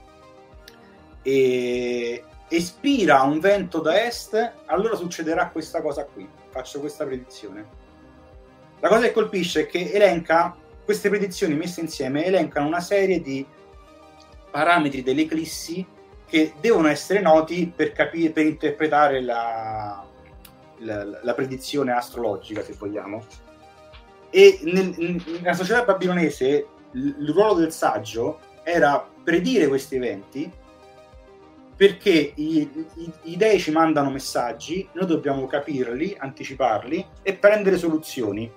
e, 1.23 2.23
espira 2.51 3.21
un 3.21 3.39
vento 3.39 3.79
da 3.79 4.03
est, 4.05 4.53
allora 4.65 4.95
succederà 4.95 5.49
questa 5.49 5.81
cosa 5.81 6.05
qui. 6.05 6.27
Faccio 6.49 6.81
questa 6.81 7.05
predizione. 7.05 7.79
La 8.81 8.89
cosa 8.89 9.05
che 9.05 9.13
colpisce 9.13 9.61
è 9.61 9.65
che 9.67 9.91
elenca 9.91 10.55
queste 10.83 11.07
predizioni 11.07 11.55
messe 11.55 11.79
insieme 11.79 12.25
elencano 12.25 12.67
una 12.67 12.81
serie 12.81 13.21
di 13.21 13.45
parametri 14.49 15.01
delle 15.01 15.21
eclissi 15.21 15.85
che 16.25 16.53
devono 16.59 16.89
essere 16.89 17.21
noti 17.21 17.71
per, 17.73 17.93
capire, 17.93 18.31
per 18.31 18.45
interpretare 18.45 19.21
la, 19.21 20.05
la, 20.79 21.19
la 21.21 21.33
predizione 21.33 21.93
astrologica, 21.93 22.63
se 22.63 22.75
vogliamo. 22.77 23.23
E 24.29 24.59
nel, 24.63 25.21
nella 25.39 25.53
società 25.53 25.83
babilonese 25.83 26.67
il 26.93 27.29
ruolo 27.33 27.53
del 27.53 27.71
saggio 27.71 28.39
era 28.63 29.07
predire 29.23 29.67
questi 29.67 29.95
eventi 29.95 30.51
perché 31.81 32.33
i, 32.35 32.69
i, 32.93 33.11
i, 33.23 33.37
dei 33.37 33.59
ci 33.59 33.71
mandano 33.71 34.11
messaggi, 34.11 34.87
noi 34.91 35.07
dobbiamo 35.07 35.47
capirli, 35.47 36.15
anticiparli 36.15 37.03
e 37.23 37.33
prendere 37.33 37.75
soluzioni. 37.75 38.51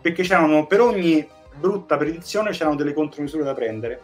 Perché 0.00 0.22
c'erano 0.22 0.64
per 0.64 0.80
ogni 0.80 1.28
brutta 1.56 1.96
predizione 1.96 2.52
c'erano 2.52 2.76
delle 2.76 2.92
contromisure 2.92 3.42
da 3.42 3.54
prendere. 3.54 4.00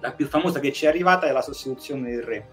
La 0.00 0.12
più 0.12 0.26
famosa 0.26 0.58
che 0.58 0.72
ci 0.72 0.86
è 0.86 0.88
arrivata 0.88 1.26
è 1.26 1.32
la 1.32 1.42
sostituzione 1.42 2.12
del 2.12 2.22
re. 2.22 2.48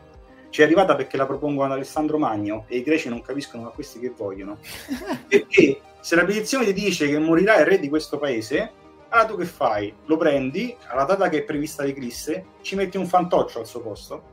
Ci 0.49 0.59
è 0.59 0.65
arrivata 0.65 0.93
perché 0.93 1.15
la 1.15 1.25
propongono 1.25 1.67
ad 1.67 1.77
Alessandro 1.77 2.17
Magno 2.17 2.65
e 2.67 2.79
i 2.79 2.83
greci 2.83 3.07
non 3.07 3.21
capiscono 3.21 3.63
ma 3.63 3.69
questi 3.69 3.99
che 3.99 4.09
vogliono. 4.09 4.57
perché 5.25 5.79
se 6.01 6.15
la 6.17 6.25
predizione 6.25 6.65
ti 6.65 6.73
dice 6.73 7.07
che 7.07 7.17
morirà 7.17 7.59
il 7.59 7.65
re 7.65 7.79
di 7.79 7.87
questo 7.87 8.17
paese, 8.17 8.73
allora 9.07 9.27
tu 9.29 9.37
che 9.37 9.45
fai? 9.45 9.93
Lo 10.07 10.17
prendi, 10.17 10.75
alla 10.87 11.05
data 11.05 11.29
che 11.29 11.37
è 11.37 11.43
prevista 11.43 11.83
l'eclisse, 11.83 12.47
ci 12.61 12.75
metti 12.75 12.97
un 12.97 13.07
fantoccio 13.07 13.59
al 13.59 13.67
suo 13.67 13.79
posto, 13.79 14.32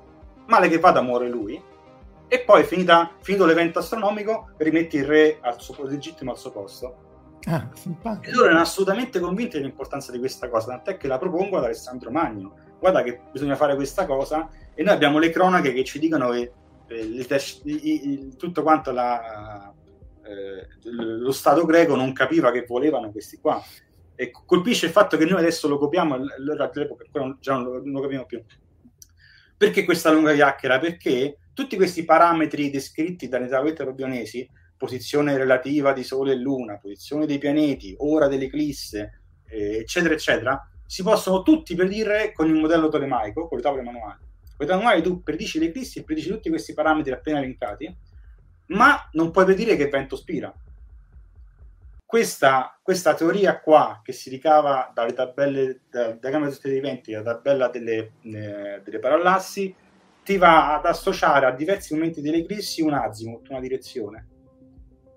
male 0.50 0.68
che 0.68 0.78
vada 0.78 1.00
muore 1.00 1.28
lui, 1.28 1.62
e 2.28 2.40
poi 2.40 2.64
finita, 2.64 3.10
finito 3.20 3.46
l'evento 3.46 3.78
astronomico 3.78 4.50
rimetti 4.58 4.98
il 4.98 5.04
re 5.04 5.38
al 5.40 5.60
suo, 5.60 5.84
legittimo 5.84 6.32
al 6.32 6.38
suo 6.38 6.50
posto. 6.52 7.08
Ah, 7.46 7.68
e 8.20 8.30
loro 8.32 8.46
erano 8.46 8.60
assolutamente 8.60 9.18
convinti 9.18 9.56
dell'importanza 9.56 10.12
di 10.12 10.18
questa 10.18 10.48
cosa, 10.48 10.68
tant'è 10.68 10.96
che 10.98 11.08
la 11.08 11.18
propongo 11.18 11.56
ad 11.56 11.64
Alessandro 11.64 12.10
Magno. 12.10 12.54
Guarda 12.78 13.02
che 13.02 13.20
bisogna 13.32 13.56
fare 13.56 13.74
questa 13.74 14.04
cosa, 14.06 14.48
e 14.74 14.82
noi 14.82 14.92
abbiamo 14.92 15.18
le 15.18 15.30
cronache 15.30 15.72
che 15.72 15.84
ci 15.84 15.98
dicono 15.98 16.30
che 16.30 16.52
eh, 16.88 16.98
il, 16.98 17.26
il, 17.64 17.84
il, 17.84 18.36
tutto 18.36 18.62
quanto 18.62 18.92
la, 18.92 19.72
eh, 20.22 20.68
lo 20.82 21.32
Stato 21.32 21.64
greco 21.64 21.96
non 21.96 22.12
capiva 22.12 22.50
che 22.50 22.64
volevano 22.66 23.10
questi 23.10 23.38
qua. 23.38 23.62
E 24.14 24.30
colpisce 24.44 24.86
il 24.86 24.92
fatto 24.92 25.16
che 25.16 25.24
noi 25.24 25.38
adesso 25.38 25.66
lo 25.66 25.78
copiamo, 25.78 26.14
allora 26.14 26.70
all'epoca 26.72 27.04
già 27.40 27.54
non 27.54 27.64
lo, 27.64 27.72
non 27.82 27.92
lo 27.92 28.00
capiamo 28.02 28.26
più. 28.26 28.42
Perché 29.60 29.84
questa 29.84 30.10
lunga 30.10 30.32
chiacchiera? 30.32 30.78
Perché 30.78 31.36
tutti 31.52 31.76
questi 31.76 32.06
parametri 32.06 32.70
descritti 32.70 33.28
dalle 33.28 33.46
tavolette 33.46 33.84
babilonesi, 33.84 34.48
posizione 34.74 35.36
relativa 35.36 35.92
di 35.92 36.02
Sole 36.02 36.32
e 36.32 36.36
Luna, 36.36 36.78
posizione 36.78 37.26
dei 37.26 37.36
pianeti, 37.36 37.94
ora 37.98 38.26
dell'eclisse, 38.26 39.20
eh, 39.44 39.76
eccetera, 39.80 40.14
eccetera, 40.14 40.66
si 40.86 41.02
possono 41.02 41.42
tutti 41.42 41.74
predire 41.74 42.32
con 42.32 42.46
il 42.48 42.54
modello 42.54 42.88
tolemaico, 42.88 43.48
con 43.48 43.58
le 43.58 43.62
tavole 43.62 43.82
manuali. 43.82 44.20
Con 44.20 44.56
le 44.56 44.64
tavole 44.64 44.84
manuali 44.86 45.02
tu 45.02 45.22
predici 45.22 45.58
l'eclissi 45.58 45.98
e 45.98 46.04
predici 46.04 46.30
tutti 46.30 46.48
questi 46.48 46.72
parametri 46.72 47.12
appena 47.12 47.36
elencati, 47.36 47.94
ma 48.68 49.10
non 49.12 49.30
puoi 49.30 49.44
predire 49.44 49.76
che 49.76 49.88
vento 49.88 50.16
spira, 50.16 50.50
questa, 52.10 52.76
questa, 52.82 53.14
teoria 53.14 53.60
qua 53.60 54.00
che 54.02 54.10
si 54.10 54.30
ricava 54.30 54.90
dalle 54.92 55.12
tabelle 55.12 55.82
da, 55.88 56.10
da 56.10 56.28
gamma 56.28 56.50
dei 56.60 56.76
eventi, 56.76 57.12
la 57.12 57.22
tabella 57.22 57.68
delle, 57.68 58.14
eh, 58.22 58.80
delle 58.82 58.98
parallassi, 58.98 59.72
ti 60.24 60.36
va 60.36 60.74
ad 60.74 60.86
associare 60.86 61.46
a 61.46 61.52
diversi 61.52 61.94
momenti 61.94 62.20
dell'eclissi 62.20 62.82
un 62.82 62.94
azimut, 62.94 63.48
una 63.50 63.60
direzione. 63.60 64.26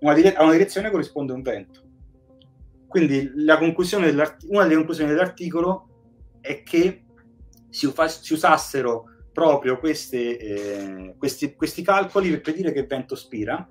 Una 0.01 0.13
dire- 0.13 0.35
a 0.35 0.43
una 0.43 0.51
direzione 0.51 0.91
corrisponde 0.91 1.33
un 1.33 1.41
vento. 1.41 1.81
Quindi 2.87 3.31
una 3.33 3.57
delle 3.57 4.75
conclusioni 4.75 5.09
dell'articolo 5.09 6.37
è 6.41 6.61
che 6.61 7.05
si, 7.71 7.87
ufa- 7.87 8.07
si 8.07 8.33
usassero 8.33 9.05
proprio 9.33 9.79
queste, 9.79 10.37
eh, 10.37 11.15
questi, 11.17 11.55
questi 11.55 11.81
calcoli 11.81 12.29
per 12.29 12.41
predire 12.41 12.71
che 12.71 12.85
vento 12.85 13.15
spira, 13.15 13.67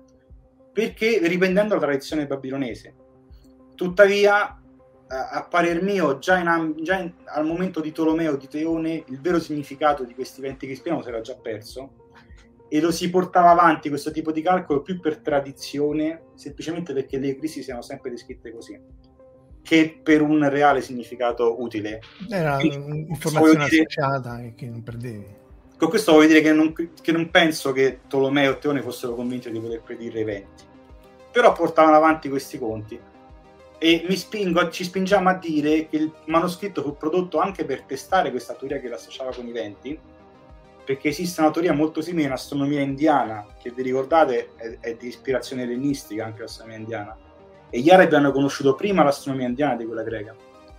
perché 0.73 1.25
riprendendo 1.25 1.75
la 1.75 1.79
tradizione 1.79 2.27
babilonese 2.27 2.95
Tuttavia, 3.75 4.61
a 5.07 5.47
parer 5.49 5.81
mio, 5.81 6.19
già, 6.19 6.37
in, 6.37 6.75
già 6.81 6.99
in, 6.99 7.11
al 7.25 7.45
momento 7.45 7.79
di 7.81 7.91
Tolomeo 7.91 8.35
di 8.35 8.47
Teone, 8.47 9.03
il 9.07 9.21
vero 9.21 9.39
significato 9.39 10.03
di 10.03 10.13
questi 10.13 10.39
eventi 10.39 10.73
spiegano 10.75 11.03
si 11.03 11.09
era 11.09 11.21
già 11.21 11.35
perso 11.35 12.01
e 12.73 12.81
lo 12.81 12.91
si 12.91 13.09
portava 13.11 13.51
avanti 13.51 13.89
questo 13.89 14.09
tipo 14.09 14.31
di 14.31 14.41
calcolo 14.41 14.81
più 14.81 14.99
per 14.99 15.17
tradizione, 15.17 16.23
semplicemente 16.33 16.91
perché 16.93 17.19
le 17.19 17.35
crisi 17.35 17.61
siano 17.61 17.83
sempre 17.83 18.09
descritte 18.09 18.51
così, 18.51 18.79
che 19.61 19.99
per 20.01 20.23
un 20.23 20.49
reale 20.49 20.81
significato 20.81 21.61
utile. 21.61 22.01
Era 22.27 22.57
un'informazione 22.57 23.67
dire, 23.69 23.85
associata 23.85 24.41
e 24.41 24.53
che 24.55 24.65
non 24.65 24.81
perdevi. 24.81 25.35
Con 25.77 25.89
questo 25.89 26.13
voglio 26.13 26.29
dire 26.29 26.41
che 26.41 26.51
non, 26.51 26.73
che 26.73 27.11
non 27.11 27.29
penso 27.29 27.71
che 27.73 27.99
Tolomeo 28.07 28.53
e 28.53 28.57
Teone 28.57 28.81
fossero 28.81 29.13
convinti 29.13 29.51
di 29.51 29.59
poter 29.59 29.81
predire 29.81 30.21
eventi, 30.21 30.63
però 31.31 31.53
portavano 31.53 31.95
avanti 31.95 32.27
questi 32.27 32.57
conti 32.57 32.99
e 33.85 34.15
spingo, 34.15 34.69
ci 34.69 34.85
spingiamo 34.85 35.27
a 35.27 35.33
dire 35.33 35.89
che 35.89 35.97
il 35.97 36.13
manoscritto 36.27 36.81
fu 36.81 36.95
prodotto 36.95 37.39
anche 37.39 37.65
per 37.65 37.81
testare 37.81 38.31
questa 38.31 38.53
teoria 38.53 38.79
che 38.79 38.87
l'associava 38.87 39.33
con 39.33 39.45
i 39.45 39.51
venti, 39.51 39.99
perché 40.85 41.09
esiste 41.09 41.41
una 41.41 41.51
teoria 41.51 41.73
molto 41.73 41.99
simile 41.99 42.27
in 42.27 42.31
astronomia 42.31 42.79
indiana, 42.79 43.45
che 43.61 43.71
vi 43.71 43.81
ricordate 43.81 44.51
è, 44.55 44.77
è 44.79 44.95
di 44.95 45.07
ispirazione 45.07 45.63
ellenistica 45.63 46.23
anche 46.23 46.43
l'astronomia 46.43 46.77
indiana, 46.77 47.17
e 47.69 47.79
gli 47.81 47.89
arabi 47.89 48.15
hanno 48.15 48.31
conosciuto 48.31 48.73
prima 48.73 49.03
l'astronomia 49.03 49.47
indiana 49.47 49.75
di 49.75 49.85
quella 49.85 50.03
greca, 50.03 50.33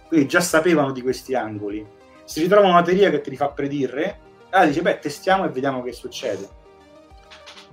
quindi 0.09 0.27
già 0.27 0.41
sapevano 0.41 0.91
di 0.91 1.03
questi 1.03 1.35
angoli. 1.35 1.87
Si 2.25 2.41
ritrovano 2.41 2.71
una 2.71 2.83
teoria 2.83 3.11
che 3.11 3.21
ti 3.21 3.29
li 3.29 3.37
fa 3.37 3.49
predire, 3.49 4.19
allora 4.49 4.69
dice, 4.69 4.81
beh, 4.81 4.99
testiamo 5.01 5.45
e 5.45 5.51
vediamo 5.51 5.83
che 5.83 5.93
succede. 5.93 6.49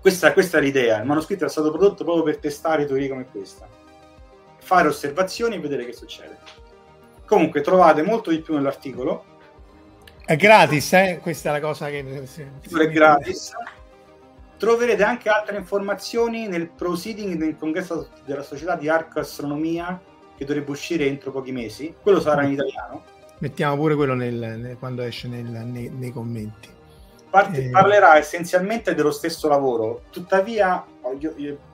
Questa, 0.01 0.33
questa 0.33 0.57
è 0.57 0.61
l'idea, 0.61 0.99
il 0.99 1.05
manoscritto 1.05 1.45
è 1.45 1.49
stato 1.49 1.71
prodotto 1.71 2.03
proprio 2.03 2.25
per 2.25 2.39
testare 2.39 2.85
teorie 2.85 3.07
come 3.07 3.25
questa 3.31 3.79
fare 4.71 4.87
osservazioni 4.87 5.55
e 5.55 5.59
vedere 5.59 5.85
che 5.85 5.91
succede. 5.91 6.37
Comunque 7.25 7.59
trovate 7.59 8.03
molto 8.03 8.29
di 8.29 8.39
più 8.39 8.53
nell'articolo. 8.53 9.25
È 10.23 10.37
gratis, 10.37 10.93
eh? 10.93 11.19
Questa 11.21 11.49
è 11.49 11.51
la 11.51 11.59
cosa 11.59 11.89
che... 11.89 12.05
È 12.05 12.87
gratis. 12.87 13.51
Troverete 14.57 15.03
anche 15.03 15.27
altre 15.27 15.57
informazioni 15.57 16.47
nel 16.47 16.69
proceeding 16.69 17.35
del 17.35 17.57
congresso 17.57 18.11
della 18.23 18.43
società 18.43 18.77
di 18.77 18.87
Arco 18.87 19.19
Astronomia 19.19 19.99
che 20.37 20.45
dovrebbe 20.45 20.71
uscire 20.71 21.05
entro 21.05 21.31
pochi 21.31 21.51
mesi. 21.51 21.93
Quello 22.01 22.21
sarà 22.21 22.43
in 22.43 22.53
italiano. 22.53 23.03
Mettiamo 23.39 23.75
pure 23.75 23.95
quello 23.95 24.13
nel, 24.13 24.35
nel, 24.35 24.77
quando 24.79 25.01
esce 25.01 25.27
nel, 25.27 25.47
nei, 25.47 25.89
nei, 25.89 26.11
commenti. 26.11 26.69
Parte, 27.29 27.65
eh... 27.65 27.69
Parlerà 27.71 28.17
essenzialmente 28.17 28.95
dello 28.95 29.11
stesso 29.11 29.49
lavoro, 29.49 30.03
tuttavia, 30.11 30.85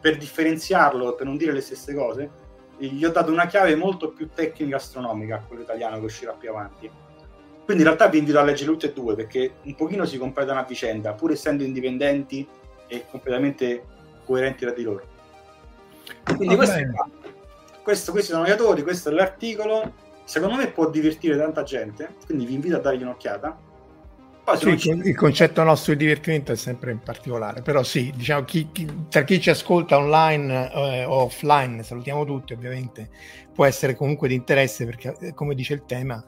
per 0.01 0.17
differenziarlo, 0.17 1.13
per 1.13 1.27
non 1.27 1.37
dire 1.37 1.51
le 1.51 1.61
stesse 1.61 1.93
cose, 1.93 2.45
gli 2.77 3.03
ho 3.03 3.11
dato 3.11 3.31
una 3.31 3.47
chiave 3.47 3.75
molto 3.75 4.11
più 4.11 4.29
tecnica 4.33 4.75
astronomica 4.75 5.35
a 5.35 5.39
quello 5.39 5.63
italiano 5.63 5.99
che 5.99 6.05
uscirà 6.05 6.33
più 6.33 6.49
avanti. 6.49 6.89
Quindi 7.65 7.83
in 7.83 7.89
realtà 7.89 8.07
vi 8.07 8.19
invito 8.19 8.39
a 8.39 8.43
leggere 8.43 8.71
tutte 8.71 8.87
e 8.87 8.93
due 8.93 9.15
perché 9.15 9.55
un 9.63 9.75
pochino 9.75 10.05
si 10.05 10.17
completano 10.17 10.59
a 10.59 10.63
vicenda, 10.63 11.13
pur 11.13 11.31
essendo 11.31 11.63
indipendenti 11.63 12.47
e 12.87 13.05
completamente 13.09 13.83
coerenti 14.23 14.65
tra 14.65 14.73
di 14.73 14.83
loro. 14.83 15.03
Quindi 16.23 16.55
questo, 16.55 16.75
questo, 17.83 18.11
questi 18.11 18.31
sono 18.31 18.45
gli 18.45 18.51
autori, 18.51 18.83
questo 18.83 19.09
è 19.09 19.11
l'articolo. 19.11 19.93
Secondo 20.23 20.55
me 20.55 20.67
può 20.67 20.89
divertire 20.89 21.37
tanta 21.37 21.63
gente, 21.63 22.15
quindi 22.25 22.45
vi 22.45 22.53
invito 22.53 22.75
a 22.77 22.79
dargli 22.79 23.01
un'occhiata 23.01 23.66
sì, 24.55 24.77
ci... 24.77 24.89
Il 24.89 25.15
concetto 25.15 25.61
nostro 25.63 25.93
di 25.93 26.05
divertimento 26.05 26.53
è 26.53 26.55
sempre 26.55 26.91
in 26.91 26.99
particolare, 26.99 27.61
però 27.61 27.83
sì, 27.83 28.13
diciamo, 28.15 28.45
chi, 28.45 28.69
chi, 28.71 28.87
tra 29.09 29.23
chi 29.23 29.41
ci 29.41 29.49
ascolta 29.49 29.97
online 29.97 30.71
eh, 30.71 31.03
o 31.03 31.23
offline, 31.23 31.83
salutiamo 31.83 32.23
tutti 32.23 32.53
ovviamente, 32.53 33.09
può 33.53 33.65
essere 33.65 33.95
comunque 33.95 34.27
di 34.27 34.35
interesse 34.35 34.85
perché, 34.85 35.15
eh, 35.19 35.33
come 35.33 35.53
dice 35.53 35.73
il 35.73 35.83
tema, 35.85 36.23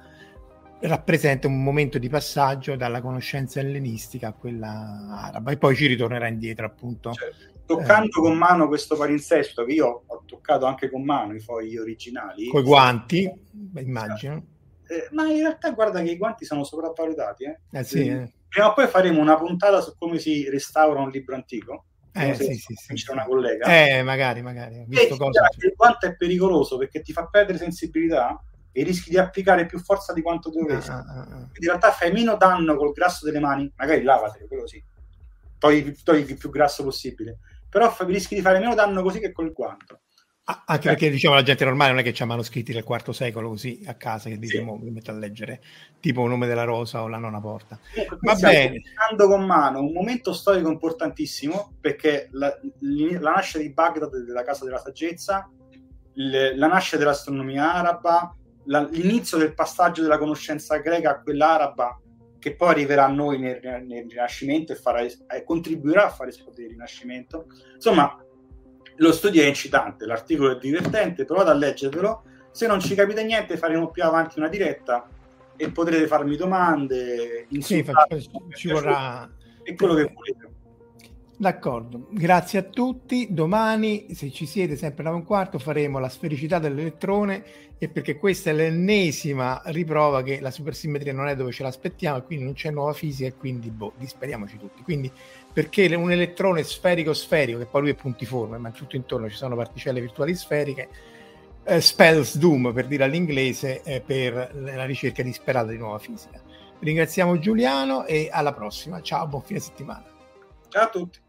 rappresenta 0.81 1.47
un 1.47 1.63
momento 1.63 1.97
di 1.97 2.09
passaggio 2.09 2.75
dalla 2.75 3.01
conoscenza 3.01 3.59
ellenistica 3.59 4.29
a 4.29 4.33
quella 4.33 5.21
araba 5.25 5.51
e 5.51 5.57
poi 5.57 5.75
ci 5.75 5.87
ritornerà 5.87 6.27
indietro 6.27 6.65
appunto. 6.65 7.13
Certo. 7.13 7.57
Toccando 7.65 8.07
eh, 8.07 8.21
con 8.21 8.37
mano 8.37 8.67
questo 8.67 8.97
palinsesto 8.97 9.63
che 9.63 9.73
io 9.73 10.03
ho 10.05 10.23
toccato 10.25 10.65
anche 10.65 10.89
con 10.89 11.03
mano 11.03 11.35
i 11.35 11.39
fogli 11.39 11.77
originali. 11.77 12.47
Con 12.47 12.61
i 12.61 12.63
guanti, 12.65 13.31
immagino. 13.75 14.33
Esatto 14.33 14.57
eh, 14.89 15.07
ma 15.11 15.29
in 15.29 15.39
realtà 15.39 15.69
guarda 15.71 16.01
che 16.01 16.11
i 16.11 16.17
guanti 16.17 16.45
sono 16.45 16.63
sopravvalutati. 16.63 17.43
Eh? 17.43 17.59
Eh 17.71 17.83
sì, 17.83 18.07
eh. 18.07 18.31
Prima 18.47 18.69
o 18.69 18.73
poi 18.73 18.87
faremo 18.87 19.21
una 19.21 19.37
puntata 19.37 19.79
su 19.81 19.95
come 19.97 20.17
si 20.17 20.49
restaura 20.49 20.99
un 20.99 21.09
libro 21.09 21.35
antico. 21.35 21.85
Eh, 22.11 22.33
sì, 22.33 22.55
sì, 22.55 22.73
sì, 22.73 22.93
c'è 22.95 23.11
una 23.11 23.25
collega. 23.25 23.65
Eh, 23.65 24.01
magari, 24.01 24.41
magari. 24.41 24.83
Visto 24.87 25.15
cosa... 25.15 25.47
Il 25.59 25.73
guanto 25.75 26.07
è 26.07 26.15
pericoloso 26.15 26.77
perché 26.77 27.01
ti 27.01 27.13
fa 27.13 27.27
perdere 27.27 27.59
sensibilità 27.59 28.41
e 28.71 28.83
rischi 28.83 29.11
di 29.11 29.19
applicare 29.19 29.67
più 29.67 29.79
forza 29.79 30.11
di 30.11 30.23
quanto 30.23 30.49
dovresti. 30.49 30.89
Ah, 30.89 31.05
ah, 31.07 31.19
ah. 31.19 31.25
Quindi 31.25 31.59
in 31.59 31.67
realtà 31.67 31.91
fai 31.91 32.11
meno 32.11 32.35
danno 32.35 32.75
col 32.75 32.91
grasso 32.91 33.25
delle 33.25 33.39
mani, 33.39 33.71
magari 33.75 34.01
lavate, 34.01 34.47
quello 34.47 34.65
sì. 34.67 34.83
Togli, 35.59 35.95
togli 36.03 36.31
il 36.31 36.37
più 36.37 36.49
grasso 36.49 36.83
possibile. 36.83 37.37
Però 37.69 37.95
rischi 37.99 38.33
di 38.33 38.41
fare 38.41 38.57
meno 38.57 38.73
danno 38.73 39.03
così 39.03 39.19
che 39.19 39.31
col 39.31 39.53
guanto. 39.53 40.01
Anche 40.65 40.87
perché 40.89 41.09
diciamo 41.11 41.35
la 41.35 41.43
gente 41.43 41.63
normale 41.65 41.91
non 41.91 41.99
è 41.99 42.03
che 42.03 42.11
c'ha 42.11 42.25
manoscritti 42.25 42.71
del 42.73 42.83
IV 42.87 43.09
secolo 43.11 43.49
così 43.49 43.83
a 43.85 43.93
casa 43.93 44.29
che 44.29 44.39
dice 44.39 44.57
Sì. 44.57 44.63
mi 44.63 44.89
metto 44.89 45.11
a 45.11 45.13
leggere 45.13 45.61
tipo 45.99 46.25
Nome 46.25 46.47
della 46.47 46.63
Rosa 46.63 47.03
o 47.03 47.07
La 47.07 47.17
nona 47.17 47.39
porta. 47.39 47.77
Qui 47.93 48.05
Va 48.21 48.33
bene. 48.35 48.81
con 49.17 49.45
mano 49.45 49.79
un 49.81 49.91
momento 49.91 50.33
storico 50.33 50.69
importantissimo 50.71 51.73
perché 51.79 52.29
la, 52.31 52.51
la 53.19 53.31
nascita 53.31 53.59
di 53.59 53.71
Baghdad 53.71 54.15
della 54.25 54.43
Casa 54.43 54.65
della 54.65 54.79
Saggezza, 54.79 55.49
il- 56.15 56.53
la 56.55 56.67
nascita 56.67 56.97
dell'astronomia 56.97 57.73
araba, 57.73 58.35
la- 58.65 58.87
l'inizio 58.91 59.37
del 59.37 59.53
passaggio 59.53 60.01
della 60.01 60.17
conoscenza 60.17 60.77
greca 60.77 61.11
a 61.11 61.21
quella 61.21 61.53
araba 61.53 61.99
che 62.39 62.55
poi 62.55 62.69
arriverà 62.69 63.05
a 63.05 63.09
noi 63.09 63.37
nel, 63.37 63.59
nel 63.85 64.05
Rinascimento 64.09 64.71
e 64.71 64.75
farà, 64.75 65.01
eh, 65.01 65.43
contribuirà 65.43 66.05
a 66.05 66.09
fare 66.09 66.29
esplodere 66.29 66.63
il 66.67 66.69
Rinascimento. 66.71 67.47
Insomma, 67.75 68.17
lo 68.99 69.11
studio 69.11 69.41
è 69.41 69.45
incitante, 69.45 70.05
l'articolo 70.05 70.51
è 70.51 70.57
divertente, 70.57 71.25
provate 71.25 71.49
a 71.49 71.53
leggervelo. 71.53 72.23
Se 72.51 72.67
non 72.67 72.79
ci 72.79 72.95
capite 72.95 73.23
niente, 73.23 73.57
faremo 73.57 73.89
più 73.89 74.03
avanti 74.03 74.39
una 74.39 74.49
diretta 74.49 75.07
e 75.55 75.71
potrete 75.71 76.07
farmi 76.07 76.35
domande, 76.35 77.47
Sì, 77.59 77.85
ci 78.55 78.69
vorrà 78.69 79.29
e 79.63 79.75
quello 79.75 79.93
che 79.93 80.11
volete. 80.13 80.57
D'accordo, 81.37 82.07
grazie 82.11 82.59
a 82.59 82.63
tutti. 82.63 83.27
Domani, 83.29 84.13
se 84.13 84.29
ci 84.29 84.45
siete 84.45 84.75
sempre 84.75 85.03
alle 85.03 85.11
9 85.11 85.21
un 85.21 85.25
quarto, 85.25 85.57
faremo 85.57 85.97
la 85.99 86.09
sfericità 86.09 86.59
dell'elettrone 86.59 87.43
e 87.77 87.87
perché 87.87 88.17
questa 88.17 88.49
è 88.49 88.53
l'ennesima 88.53 89.61
riprova 89.67 90.21
che 90.21 90.41
la 90.41 90.51
supersimmetria 90.51 91.13
non 91.13 91.29
è 91.29 91.37
dove 91.37 91.53
ce 91.53 91.63
l'aspettiamo 91.63 92.17
e 92.17 92.23
quindi 92.23 92.43
non 92.43 92.53
c'è 92.55 92.71
nuova 92.71 92.91
fisica 92.91 93.29
e 93.29 93.35
quindi 93.35 93.69
boh, 93.69 93.93
disperiamoci 93.97 94.57
tutti. 94.57 94.81
Quindi 94.83 95.09
perché 95.59 95.93
un 95.93 96.09
elettrone 96.09 96.63
sferico-sferico, 96.63 97.57
che 97.57 97.65
poi 97.65 97.81
lui 97.81 97.89
è 97.89 97.93
puntiforme, 97.93 98.57
ma 98.57 98.71
tutto 98.71 98.95
intorno 98.95 99.29
ci 99.29 99.35
sono 99.35 99.57
particelle 99.57 99.99
virtuali 99.99 100.33
sferiche, 100.33 100.87
eh, 101.65 101.81
spells 101.81 102.37
doom 102.37 102.71
per 102.71 102.87
dire 102.87 103.03
all'inglese 103.03 103.83
eh, 103.83 103.99
per 103.99 104.51
la 104.53 104.85
ricerca 104.85 105.21
disperata 105.21 105.71
di 105.71 105.77
nuova 105.77 105.99
fisica. 105.99 106.41
Ringraziamo 106.79 107.39
Giuliano 107.39 108.05
e 108.05 108.29
alla 108.31 108.53
prossima. 108.53 109.01
Ciao, 109.01 109.27
buon 109.27 109.41
fine 109.41 109.59
settimana. 109.59 110.05
Ciao 110.69 110.83
a 110.83 110.87
tutti. 110.87 111.19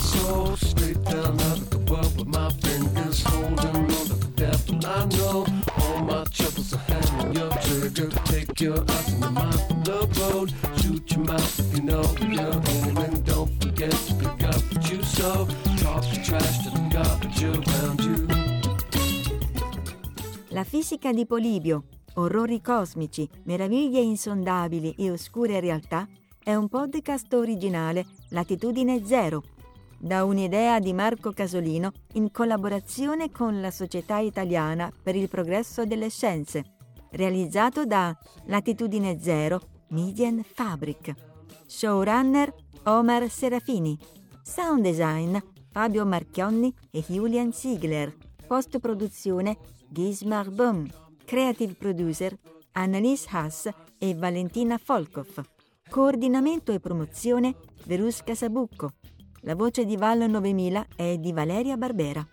Soul 0.00 0.56
straight 0.56 1.02
down 1.04 1.40
out 1.40 1.58
of 1.58 1.70
the 1.70 1.78
world 1.90 2.16
with 2.16 2.26
my 2.26 2.50
fingers 2.50 3.22
holding 3.22 3.58
on 3.58 3.88
to 3.88 4.14
the 4.14 4.30
devil. 4.36 4.86
I 4.86 5.04
know 5.16 5.46
all 5.78 6.02
my 6.02 6.24
troubles 6.24 6.72
are 6.74 6.84
hanging 6.88 7.34
your 7.34 7.50
trigger 7.66 8.10
take 8.24 8.60
your 8.60 8.80
eyes 8.90 9.12
and 9.12 9.20
your 9.22 9.30
mind 9.30 9.60
from 9.68 9.82
the 9.84 9.98
road. 10.20 10.52
Shoot 10.82 11.10
your 11.12 11.24
mouth 11.24 11.58
if 11.58 11.76
you 11.76 11.82
know 11.82 12.02
you're 12.20 12.60
aiming. 12.74 13.22
Don't 13.24 13.50
forget 13.62 13.90
to 13.90 14.14
pick 14.14 14.44
up 14.44 14.60
what 14.72 14.90
you 14.90 15.02
sow. 15.02 15.46
Talk 15.78 16.02
the 16.10 16.20
trash 16.24 16.58
to 16.64 16.70
the 16.70 16.88
garbage 16.90 17.42
around 17.44 18.00
you. 18.00 18.26
La 20.48 20.64
fisica 20.64 21.12
di 21.12 21.26
Polibio, 21.26 21.84
orrori 22.14 22.60
cosmici, 22.60 23.28
meraviglie 23.44 24.00
insondabili 24.00 24.94
e 24.96 25.10
oscure 25.10 25.60
realtà 25.60 26.08
è 26.42 26.54
un 26.54 26.68
podcast 26.68 27.32
originale 27.34 28.06
Latitudine 28.28 29.04
Zero, 29.04 29.42
da 29.98 30.24
un'idea 30.24 30.78
di 30.78 30.92
Marco 30.92 31.32
Casolino 31.32 31.92
in 32.14 32.30
collaborazione 32.30 33.30
con 33.30 33.60
la 33.60 33.70
Società 33.70 34.18
Italiana 34.18 34.92
per 35.02 35.16
il 35.16 35.28
Progresso 35.28 35.84
delle 35.84 36.10
Scienze, 36.10 36.76
realizzato 37.10 37.84
da 37.84 38.16
Latitudine 38.46 39.20
Zero 39.20 39.60
Median 39.88 40.42
Fabric. 40.42 41.14
Showrunner 41.66 42.54
Omar 42.84 43.28
Serafini. 43.28 43.98
Sound 44.42 44.82
design 44.82 45.36
Fabio 45.70 46.06
Marchionni 46.06 46.72
e 46.90 47.04
Julian 47.06 47.52
Ziegler. 47.52 48.14
Post 48.46 48.78
produzione 48.78 49.56
Gismar 49.88 50.50
Böhm. 50.50 50.86
Creative 51.24 51.74
producer 51.74 52.36
Annalise 52.72 53.26
Haas 53.30 53.68
e 53.98 54.14
Valentina 54.14 54.78
Folkov. 54.78 55.42
Coordinamento 55.88 56.72
e 56.72 56.80
promozione 56.80 57.56
Verusca 57.84 58.34
Sabucco. 58.34 58.92
La 59.46 59.54
voce 59.54 59.84
di 59.84 59.96
Vallo 59.96 60.26
9000 60.26 60.86
è 60.96 61.18
di 61.18 61.32
Valeria 61.32 61.76
Barbera. 61.76 62.26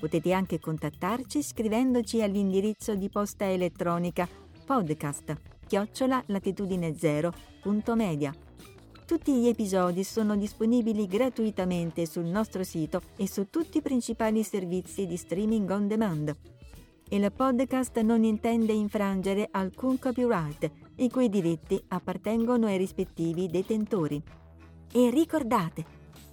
Potete 0.00 0.32
anche 0.32 0.58
contattarci 0.58 1.40
scrivendoci 1.40 2.20
all'indirizzo 2.20 2.96
di 2.96 3.08
posta 3.08 3.48
elettronica 3.48 4.28
podcast 4.66 5.36
latitudine0.media. 5.68 8.34
Tutti 9.04 9.34
gli 9.34 9.48
episodi 9.48 10.04
sono 10.04 10.36
disponibili 10.36 11.06
gratuitamente 11.06 12.06
sul 12.06 12.24
nostro 12.24 12.62
sito 12.62 13.02
e 13.16 13.28
su 13.28 13.50
tutti 13.50 13.78
i 13.78 13.82
principali 13.82 14.42
servizi 14.42 15.06
di 15.06 15.16
streaming 15.16 15.68
on 15.70 15.88
demand. 15.88 16.36
Il 17.10 17.30
podcast 17.30 17.98
non 18.00 18.24
intende 18.24 18.72
infrangere 18.72 19.48
alcun 19.50 19.98
copyright, 19.98 20.70
i 20.96 21.10
cui 21.10 21.28
diritti 21.28 21.82
appartengono 21.88 22.66
ai 22.66 22.78
rispettivi 22.78 23.48
detentori. 23.48 24.22
E 24.92 25.10
ricordate, 25.10 25.84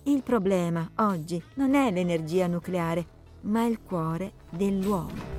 il 0.03 0.23
problema 0.23 0.89
oggi 0.97 1.41
non 1.55 1.73
è 1.73 1.91
l'energia 1.91 2.47
nucleare, 2.47 3.05
ma 3.41 3.65
il 3.65 3.81
cuore 3.81 4.33
dell'uomo. 4.49 5.38